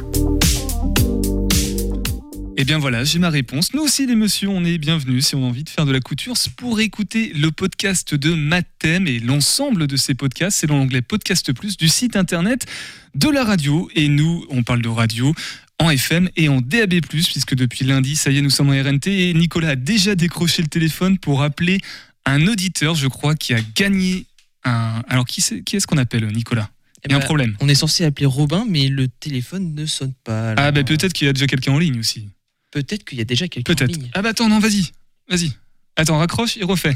Eh 2.56 2.64
bien 2.64 2.78
voilà, 2.78 3.04
j'ai 3.04 3.20
ma 3.20 3.30
réponse. 3.30 3.74
Nous 3.74 3.82
aussi, 3.82 4.06
les 4.06 4.16
messieurs, 4.16 4.48
on 4.48 4.64
est 4.64 4.78
bienvenus 4.78 5.26
si 5.26 5.36
on 5.36 5.44
a 5.44 5.48
envie 5.48 5.66
de 5.66 5.70
faire 5.70 5.86
de 5.86 5.92
la 5.92 6.00
couture. 6.00 6.36
Pour 6.56 6.80
écouter 6.80 7.34
le 7.34 7.52
podcast 7.52 8.16
de 8.16 8.36
Mathem 8.36 9.08
et 9.08 9.20
l'ensemble 9.20 9.88
de 9.88 9.98
ces 9.98 10.14
podcasts, 10.14 10.60
c'est 10.60 10.68
dans 10.68 10.78
l'onglet 10.78 11.02
Podcast 11.02 11.52
Plus 11.52 11.76
du 11.76 11.90
site 11.90 12.16
internet 12.16 12.68
de 13.16 13.30
la 13.30 13.44
radio. 13.44 13.90
Et 13.96 14.08
nous, 14.08 14.46
on 14.50 14.64
parle 14.64 14.82
de 14.82 14.90
radio 14.90 15.34
en 15.82 15.90
FM 15.90 16.30
et 16.36 16.48
en 16.48 16.62
DAB+, 16.62 17.02
puisque 17.02 17.56
depuis 17.56 17.86
lundi, 17.86 18.16
ça 18.16 18.30
y 18.32 18.38
est, 18.38 18.42
nous 18.42 18.50
sommes 18.50 18.70
en 18.70 18.84
RNT 18.84 19.08
et 19.08 19.34
Nicolas 19.34 19.70
a 19.70 19.76
déjà 19.76 20.16
décroché 20.16 20.62
le 20.62 20.68
téléphone 20.68 21.18
pour 21.18 21.42
appeler 21.42 21.80
un 22.26 22.46
auditeur, 22.48 22.96
je 22.96 23.08
crois, 23.08 23.36
qui 23.36 23.54
a 23.54 23.60
gagné 23.76 24.26
un... 24.64 25.02
Alors, 25.08 25.26
qui, 25.26 25.42
est-ce 25.42 25.88
qu'on 25.88 25.98
appelle, 25.98 26.26
Nicolas? 26.28 26.70
Eh 27.04 27.08
Il 27.08 27.12
y 27.12 27.14
a 27.14 27.18
un 27.18 27.20
ben, 27.20 27.26
problème. 27.26 27.58
On 27.62 27.68
est 27.68 27.76
censé 27.76 28.06
appeler 28.06 28.28
Robin, 28.28 28.66
mais 28.70 28.90
le 28.90 29.08
téléphone 29.08 29.74
ne 29.74 29.88
sonne 29.88 30.14
pas. 30.24 30.52
Ah, 30.52 30.68
alors, 30.68 30.72
bah 30.74 30.84
peut-être 30.84 31.14
qu'il 31.14 31.26
y 31.26 31.30
a 31.30 31.34
déjà 31.34 31.48
quelqu'un 31.48 31.72
en 31.72 31.80
ligne 31.80 32.00
aussi. 32.00 32.30
Peut-être 32.70 33.04
qu'il 33.04 33.18
y 33.18 33.22
a 33.22 33.26
déjà 33.26 33.48
quelqu'un 33.48 33.74
en 33.74 33.76
Peut-être. 33.76 33.92
ligne. 33.92 34.12
Ah 34.14 34.22
bah 34.22 34.30
attends, 34.30 34.48
non, 34.48 34.60
vas-y. 34.60 34.92
Vas-y. 35.28 35.52
Attends, 35.96 36.20
raccroche 36.20 36.58
et 36.58 36.64
refais. 36.64 36.96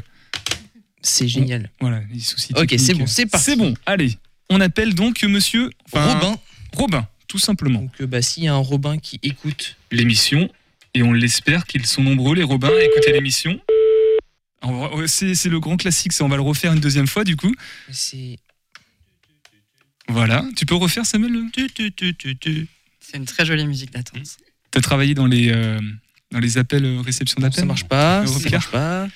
C'est 1.02 1.28
génial. 1.28 1.72
Voilà, 1.82 2.02
les 2.14 2.20
soucis 2.20 2.54
Ok, 2.56 2.76
c'est 2.78 2.94
bon, 2.94 3.08
c'est 3.08 3.26
parti. 3.26 3.46
C'est 3.46 3.56
bon, 3.56 3.74
allez. 3.86 4.18
On 4.50 4.62
appelle 4.62 4.94
donc 4.94 5.24
monsieur 5.24 5.72
enfin, 5.92 6.14
Robin. 6.14 6.38
Robin, 6.74 7.08
tout 7.28 7.40
simplement. 7.40 7.82
Donc, 7.82 7.92
euh, 8.02 8.08
bah, 8.08 8.22
s'il 8.22 8.44
y 8.44 8.48
a 8.48 8.54
un 8.54 8.58
Robin 8.58 8.98
qui 8.98 9.20
écoute, 9.24 9.76
L'émission, 9.92 10.50
et 10.94 11.04
on 11.04 11.12
l'espère 11.14 11.66
qu'ils 11.66 11.86
sont 11.86 12.04
nombreux, 12.04 12.36
les 12.36 12.44
Robins, 12.44 12.70
à 12.70 12.84
écouter 12.84 13.12
l'émission. 13.12 13.60
C'est 15.08 15.36
c'est 15.36 15.50
le 15.50 15.60
grand 15.60 15.78
classique, 15.78 16.12
ça, 16.14 16.24
on 16.24 16.28
va 16.28 16.38
le 16.38 16.42
refaire 16.42 16.74
une 16.74 16.80
deuxième 16.80 17.08
fois 17.08 17.24
du 17.24 17.36
coup. 17.36 17.54
c'est. 17.92 18.38
Voilà, 20.08 20.46
tu 20.56 20.66
peux 20.66 20.76
refaire 20.76 21.06
Samuel 21.06 21.32
le- 21.32 22.68
C'est 23.00 23.18
une 23.18 23.26
très 23.26 23.46
jolie 23.46 23.66
musique 23.66 23.92
d'attente. 23.92 24.38
T'as 24.72 24.82
travaillé 24.82 25.14
dans 25.16 25.26
les, 25.26 25.50
euh, 25.52 25.80
dans 26.32 26.40
les 26.40 26.58
appels 26.58 26.86
euh, 26.86 27.02
réception 27.02 27.40
d'appels 27.42 27.60
Ça 27.60 27.66
marche 27.66 27.86
pas, 27.86 28.26
ça 28.28 28.50
marche 28.50 28.70
pas, 28.72 29.08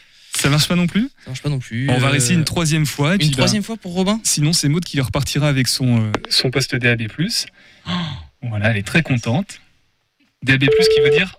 Ça 0.42 0.50
marche 0.50 0.68
pas 0.68 0.76
non 0.76 0.88
plus 0.88 1.10
ça 1.24 1.30
marche 1.32 1.42
pas 1.42 1.50
non 1.50 1.60
plus. 1.60 1.88
Bon, 1.88 1.94
On 1.96 2.00
va 2.00 2.08
Euh, 2.08 2.12
réessayer 2.12 2.36
une 2.36 2.46
troisième 2.46 2.86
fois. 2.86 3.16
et 3.16 3.18
puis, 3.18 3.28
Une 3.28 3.32
bah, 3.34 3.38
troisième 3.38 3.64
fois 3.64 3.78
pour 3.78 3.94
Robin 3.94 4.20
Sinon, 4.24 4.54
c'est 4.54 4.70
Maud 4.70 4.84
qui 4.86 5.00
repartira 5.02 5.48
avec 5.48 5.68
son, 5.68 6.02
euh, 6.02 6.12
son 6.30 6.50
poste 6.50 6.76
DAB+. 6.76 7.08
Voilà, 8.42 8.70
elle 8.72 8.78
est 8.78 8.84
très 8.84 9.04
contente. 9.04 9.60
DAB+, 10.44 10.60
qui 10.62 11.02
veut 11.04 11.10
dire 11.12 11.36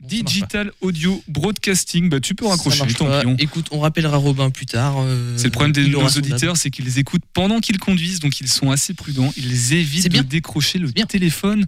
Digital 0.00 0.72
Audio 0.80 1.22
Broadcasting. 1.28 2.08
Bah, 2.08 2.20
tu 2.20 2.34
peux 2.34 2.46
raccrocher, 2.46 2.78
tant 2.94 3.20
pis, 3.20 3.26
on- 3.26 3.36
Écoute, 3.36 3.66
on 3.72 3.80
rappellera 3.80 4.16
Robin 4.16 4.48
plus 4.50 4.64
tard. 4.64 4.94
euh, 5.00 5.34
C'est 5.36 5.44
le 5.44 5.50
problème 5.50 5.72
de 5.72 5.82
nos 5.86 6.06
auditeurs, 6.06 6.56
c'est 6.56 6.70
qu'ils 6.70 6.98
écoutent 6.98 7.24
pendant 7.34 7.60
qu'ils 7.60 7.78
conduisent, 7.78 8.20
donc 8.20 8.40
ils 8.40 8.48
sont 8.48 8.70
assez 8.70 8.94
prudents. 8.94 9.30
Ils 9.36 9.74
évitent 9.74 10.10
de 10.12 10.22
décrocher 10.22 10.78
le 10.78 10.90
téléphone 10.92 11.66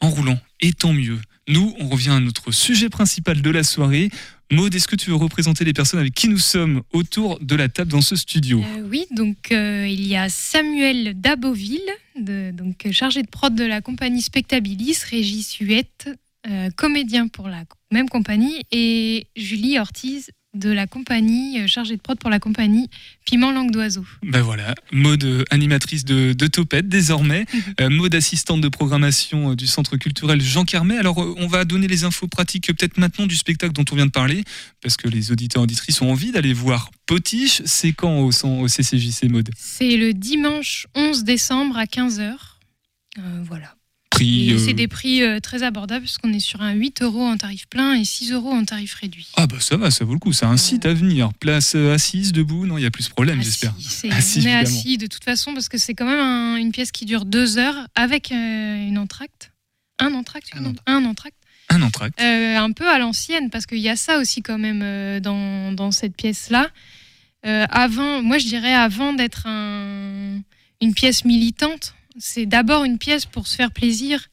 en 0.00 0.10
roulant. 0.10 0.38
Et 0.60 0.72
tant 0.74 0.92
mieux. 0.92 1.18
Nous, 1.50 1.74
on 1.80 1.88
revient 1.88 2.10
à 2.10 2.20
notre 2.20 2.52
sujet 2.52 2.88
principal 2.88 3.42
de 3.42 3.50
la 3.50 3.64
soirée. 3.64 4.08
Maud, 4.52 4.72
est-ce 4.72 4.86
que 4.86 4.94
tu 4.94 5.10
veux 5.10 5.16
représenter 5.16 5.64
les 5.64 5.72
personnes 5.72 5.98
avec 5.98 6.14
qui 6.14 6.28
nous 6.28 6.38
sommes 6.38 6.82
autour 6.92 7.40
de 7.40 7.56
la 7.56 7.68
table 7.68 7.90
dans 7.90 8.00
ce 8.00 8.14
studio? 8.14 8.60
Euh, 8.60 8.86
oui, 8.88 9.06
donc 9.10 9.50
euh, 9.50 9.84
il 9.88 10.06
y 10.06 10.14
a 10.14 10.28
Samuel 10.28 11.20
Daboville, 11.20 11.90
donc 12.16 12.86
chargé 12.92 13.22
de 13.22 13.28
prod 13.28 13.52
de 13.52 13.64
la 13.64 13.80
compagnie 13.80 14.22
Spectabilis, 14.22 14.98
Régis 15.10 15.56
Huette, 15.58 16.08
euh, 16.48 16.70
comédien 16.76 17.26
pour 17.26 17.48
la 17.48 17.64
même 17.90 18.08
compagnie, 18.08 18.62
et 18.70 19.26
Julie 19.34 19.76
Ortiz 19.80 20.30
de 20.54 20.70
la 20.70 20.86
compagnie, 20.86 21.60
euh, 21.60 21.66
chargée 21.66 21.96
de 21.96 22.00
prod 22.00 22.18
pour 22.18 22.30
la 22.30 22.40
compagnie 22.40 22.88
Piment 23.24 23.52
Langue 23.52 23.70
d'Oiseau. 23.70 24.04
Ben 24.22 24.42
voilà, 24.42 24.74
Maud, 24.90 25.22
euh, 25.22 25.44
animatrice 25.50 26.04
de, 26.04 26.32
de 26.32 26.46
Topette 26.48 26.88
désormais, 26.88 27.46
euh, 27.80 27.88
Maud, 27.88 28.12
assistante 28.14 28.60
de 28.60 28.68
programmation 28.68 29.52
euh, 29.52 29.56
du 29.56 29.66
Centre 29.68 29.96
culturel 29.96 30.40
Jean 30.40 30.64
Carmet. 30.64 30.98
Alors, 30.98 31.22
euh, 31.22 31.34
on 31.38 31.46
va 31.46 31.64
donner 31.64 31.86
les 31.86 32.02
infos 32.04 32.26
pratiques 32.26 32.70
euh, 32.70 32.74
peut-être 32.74 32.98
maintenant 32.98 33.26
du 33.26 33.36
spectacle 33.36 33.72
dont 33.72 33.84
on 33.92 33.94
vient 33.94 34.06
de 34.06 34.10
parler, 34.10 34.42
parce 34.82 34.96
que 34.96 35.08
les 35.08 35.30
auditeurs 35.30 35.62
et 35.62 35.64
auditrices 35.64 36.02
ont 36.02 36.10
envie 36.10 36.32
d'aller 36.32 36.52
voir 36.52 36.90
Potiche. 37.06 37.62
C'est 37.64 37.92
quand 37.92 38.18
au, 38.20 38.68
CCJC 38.68 39.28
Maud 39.28 39.50
C'est 39.56 39.96
le 39.96 40.12
dimanche 40.14 40.86
11 40.96 41.22
décembre 41.24 41.76
à 41.76 41.84
15h. 41.84 42.34
voilà. 43.44 43.74
Prix, 44.20 44.50
Et 44.50 44.52
euh, 44.54 44.58
c'est 44.58 44.72
des 44.74 44.88
prix 44.88 45.22
euh, 45.22 45.40
très 45.40 45.62
abordables, 45.62 46.04
puisqu'on 46.04 46.32
est 46.32 46.40
sur 46.40 46.60
un 46.62 46.72
8 46.72 47.02
euros 47.02 47.24
en 47.24 47.36
tarif 47.36 47.66
plein 47.68 47.94
et 47.94 48.04
6 48.04 48.32
euros 48.32 48.50
en 48.52 48.64
tarif 48.64 48.94
réduit. 48.94 49.28
Ah 49.36 49.46
bah 49.46 49.56
ça 49.60 49.76
va, 49.76 49.90
ça 49.90 50.04
vaut 50.04 50.12
le 50.12 50.18
coup, 50.18 50.32
c'est 50.32 50.46
un 50.46 50.56
site 50.56 50.84
à 50.86 50.92
venir. 50.94 51.32
Place 51.40 51.74
euh, 51.74 51.94
assise, 51.94 52.32
debout, 52.32 52.66
non, 52.66 52.76
il 52.78 52.82
y 52.82 52.86
a 52.86 52.90
plus 52.90 53.08
de 53.08 53.12
problème, 53.12 53.42
j'espère. 53.42 53.74
C'est- 53.80 54.08
on 54.40 54.46
est 54.46 54.54
assis 54.54 54.98
de 54.98 55.06
toute 55.06 55.24
façon 55.24 55.54
parce 55.54 55.68
que 55.68 55.78
c'est 55.78 55.94
quand 55.94 56.06
même 56.06 56.20
un- 56.20 56.56
une 56.56 56.72
pièce 56.72 56.92
qui 56.92 57.04
dure 57.06 57.24
deux 57.24 57.58
heures 57.58 57.86
avec 57.94 58.30
une 58.30 58.98
entracte. 58.98 59.52
Un 59.98 60.14
entracte, 60.14 60.50
un 60.86 61.04
entracte. 61.04 61.36
Un 61.72 61.82
entracte. 61.82 62.20
Euh, 62.20 62.56
un 62.56 62.72
peu 62.72 62.88
à 62.88 62.98
l'ancienne 62.98 63.48
parce 63.50 63.64
qu'il 63.66 63.78
y 63.78 63.88
a 63.88 63.96
ça 63.96 64.18
aussi 64.18 64.42
quand 64.42 64.58
même 64.58 65.20
dans, 65.20 65.72
dans 65.72 65.92
cette 65.92 66.16
pièce-là. 66.16 66.68
Euh, 67.46 67.64
avant, 67.70 68.22
moi 68.22 68.38
je 68.38 68.46
dirais 68.46 68.74
avant 68.74 69.12
d'être 69.12 69.46
un- 69.46 70.40
une 70.82 70.94
pièce 70.94 71.24
militante, 71.24 71.94
c'est 72.18 72.46
d'abord 72.46 72.84
une 72.84 72.98
pièce 72.98 73.26
pour 73.26 73.46
se 73.46 73.56
faire 73.56 73.70
plaisir 73.70 74.28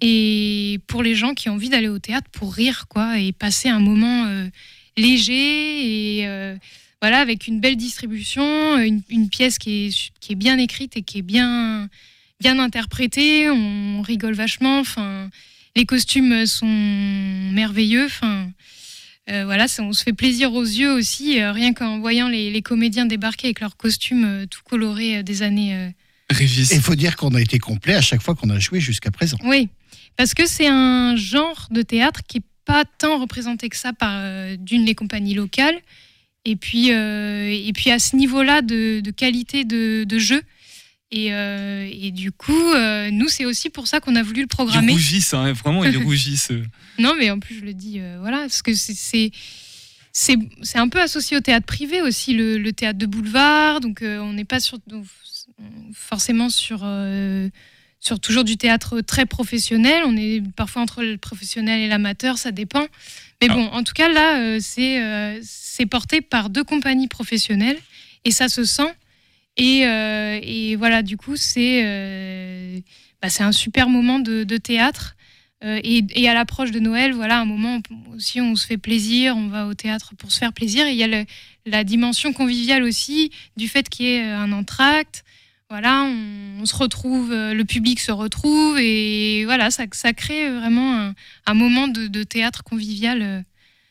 et 0.00 0.80
pour 0.86 1.02
les 1.02 1.14
gens 1.14 1.34
qui 1.34 1.48
ont 1.48 1.54
envie 1.54 1.68
d'aller 1.68 1.88
au 1.88 1.98
théâtre 1.98 2.28
pour 2.32 2.52
rire 2.52 2.86
quoi 2.88 3.18
et 3.18 3.32
passer 3.32 3.68
un 3.68 3.80
moment 3.80 4.26
euh, 4.26 4.48
léger 4.96 6.18
et 6.18 6.26
euh, 6.26 6.56
voilà 7.00 7.20
avec 7.20 7.46
une 7.46 7.60
belle 7.60 7.76
distribution, 7.76 8.78
une, 8.78 9.02
une 9.08 9.28
pièce 9.28 9.58
qui 9.58 9.86
est, 9.86 10.10
qui 10.20 10.32
est 10.32 10.36
bien 10.36 10.58
écrite 10.58 10.96
et 10.96 11.02
qui 11.02 11.18
est 11.18 11.22
bien 11.22 11.88
bien 12.40 12.58
interprétée. 12.58 13.50
On 13.50 14.02
rigole 14.02 14.34
vachement. 14.34 14.80
Enfin, 14.80 15.30
les 15.76 15.84
costumes 15.84 16.46
sont 16.46 16.66
merveilleux. 17.52 18.06
Enfin, 18.06 18.50
euh, 19.30 19.44
voilà, 19.44 19.66
on 19.78 19.92
se 19.92 20.02
fait 20.02 20.12
plaisir 20.12 20.52
aux 20.54 20.64
yeux 20.64 20.92
aussi, 20.92 21.40
euh, 21.40 21.52
rien 21.52 21.72
qu'en 21.72 22.00
voyant 22.00 22.28
les, 22.28 22.50
les 22.50 22.62
comédiens 22.62 23.06
débarquer 23.06 23.48
avec 23.48 23.60
leurs 23.60 23.76
costumes 23.76 24.24
euh, 24.24 24.46
tout 24.46 24.62
colorés 24.64 25.22
des 25.22 25.42
années. 25.42 25.92
Et 26.38 26.44
il 26.76 26.80
faut 26.80 26.94
dire 26.94 27.16
qu'on 27.16 27.34
a 27.34 27.40
été 27.40 27.58
complet 27.58 27.94
à 27.94 28.00
chaque 28.00 28.22
fois 28.22 28.34
qu'on 28.34 28.50
a 28.50 28.58
joué 28.58 28.80
jusqu'à 28.80 29.10
présent. 29.10 29.36
Oui, 29.44 29.68
parce 30.16 30.34
que 30.34 30.46
c'est 30.46 30.66
un 30.68 31.16
genre 31.16 31.66
de 31.70 31.82
théâtre 31.82 32.20
qui 32.26 32.38
est 32.38 32.42
pas 32.64 32.84
tant 32.98 33.18
représenté 33.18 33.68
que 33.68 33.76
ça 33.76 33.92
par 33.92 34.12
euh, 34.14 34.56
d'une 34.56 34.84
les 34.84 34.94
compagnies 34.94 35.34
locales. 35.34 35.78
Et 36.44 36.56
puis, 36.56 36.92
euh, 36.92 37.48
et 37.50 37.72
puis 37.74 37.90
à 37.90 37.98
ce 37.98 38.16
niveau-là 38.16 38.62
de, 38.62 39.00
de 39.00 39.10
qualité 39.10 39.64
de, 39.64 40.04
de 40.04 40.18
jeu. 40.18 40.42
Et, 41.12 41.34
euh, 41.34 41.90
et 41.92 42.12
du 42.12 42.30
coup, 42.30 42.52
euh, 42.72 43.10
nous, 43.10 43.28
c'est 43.28 43.44
aussi 43.44 43.68
pour 43.68 43.88
ça 43.88 43.98
qu'on 44.00 44.14
a 44.14 44.22
voulu 44.22 44.42
le 44.42 44.44
Ils 44.44 44.48
programmer. 44.48 44.92
rougissent, 44.92 45.34
hein, 45.34 45.52
vraiment, 45.52 45.84
ils 45.84 45.96
rougissent. 46.04 46.52
Non, 46.98 47.14
mais 47.18 47.30
en 47.30 47.40
plus, 47.40 47.56
je 47.58 47.64
le 47.64 47.74
dis, 47.74 47.98
euh, 47.98 48.18
voilà, 48.20 48.38
parce 48.42 48.62
que 48.62 48.72
c'est- 48.74 48.94
c'est. 48.96 49.30
C'est 50.12 50.36
c'est 50.62 50.78
un 50.78 50.88
peu 50.88 51.00
associé 51.00 51.36
au 51.36 51.40
théâtre 51.40 51.66
privé 51.66 52.02
aussi, 52.02 52.32
le, 52.32 52.58
le 52.58 52.72
théâtre 52.72 52.98
de 52.98 53.06
boulevard. 53.06 53.78
Donc, 53.80 54.02
euh, 54.02 54.18
on 54.18 54.32
n'est 54.32 54.44
pas 54.44 54.58
sur, 54.58 54.78
forcément 55.94 56.48
sur, 56.50 56.80
euh, 56.84 57.48
sur 58.00 58.18
toujours 58.20 58.44
du 58.44 58.56
théâtre 58.56 59.00
très 59.00 59.26
professionnel. 59.26 60.02
On 60.06 60.16
est 60.16 60.42
parfois 60.54 60.82
entre 60.82 61.02
le 61.02 61.16
professionnel 61.16 61.80
et 61.80 61.88
l'amateur, 61.88 62.38
ça 62.38 62.50
dépend. 62.52 62.86
Mais 63.42 63.48
bon, 63.48 63.66
en 63.66 63.82
tout 63.82 63.92
cas, 63.94 64.08
là, 64.08 64.38
euh, 64.38 64.58
c'est 64.60 65.02
euh, 65.02 65.38
c'est 65.42 65.86
porté 65.86 66.20
par 66.20 66.50
deux 66.50 66.64
compagnies 66.64 67.08
professionnelles 67.08 67.78
et 68.24 68.30
ça 68.30 68.48
se 68.48 68.64
sent. 68.64 68.92
Et, 69.56 69.80
et 69.82 70.76
voilà, 70.76 71.02
du 71.02 71.16
coup, 71.18 71.36
c'est 71.36 72.82
bah, 73.20 73.28
un 73.40 73.52
super 73.52 73.88
moment 73.90 74.18
de, 74.18 74.44
de 74.44 74.56
théâtre. 74.56 75.16
Et, 75.62 76.02
et 76.14 76.26
à 76.28 76.32
l'approche 76.32 76.70
de 76.70 76.80
Noël, 76.80 77.12
voilà, 77.12 77.40
un 77.40 77.44
moment 77.44 77.80
aussi 78.14 78.40
on 78.40 78.56
se 78.56 78.66
fait 78.66 78.78
plaisir, 78.78 79.36
on 79.36 79.48
va 79.48 79.66
au 79.66 79.74
théâtre 79.74 80.14
pour 80.16 80.32
se 80.32 80.38
faire 80.38 80.54
plaisir. 80.54 80.86
Et 80.86 80.92
il 80.92 80.96
y 80.96 81.02
a 81.02 81.08
le- 81.08 81.26
la 81.66 81.84
dimension 81.84 82.32
conviviale 82.32 82.82
aussi 82.82 83.30
du 83.58 83.68
fait 83.68 83.90
qu'il 83.90 84.06
y 84.06 84.14
ait 84.14 84.22
un 84.22 84.52
entracte. 84.52 85.24
Voilà, 85.70 86.02
on, 86.02 86.62
on 86.62 86.66
se 86.66 86.74
retrouve, 86.74 87.30
euh, 87.30 87.54
le 87.54 87.64
public 87.64 88.00
se 88.00 88.10
retrouve 88.10 88.76
et 88.80 89.44
voilà, 89.44 89.70
ça, 89.70 89.84
ça 89.92 90.12
crée 90.12 90.50
vraiment 90.50 90.98
un, 90.98 91.14
un 91.46 91.54
moment 91.54 91.86
de, 91.86 92.08
de 92.08 92.22
théâtre 92.24 92.64
convivial 92.64 93.22
euh, 93.22 93.40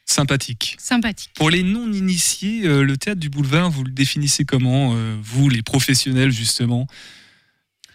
Sympathique. 0.06 0.76
sympathique. 0.80 1.30
Pour 1.36 1.50
les 1.50 1.64
non-initiés, 1.64 2.66
euh, 2.66 2.84
le 2.84 2.98
théâtre 2.98 3.22
du 3.22 3.30
boulevard, 3.30 3.70
vous 3.70 3.84
le 3.86 3.92
définissez 3.92 4.44
comment, 4.44 4.94
euh, 4.96 5.16
vous, 5.22 5.48
les 5.50 5.62
professionnels, 5.62 6.32
justement? 6.32 6.88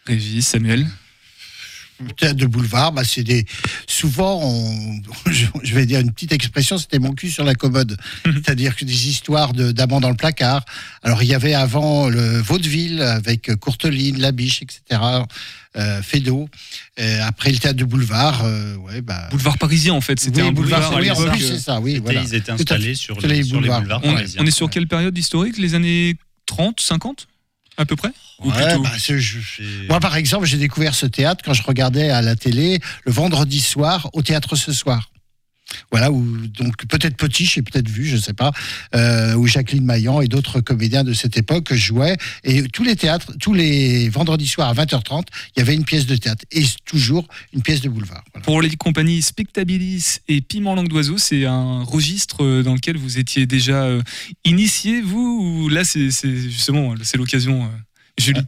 Régis, 0.07 0.47
Samuel? 0.47 0.87
De 2.23 2.47
boulevard, 2.47 2.93
bah, 2.93 3.03
c'est 3.05 3.23
des. 3.23 3.45
Souvent, 3.87 4.41
on- 4.43 5.01
je 5.63 5.75
vais 5.75 5.87
dire 5.87 6.01
une 6.01 6.13
petite 6.13 6.33
expression, 6.33 6.79
c'était 6.79 6.99
mon 6.99 7.13
cul 7.13 7.31
sur 7.31 7.45
la 7.45 7.55
commode. 7.55 7.97
C'est-à-dire 8.25 8.77
que 8.77 8.85
des 8.85 9.09
histoires 9.09 9.53
de- 9.53 9.73
d'amants 9.73 10.01
dans 10.01 10.11
le 10.11 10.17
placard. 10.17 10.65
Alors, 11.03 11.23
il 11.23 11.29
y 11.29 11.35
avait 11.35 11.55
avant 11.55 12.09
le 12.09 12.39
vaudeville 12.41 13.01
avec 13.03 13.55
Courteline, 13.57 14.19
Labiche, 14.21 14.63
etc. 14.63 15.01
Euh, 15.77 16.03
Fédot. 16.03 16.49
Euh, 17.01 17.19
après 17.27 17.51
le 17.51 17.59
théâtre 17.59 17.79
de 17.79 17.85
boulevard, 17.85 18.43
euh, 18.45 18.77
ouais, 18.77 19.01
bah. 19.01 19.27
Boulevard 19.33 19.59
parisien, 19.59 19.93
en 19.95 20.01
fait, 20.01 20.21
c'était 20.21 20.43
Oui, 20.43 20.49
un 20.49 20.53
boulevard, 20.53 20.93
boulevard. 20.93 21.19
oui, 21.35 21.41
c'est 21.47 21.59
ça, 21.59 21.81
oui. 21.81 22.01
Voilà. 22.03 22.23
ils 22.23 22.35
étaient 22.35 22.53
installés 22.53 22.95
sur 22.95 23.21
les- 23.21 23.43
sur 23.43 23.61
les 23.61 23.69
boulevards. 23.69 24.01
on 24.05 24.47
est 24.47 24.51
sur 24.53 24.71
quelle 24.71 24.87
période 24.87 25.17
historique 25.19 25.59
Les 25.59 25.75
années 25.75 26.17
30, 26.47 26.81
50 26.81 27.27
à 27.77 27.85
peu 27.85 27.97
près 27.97 28.11
Ou 28.41 28.51
Ouais, 28.51 28.67
plutôt 28.67 28.83
bah, 28.83 28.91
je- 28.99 29.87
Moi, 29.89 30.01
par 30.01 30.17
exemple, 30.17 30.47
j'ai 30.47 30.57
découvert 30.59 30.95
ce 30.95 31.07
théâtre 31.07 31.43
quand 31.45 31.55
je 31.55 31.63
regardais 31.63 32.11
à 32.11 32.23
la 32.23 32.37
télé 32.37 32.81
le 33.05 33.13
vendredi 33.13 33.61
soir 33.61 34.09
au 34.13 34.23
théâtre 34.23 34.57
ce 34.57 34.73
soir. 34.73 35.11
Voilà, 35.91 36.11
où 36.11 36.25
donc 36.49 36.87
peut-être 36.87 37.17
Potiche 37.17 37.59
et 37.59 37.63
peut-être 37.63 37.89
vu, 37.89 38.07
je 38.07 38.17
sais 38.17 38.33
pas, 38.33 38.53
euh, 38.95 39.35
où 39.35 39.47
Jacqueline 39.47 39.85
Maillan 39.85 40.21
et 40.21 40.29
d'autres 40.29 40.61
comédiens 40.61 41.05
de 41.05 41.13
cette 41.13 41.37
époque 41.37 41.73
jouaient. 41.73 42.17
Et 42.43 42.63
tous 42.65 42.85
les 42.85 42.97
théâtres, 42.97 43.33
tous 43.41 43.55
les 43.55 44.09
vendredis 44.09 44.47
soirs 44.47 44.69
à 44.69 44.75
20h30, 44.75 45.25
il 45.57 45.61
y 45.61 45.63
avait 45.63 45.75
une 45.75 45.85
pièce 45.85 46.07
de 46.07 46.17
théâtre 46.17 46.45
et 46.53 46.65
toujours 46.85 47.27
une 47.53 47.63
pièce 47.63 47.81
de 47.81 47.89
boulevard. 47.89 48.25
Pour 48.43 48.61
les 48.61 48.71
compagnies 48.77 49.23
Spectabilis 49.23 50.19
et 50.29 50.41
Piment 50.41 50.75
Langue 50.75 50.89
d'Oiseau, 50.89 51.19
c'est 51.19 51.47
un 51.47 51.83
registre 51.83 52.45
euh, 52.45 52.63
dans 52.63 52.75
lequel 52.75 52.97
vous 52.97 53.19
étiez 53.19 53.47
déjà 53.47 53.85
euh, 53.85 54.03
initié, 54.45 55.01
vous 55.01 55.65
ou 55.65 55.69
Là, 55.69 55.85
c'est 55.85 56.11
justement 56.11 56.95
c'est 57.03 57.17
l'occasion. 57.17 57.69
Julie? 58.19 58.43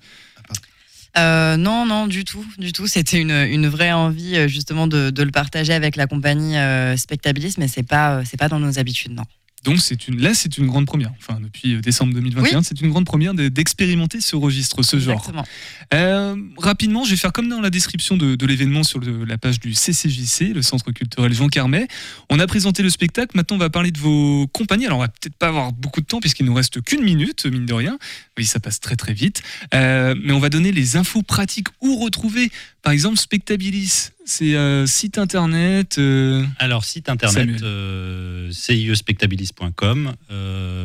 Euh, 1.18 1.56
non, 1.56 1.86
non, 1.86 2.06
du 2.06 2.24
tout, 2.24 2.44
du 2.58 2.72
tout. 2.72 2.86
C'était 2.86 3.20
une, 3.20 3.30
une 3.30 3.68
vraie 3.68 3.92
envie 3.92 4.36
euh, 4.36 4.48
justement 4.48 4.86
de, 4.86 5.10
de 5.10 5.22
le 5.22 5.30
partager 5.30 5.72
avec 5.72 5.96
la 5.96 6.06
compagnie 6.06 6.56
euh, 6.56 6.96
Spectabilis, 6.96 7.54
mais 7.58 7.68
c'est 7.68 7.82
pas, 7.82 8.16
euh, 8.18 8.22
c'est 8.24 8.36
pas 8.36 8.48
dans 8.48 8.58
nos 8.60 8.78
habitudes, 8.78 9.12
non. 9.12 9.24
Donc 9.64 9.80
c'est 9.80 10.06
une, 10.06 10.20
là, 10.20 10.32
c'est 10.32 10.58
une 10.58 10.66
grande 10.68 10.86
première. 10.86 11.10
Enfin, 11.18 11.40
depuis 11.42 11.80
décembre 11.80 12.14
2021, 12.14 12.58
Oui. 12.58 12.64
c'est 12.64 12.80
une 12.80 12.90
grande 12.90 13.04
première 13.06 13.34
de- 13.34 13.48
d'expérimenter 13.48 14.20
ce 14.20 14.36
registre, 14.36 14.82
ce 14.84 14.96
genre. 15.00 15.14
Exactement. 15.14 15.44
Euh, 15.92 16.36
rapidement, 16.56 17.02
je 17.02 17.10
vais 17.10 17.16
faire 17.16 17.32
comme 17.32 17.48
dans 17.48 17.60
la 17.60 17.70
description 17.70 18.16
de, 18.16 18.36
de 18.36 18.46
l'événement 18.46 18.84
sur 18.84 19.00
le- 19.00 19.24
la 19.24 19.38
page 19.38 19.58
du 19.58 19.74
CCJC, 19.74 20.52
le 20.54 20.62
Centre 20.62 20.92
culturel 20.92 21.32
Jean 21.32 21.48
Carmet. 21.48 21.88
On 22.30 22.38
a 22.38 22.46
présenté 22.46 22.84
le 22.84 22.90
spectacle. 22.90 23.32
Maintenant, 23.36 23.56
on 23.56 23.58
va 23.58 23.68
parler 23.70 23.90
de 23.90 23.98
vos 23.98 24.46
compagnies. 24.52 24.86
Alors, 24.86 24.98
on 24.98 25.02
va 25.02 25.08
peut-être 25.08 25.34
pas 25.36 25.48
avoir 25.48 25.72
beaucoup 25.72 26.00
de 26.00 26.06
temps 26.06 26.20
puisqu'il 26.20 26.46
nous 26.46 26.54
reste 26.54 26.80
qu'une 26.82 27.02
minute, 27.02 27.44
mine 27.46 27.66
de 27.66 27.74
rien. 27.74 27.98
Oui, 28.38 28.44
ça 28.44 28.60
passe 28.60 28.80
très 28.80 28.96
très 28.96 29.14
vite. 29.14 29.42
Euh, 29.74 30.14
mais 30.22 30.32
on 30.32 30.38
va 30.38 30.50
donner 30.50 30.72
les 30.72 30.96
infos 30.96 31.22
pratiques 31.22 31.68
où 31.80 31.96
retrouver, 31.96 32.50
par 32.82 32.92
exemple, 32.92 33.16
Spectabilis. 33.16 34.10
C'est 34.26 34.54
euh, 34.56 34.86
site 34.86 35.18
internet. 35.18 35.98
euh, 35.98 36.44
Alors, 36.58 36.84
site 36.84 37.08
internet, 37.08 37.62
euh, 37.62 38.50
ciespectabilis.com. 38.50 40.14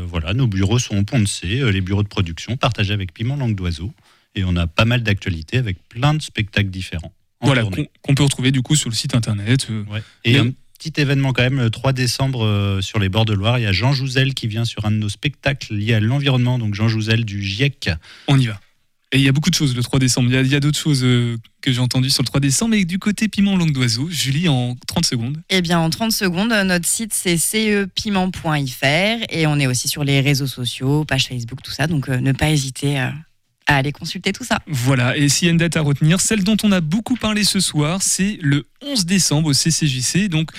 Voilà, 0.07 0.33
nos 0.33 0.47
bureaux 0.47 0.79
sont 0.79 0.97
au 0.97 1.03
Pont 1.03 1.19
de 1.19 1.27
C, 1.27 1.47
les 1.71 1.81
bureaux 1.81 2.03
de 2.03 2.07
production 2.07 2.55
partagés 2.57 2.93
avec 2.93 3.13
Piment 3.13 3.35
Langue 3.35 3.55
d'Oiseau. 3.55 3.93
Et 4.35 4.43
on 4.45 4.55
a 4.55 4.67
pas 4.67 4.85
mal 4.85 5.03
d'actualités 5.03 5.57
avec 5.57 5.77
plein 5.89 6.13
de 6.13 6.21
spectacles 6.21 6.69
différents. 6.69 7.13
en 7.41 7.47
Voilà, 7.47 7.63
qu'on 8.01 8.15
peut 8.15 8.23
retrouver 8.23 8.51
du 8.51 8.61
coup 8.61 8.75
sur 8.75 8.89
le 8.89 8.95
site 8.95 9.15
internet. 9.15 9.67
Et 10.23 10.37
un 10.37 10.51
petit 10.81 10.99
événement 10.99 11.31
quand 11.31 11.43
même, 11.43 11.59
le 11.59 11.69
3 11.69 11.93
décembre 11.93 12.43
euh, 12.43 12.81
sur 12.81 12.97
les 12.97 13.09
bords 13.09 13.25
de 13.25 13.33
Loire. 13.33 13.59
Il 13.59 13.63
y 13.63 13.67
a 13.67 13.71
Jean 13.71 13.93
Jouzel 13.93 14.33
qui 14.33 14.47
vient 14.47 14.65
sur 14.65 14.85
un 14.85 14.91
de 14.91 14.95
nos 14.95 15.09
spectacles 15.09 15.75
liés 15.75 15.93
à 15.93 15.99
l'environnement. 15.99 16.57
Donc 16.57 16.73
Jean 16.73 16.87
Jouzel 16.87 17.23
du 17.23 17.43
GIEC. 17.43 17.91
On 18.27 18.39
y 18.39 18.47
va. 18.47 18.59
Et 19.13 19.17
il 19.17 19.23
y 19.23 19.27
a 19.27 19.33
beaucoup 19.33 19.49
de 19.49 19.55
choses 19.55 19.75
le 19.75 19.83
3 19.83 19.99
décembre. 19.99 20.29
Il 20.31 20.47
y 20.47 20.55
a, 20.55 20.59
d'autres 20.59 20.79
choses 20.79 21.03
euh, 21.03 21.37
que 21.61 21.71
j'ai 21.71 21.81
entendues 21.81 22.09
sur 22.09 22.23
le 22.23 22.27
3 22.27 22.39
décembre. 22.39 22.71
Mais 22.71 22.85
du 22.85 22.97
côté 22.97 23.27
piment 23.27 23.57
langue 23.57 23.73
d'oiseau, 23.73 24.07
Julie, 24.09 24.47
en 24.47 24.75
30 24.87 25.05
secondes. 25.05 25.37
Eh 25.49 25.61
bien, 25.61 25.79
en 25.79 25.89
30 25.89 26.11
secondes, 26.11 26.49
notre 26.49 26.87
site 26.87 27.13
c'est 27.13 27.37
cepiment.fr 27.37 28.85
et 29.29 29.47
on 29.47 29.59
est 29.59 29.67
aussi 29.67 29.87
sur 29.87 30.03
les 30.03 30.21
réseaux 30.21 30.47
sociaux, 30.47 31.03
page 31.05 31.27
Facebook, 31.27 31.61
tout 31.61 31.71
ça. 31.71 31.87
Donc, 31.87 32.09
euh, 32.09 32.21
ne 32.21 32.31
pas 32.31 32.49
hésiter 32.49 33.01
euh, 33.01 33.09
à 33.71 33.77
aller 33.77 33.91
consulter 33.91 34.31
tout 34.33 34.43
ça. 34.43 34.59
Voilà, 34.67 35.17
et 35.17 35.29
s'il 35.29 35.47
y 35.47 35.49
a 35.49 35.51
une 35.51 35.57
date 35.57 35.77
à 35.77 35.81
retenir, 35.81 36.21
celle 36.21 36.43
dont 36.43 36.57
on 36.63 36.71
a 36.71 36.81
beaucoup 36.81 37.15
parlé 37.15 37.43
ce 37.43 37.59
soir, 37.59 38.01
c'est 38.01 38.37
le 38.41 38.67
11 38.81 39.05
décembre 39.05 39.49
au 39.49 39.53
CCJC. 39.53 40.27
Donc, 40.27 40.51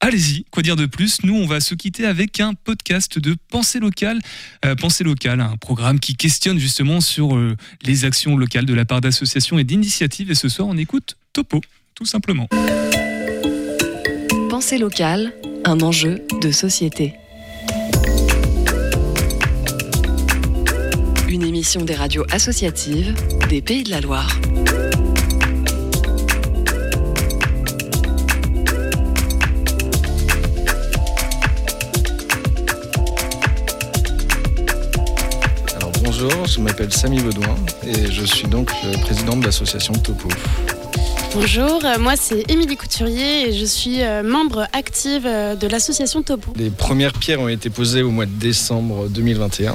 allez-y, 0.00 0.44
quoi 0.50 0.62
dire 0.62 0.76
de 0.76 0.86
plus? 0.86 1.22
Nous, 1.24 1.34
on 1.34 1.46
va 1.46 1.60
se 1.60 1.74
quitter 1.74 2.06
avec 2.06 2.40
un 2.40 2.54
podcast 2.54 3.18
de 3.18 3.36
Pensée 3.50 3.80
locale. 3.80 4.20
Euh, 4.64 4.74
Pensée 4.74 5.04
locale, 5.04 5.40
un 5.40 5.56
programme 5.56 6.00
qui 6.00 6.14
questionne 6.16 6.58
justement 6.58 7.00
sur 7.00 7.36
euh, 7.36 7.56
les 7.82 8.04
actions 8.04 8.36
locales 8.36 8.66
de 8.66 8.74
la 8.74 8.84
part 8.84 9.00
d'associations 9.00 9.58
et 9.58 9.64
d'initiatives. 9.64 10.30
Et 10.30 10.34
ce 10.34 10.48
soir, 10.48 10.68
on 10.68 10.76
écoute 10.76 11.16
Topo, 11.32 11.60
tout 11.94 12.06
simplement. 12.06 12.48
Pensée 14.50 14.78
locale, 14.78 15.32
un 15.64 15.80
enjeu 15.80 16.22
de 16.40 16.52
société. 16.52 17.14
Des 21.64 21.94
radios 21.94 22.24
associatives 22.30 23.14
des 23.48 23.62
Pays 23.62 23.84
de 23.84 23.90
la 23.90 24.02
Loire. 24.02 24.38
Alors 35.74 35.90
bonjour, 36.04 36.30
je 36.46 36.60
m'appelle 36.60 36.92
Samy 36.92 37.20
Baudouin 37.22 37.56
et 37.82 38.12
je 38.12 38.24
suis 38.24 38.46
donc 38.46 38.70
le 38.84 39.00
président 39.00 39.34
de 39.34 39.46
l'association 39.46 39.94
Topo. 39.94 40.28
Bonjour, 41.34 41.84
euh, 41.84 41.98
moi 41.98 42.14
c'est 42.16 42.48
Émilie 42.48 42.76
Couturier 42.76 43.48
et 43.48 43.52
je 43.52 43.64
suis 43.64 44.02
euh, 44.02 44.22
membre 44.22 44.68
active 44.72 45.24
euh, 45.26 45.56
de 45.56 45.66
l'association 45.66 46.22
Topo. 46.22 46.52
Les 46.56 46.70
premières 46.70 47.12
pierres 47.12 47.40
ont 47.40 47.48
été 47.48 47.70
posées 47.70 48.02
au 48.02 48.12
mois 48.12 48.26
de 48.26 48.30
décembre 48.30 49.08
2021 49.08 49.74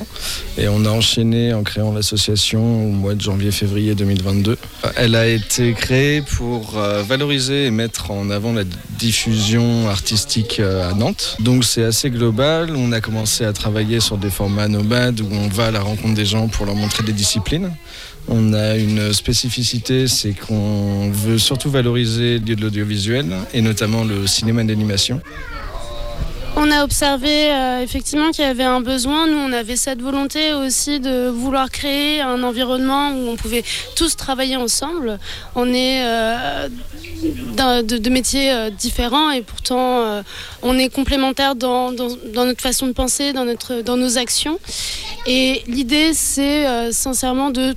et 0.58 0.70
on 0.70 0.86
a 0.86 0.90
enchaîné 0.90 1.54
en 1.54 1.64
créant 1.64 1.92
l'association 1.92 2.86
au 2.86 2.92
mois 2.92 3.14
de 3.14 3.20
janvier-février 3.20 3.94
2022. 3.94 4.58
Elle 4.96 5.16
a 5.16 5.28
été 5.28 5.74
créée 5.74 6.22
pour 6.22 6.80
valoriser 6.80 7.66
et 7.66 7.72
mettre 7.72 8.12
en 8.12 8.30
avant 8.30 8.54
la 8.54 8.64
diffusion 9.00 9.88
artistique 9.90 10.60
euh, 10.60 10.90
à 10.90 10.94
Nantes. 10.94 11.38
Donc 11.40 11.64
c'est 11.64 11.84
assez 11.84 12.10
global. 12.10 12.76
On 12.76 12.92
a 12.92 13.00
commencé 13.00 13.46
à 13.46 13.54
travailler 13.54 14.00
sur 14.02 14.18
des 14.18 14.30
formats 14.30 14.68
nomades 14.68 15.22
où 15.22 15.28
on 15.32 15.48
va 15.48 15.68
à 15.68 15.72
la 15.72 15.82
rencontre 15.82 16.14
des 16.14 16.26
gens 16.26 16.48
pour 16.50 16.66
leur 16.66 16.76
montrer 16.76 17.04
des 17.04 17.14
disciplines. 17.14 17.72
On 18.28 18.54
a 18.54 18.76
une 18.76 19.14
spécificité, 19.14 20.08
c'est 20.08 20.34
qu'on 20.34 21.10
veut 21.10 21.40
surtout 21.40 21.72
valoriser 21.72 22.40
l'audiovisuel 22.40 23.26
et 23.54 23.62
notamment 23.62 24.04
le 24.04 24.28
cinéma 24.28 24.64
d'animation. 24.64 25.22
On 26.62 26.72
a 26.72 26.84
observé 26.84 27.54
euh, 27.54 27.82
effectivement 27.82 28.32
qu'il 28.32 28.44
y 28.44 28.48
avait 28.48 28.66
un 28.66 28.82
besoin. 28.82 29.28
Nous, 29.28 29.38
on 29.38 29.54
avait 29.54 29.78
cette 29.78 30.02
volonté 30.02 30.54
aussi 30.54 31.00
de 31.00 31.30
vouloir 31.30 31.72
créer 31.72 32.20
un 32.20 32.44
environnement 32.44 33.12
où 33.12 33.30
on 33.30 33.38
pouvait 33.38 33.64
tous 33.96 34.18
travailler 34.18 34.58
ensemble. 34.58 35.20
On 35.56 35.74
est 35.74 36.02
euh, 36.04 36.68
de, 37.82 38.10
métiers 38.10 38.52
euh, 38.52 38.70
différents 38.72 39.32
et 39.32 39.42
pourtant 39.42 40.22
on 40.62 40.78
est 40.78 40.90
complémentaires 40.90 41.56
dans, 41.56 41.94
dans- 41.94 42.18
notre 42.46 42.62
façon 42.62 42.88
de 42.88 42.92
penser, 42.92 43.32
dans, 43.32 43.46
notre, 43.46 43.80
dans 43.82 43.96
nos 43.96 44.18
actions. 44.18 44.60
Et 45.28 45.64
l'idée, 45.66 46.14
c'est 46.14 46.92
sincèrement 46.92 47.52
de 47.52 47.74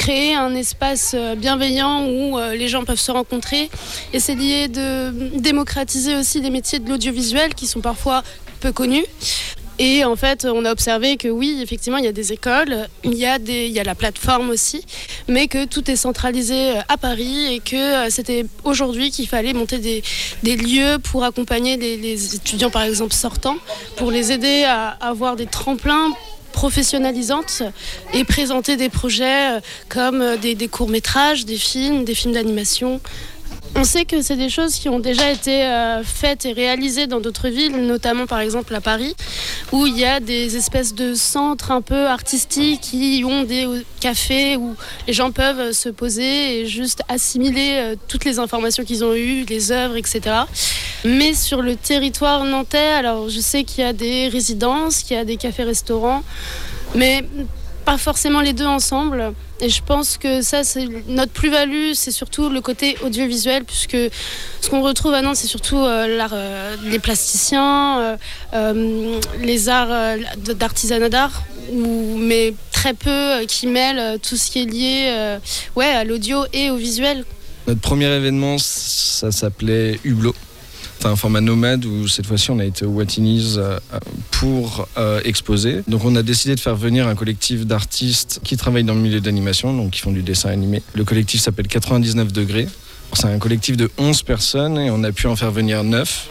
créer 0.00 0.34
un 0.34 0.54
espace 0.54 1.12
euh, 1.14 1.34
bienveillant 1.34 2.06
où 2.06 2.38
euh, 2.38 2.54
les 2.54 2.68
gens 2.68 2.84
peuvent 2.86 2.98
se 2.98 3.12
rencontrer. 3.12 3.68
Essayer 4.14 4.66
de 4.66 5.12
démocratiser 5.38 6.16
aussi 6.16 6.40
les 6.40 6.48
métiers 6.48 6.78
de 6.78 6.88
l'audiovisuel 6.88 7.54
qui 7.54 7.66
sont 7.66 7.82
parfois 7.82 8.22
peu 8.60 8.72
connus. 8.72 9.04
Et 9.78 10.02
en 10.06 10.16
fait, 10.16 10.46
on 10.46 10.64
a 10.64 10.72
observé 10.72 11.18
que 11.18 11.28
oui, 11.28 11.60
effectivement, 11.62 11.98
il 11.98 12.06
y 12.06 12.08
a 12.08 12.12
des 12.12 12.32
écoles, 12.32 12.88
il 13.04 13.12
y 13.12 13.26
a, 13.26 13.38
des, 13.38 13.66
il 13.66 13.72
y 13.72 13.80
a 13.80 13.84
la 13.84 13.94
plateforme 13.94 14.48
aussi, 14.48 14.86
mais 15.28 15.48
que 15.48 15.66
tout 15.66 15.90
est 15.90 15.96
centralisé 15.96 16.70
euh, 16.70 16.80
à 16.88 16.96
Paris 16.96 17.54
et 17.54 17.60
que 17.60 18.08
c'était 18.08 18.46
aujourd'hui 18.64 19.10
qu'il 19.10 19.28
fallait 19.28 19.52
monter 19.52 19.78
des, 19.78 20.02
des 20.42 20.56
lieux 20.56 20.98
pour 20.98 21.24
accompagner 21.24 21.76
les 21.76 22.36
étudiants, 22.36 22.70
par 22.70 22.84
exemple, 22.84 23.12
sortants, 23.12 23.58
pour 23.96 24.10
les 24.10 24.32
aider 24.32 24.64
à 24.64 24.96
avoir 25.02 25.36
des 25.36 25.46
tremplins 25.46 26.10
professionnalisantes 26.52 27.62
et 28.12 28.24
présenter 28.24 28.76
des 28.76 28.88
projets 28.88 29.56
euh, 29.56 29.60
comme 29.88 30.20
euh, 30.20 30.36
des, 30.36 30.54
des 30.54 30.68
courts-métrages, 30.68 31.44
des 31.44 31.56
films, 31.56 32.04
des 32.04 32.14
films 32.14 32.34
d'animation. 32.34 33.00
On 33.76 33.84
sait 33.84 34.04
que 34.04 34.20
c'est 34.20 34.36
des 34.36 34.48
choses 34.48 34.74
qui 34.74 34.88
ont 34.88 34.98
déjà 34.98 35.30
été 35.30 35.64
euh, 35.64 36.02
faites 36.02 36.44
et 36.44 36.52
réalisées 36.52 37.06
dans 37.06 37.20
d'autres 37.20 37.48
villes, 37.48 37.76
notamment 37.76 38.26
par 38.26 38.40
exemple 38.40 38.74
à 38.74 38.80
Paris, 38.80 39.14
où 39.72 39.86
il 39.86 39.96
y 39.96 40.04
a 40.04 40.18
des 40.18 40.56
espèces 40.56 40.94
de 40.94 41.14
centres 41.14 41.70
un 41.70 41.80
peu 41.80 42.06
artistiques 42.06 42.80
qui 42.80 43.22
ont 43.24 43.44
des 43.44 43.66
cafés 44.00 44.56
où 44.56 44.74
les 45.06 45.12
gens 45.12 45.30
peuvent 45.30 45.60
euh, 45.60 45.72
se 45.72 45.88
poser 45.88 46.60
et 46.60 46.66
juste 46.66 47.02
assimiler 47.08 47.76
euh, 47.76 47.96
toutes 48.08 48.24
les 48.24 48.38
informations 48.38 48.84
qu'ils 48.84 49.04
ont 49.04 49.14
eues, 49.14 49.44
les 49.48 49.70
œuvres, 49.70 49.96
etc. 49.96 50.20
Mais 51.04 51.32
sur 51.32 51.62
le 51.62 51.76
territoire 51.76 52.44
nantais, 52.44 52.78
alors 52.78 53.28
je 53.28 53.40
sais 53.40 53.62
qu'il 53.62 53.84
y 53.84 53.86
a 53.86 53.92
des 53.92 54.28
résidences, 54.28 55.02
qu'il 55.04 55.16
y 55.16 55.20
a 55.20 55.24
des 55.24 55.36
cafés-restaurants, 55.36 56.24
mais 56.94 57.24
pas 57.84 57.98
forcément 57.98 58.40
les 58.40 58.52
deux 58.52 58.66
ensemble. 58.66 59.32
Et 59.60 59.68
je 59.68 59.82
pense 59.82 60.16
que 60.16 60.40
ça, 60.40 60.64
c'est 60.64 60.86
notre 61.08 61.32
plus-value, 61.32 61.92
c'est 61.94 62.10
surtout 62.10 62.48
le 62.48 62.60
côté 62.60 62.96
audiovisuel, 63.04 63.64
puisque 63.64 63.96
ce 64.60 64.70
qu'on 64.70 64.80
retrouve 64.82 65.12
à 65.12 65.22
Nantes, 65.22 65.36
c'est 65.36 65.46
surtout 65.46 65.78
euh, 65.78 66.16
l'art, 66.16 66.30
euh, 66.32 66.76
les 66.84 66.98
plasticiens, 66.98 68.00
euh, 68.00 68.16
euh, 68.54 69.18
les 69.42 69.68
arts 69.68 69.88
euh, 69.90 70.16
d'artisanat 70.54 71.10
d'art, 71.10 71.42
mais 71.72 72.54
très 72.70 72.94
peu 72.94 73.10
euh, 73.10 73.44
qui 73.46 73.66
mêlent 73.66 73.98
euh, 73.98 74.16
tout 74.16 74.36
ce 74.36 74.50
qui 74.50 74.62
est 74.62 74.64
lié 74.64 75.08
euh, 75.10 75.38
ouais, 75.76 75.86
à 75.86 76.04
l'audio 76.04 76.44
et 76.54 76.70
au 76.70 76.76
visuel. 76.76 77.24
Notre 77.66 77.80
premier 77.82 78.06
événement, 78.06 78.56
ça 78.58 79.30
s'appelait 79.30 80.00
Hublot. 80.04 80.34
C'est 81.00 81.08
un 81.08 81.16
format 81.16 81.40
nomade 81.40 81.86
où 81.86 82.08
cette 82.08 82.26
fois-ci 82.26 82.50
on 82.50 82.58
a 82.58 82.64
été 82.66 82.84
au 82.84 82.90
Watinis 82.90 83.54
euh, 83.56 83.78
pour 84.32 84.86
euh, 84.98 85.22
exposer. 85.24 85.82
Donc 85.88 86.04
on 86.04 86.14
a 86.14 86.22
décidé 86.22 86.54
de 86.54 86.60
faire 86.60 86.76
venir 86.76 87.08
un 87.08 87.14
collectif 87.14 87.64
d'artistes 87.64 88.38
qui 88.44 88.58
travaillent 88.58 88.84
dans 88.84 88.92
le 88.92 89.00
milieu 89.00 89.22
d'animation, 89.22 89.74
donc 89.74 89.92
qui 89.92 90.00
font 90.00 90.12
du 90.12 90.22
dessin 90.22 90.50
animé. 90.50 90.82
Le 90.92 91.04
collectif 91.04 91.40
s'appelle 91.40 91.68
99 91.68 92.34
degrés. 92.34 92.68
C'est 93.14 93.28
un 93.28 93.38
collectif 93.38 93.78
de 93.78 93.90
11 93.96 94.22
personnes 94.24 94.76
et 94.76 94.90
on 94.90 95.02
a 95.02 95.10
pu 95.10 95.26
en 95.26 95.36
faire 95.36 95.50
venir 95.50 95.84
9 95.84 96.28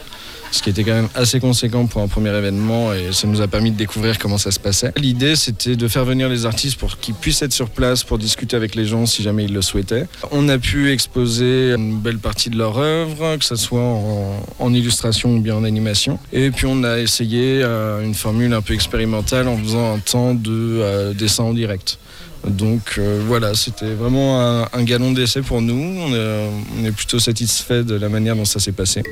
ce 0.50 0.62
qui 0.62 0.70
était 0.70 0.84
quand 0.84 0.94
même 0.94 1.08
assez 1.14 1.40
conséquent 1.40 1.86
pour 1.86 2.02
un 2.02 2.08
premier 2.08 2.30
événement 2.30 2.92
et 2.92 3.12
ça 3.12 3.26
nous 3.26 3.40
a 3.40 3.48
permis 3.48 3.70
de 3.70 3.76
découvrir 3.76 4.18
comment 4.18 4.38
ça 4.38 4.50
se 4.50 4.58
passait. 4.58 4.92
L'idée 4.96 5.36
c'était 5.36 5.76
de 5.76 5.88
faire 5.88 6.04
venir 6.04 6.28
les 6.28 6.46
artistes 6.46 6.78
pour 6.78 6.98
qu'ils 6.98 7.14
puissent 7.14 7.42
être 7.42 7.52
sur 7.52 7.70
place 7.70 8.04
pour 8.04 8.18
discuter 8.18 8.56
avec 8.56 8.74
les 8.74 8.86
gens 8.86 9.06
si 9.06 9.22
jamais 9.22 9.44
ils 9.44 9.52
le 9.52 9.62
souhaitaient. 9.62 10.06
On 10.30 10.48
a 10.48 10.58
pu 10.58 10.90
exposer 10.90 11.72
une 11.72 11.98
belle 11.98 12.18
partie 12.18 12.50
de 12.50 12.58
leur 12.58 12.78
œuvre, 12.78 13.36
que 13.36 13.44
ce 13.44 13.56
soit 13.56 13.80
en, 13.80 14.72
illustration 14.72 15.34
ou 15.34 15.40
bien 15.40 15.56
en 15.56 15.64
animation. 15.64 16.18
Et 16.32 16.50
puis 16.50 16.66
on 16.66 16.84
a 16.84 16.98
essayé 16.98 17.60
euh, 17.62 18.04
une 18.04 18.14
formule 18.14 18.52
un 18.52 18.62
peu 18.62 18.74
expérimentale 18.74 19.48
en 19.48 19.56
faisant 19.58 19.94
un 19.94 19.98
temps 19.98 20.34
de 20.34 20.50
euh, 20.50 21.12
dessin 21.12 21.44
en 21.44 21.52
direct. 21.52 21.98
Donc 22.46 22.94
euh, 22.98 23.20
voilà, 23.26 23.54
c'était 23.54 23.92
vraiment 23.92 24.40
un, 24.40 24.68
un 24.72 24.82
galon 24.82 25.12
d'essai 25.12 25.42
pour 25.42 25.60
nous. 25.60 25.74
On 25.74 26.14
est, 26.14 26.50
on 26.80 26.84
est 26.84 26.92
plutôt 26.92 27.18
satisfait 27.18 27.82
de 27.82 27.94
la 27.94 28.08
manière 28.08 28.36
dont 28.36 28.44
ça 28.44 28.60
s'est 28.60 28.72
passé. 28.72 29.02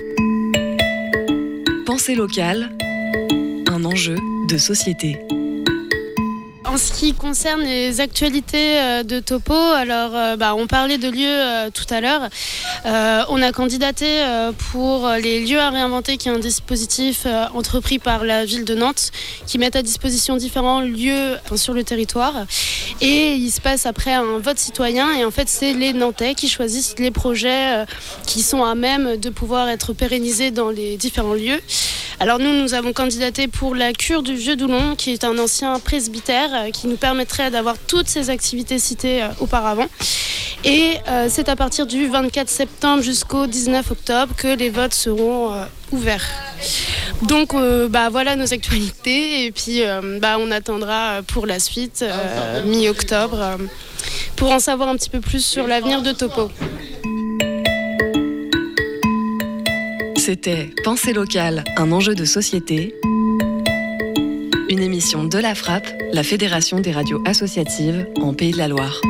Pensée 1.99 2.14
locale, 2.14 2.70
un 3.66 3.84
enjeu 3.84 4.14
de 4.49 4.57
société. 4.57 5.18
En 6.69 6.77
ce 6.77 6.93
qui 6.93 7.14
concerne 7.14 7.62
les 7.62 8.01
actualités 8.01 8.79
euh, 8.79 9.03
de 9.03 9.21
Topo, 9.21 9.55
alors 9.55 10.11
euh, 10.14 10.37
bah, 10.37 10.55
on 10.55 10.66
parlait 10.66 10.99
de 10.99 11.09
lieux 11.09 11.25
euh, 11.25 11.71
tout 11.71 11.87
à 11.89 12.03
l'heure. 12.03 12.29
On 13.31 13.41
a 13.41 13.53
candidaté 13.53 14.23
pour 14.71 15.09
les 15.09 15.45
lieux 15.45 15.59
à 15.59 15.71
réinventer, 15.71 16.16
qui 16.16 16.29
est 16.29 16.33
un 16.33 16.39
dispositif 16.39 17.27
entrepris 17.55 17.99
par 17.99 18.25
la 18.25 18.45
ville 18.45 18.64
de 18.64 18.75
Nantes, 18.75 19.11
qui 19.47 19.59
met 19.59 19.77
à 19.77 19.83
disposition 19.83 20.37
différents 20.37 20.81
lieux 20.81 21.37
enfin, 21.45 21.57
sur 21.57 21.75
le 21.75 21.85
territoire. 21.85 22.35
Et 23.01 23.35
il 23.35 23.51
se 23.51 23.61
passe 23.61 23.85
après 23.85 24.14
un 24.14 24.39
vote 24.39 24.59
citoyen. 24.59 25.12
Et 25.14 25.25
en 25.25 25.31
fait, 25.31 25.49
c'est 25.49 25.75
les 25.75 25.93
Nantais 25.93 26.35
qui 26.35 26.49
choisissent 26.49 26.95
les 26.99 27.11
projets 27.11 27.85
qui 28.27 28.43
sont 28.43 28.64
à 28.64 28.75
même 28.75 29.16
de 29.16 29.29
pouvoir 29.29 29.69
être 29.69 29.93
pérennisés 29.93 30.51
dans 30.51 30.71
les 30.71 30.97
différents 30.97 31.35
lieux. 31.35 31.61
Alors 32.21 32.41
nous, 32.41 32.53
nous 32.53 32.75
avons 32.75 32.93
candidaté 32.93 33.47
pour 33.47 33.77
la 33.77 33.93
cure 33.93 34.25
du 34.25 34.35
Vieux 34.35 34.57
Doulon, 34.57 34.97
qui 34.97 35.12
est 35.12 35.23
un 35.23 35.39
ancien 35.39 35.79
presbytère, 35.79 36.57
euh, 36.59 36.70
qui 36.70 36.86
nous 36.86 36.96
permettrait 36.96 37.50
d'avoir 37.50 37.76
toutes 37.78 38.09
ces 38.09 38.30
activités 38.30 38.78
citées 38.78 39.22
euh, 39.22 39.28
auparavant. 39.40 39.86
Et 40.64 40.94
euh, 41.09 41.28
c'est 41.30 41.48
à 41.48 41.56
partir 41.56 41.86
du 41.86 42.09
24 42.09 42.48
septembre 42.48 43.02
jusqu'au 43.02 43.46
19 43.46 43.90
octobre 43.90 44.34
que 44.36 44.56
les 44.56 44.70
votes 44.70 44.94
seront 44.94 45.54
ouverts. 45.92 46.26
Donc 47.22 47.54
bah, 47.90 48.09
voilà 48.11 48.34
nos 48.36 48.52
actualités 48.52 49.44
et 49.44 49.52
puis 49.52 49.82
bah, 50.20 50.36
on 50.38 50.50
attendra 50.50 51.22
pour 51.26 51.46
la 51.46 51.61
suite 51.61 52.04
mi-octobre 52.66 53.56
pour 54.36 54.50
en 54.50 54.59
savoir 54.59 54.88
un 54.88 54.96
petit 54.96 55.11
peu 55.11 55.20
plus 55.20 55.44
sur 55.44 55.66
l'avenir 55.68 56.02
de 56.02 56.12
Topo. 56.12 56.50
C'était 60.16 60.70
Pensée 60.84 61.12
locale, 61.12 61.64
un 61.76 61.92
enjeu 61.92 62.14
de 62.14 62.24
société 62.24 62.94
une 64.79 64.85
émission 64.85 65.24
de 65.24 65.39
la 65.39 65.57
Frappe, 65.57 65.89
la 66.12 66.22
Fédération 66.22 66.79
des 66.79 66.93
radios 66.93 67.20
associatives 67.26 68.07
en 68.22 68.33
Pays 68.33 68.53
de 68.53 68.59
la 68.59 68.68
Loire. 68.68 69.01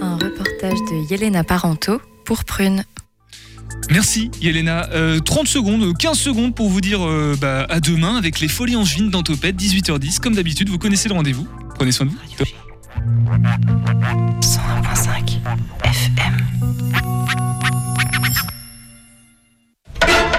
Un 0.00 0.14
reportage 0.14 0.78
de 0.88 1.10
Yelena 1.10 1.42
Parento 1.42 2.00
pour 2.24 2.44
Prune. 2.44 2.84
Merci 3.90 4.30
Yelena. 4.40 4.88
Euh, 4.92 5.18
30 5.18 5.48
secondes, 5.48 5.98
15 5.98 6.16
secondes 6.16 6.54
pour 6.54 6.68
vous 6.68 6.80
dire 6.80 7.04
euh, 7.04 7.36
bah, 7.40 7.66
à 7.68 7.80
demain 7.80 8.14
avec 8.16 8.38
les 8.38 8.46
Folies 8.46 8.76
Angevines 8.76 9.10
dans 9.10 9.22
18h10. 9.22 10.20
Comme 10.20 10.36
d'habitude, 10.36 10.68
vous 10.68 10.78
connaissez 10.78 11.08
le 11.08 11.14
rendez-vous. 11.14 11.48
Prenez 11.74 11.90
soin 11.90 12.06
de 12.06 12.12
vous. 12.12 12.18
101.5 14.42 15.40
FM. 15.82 16.46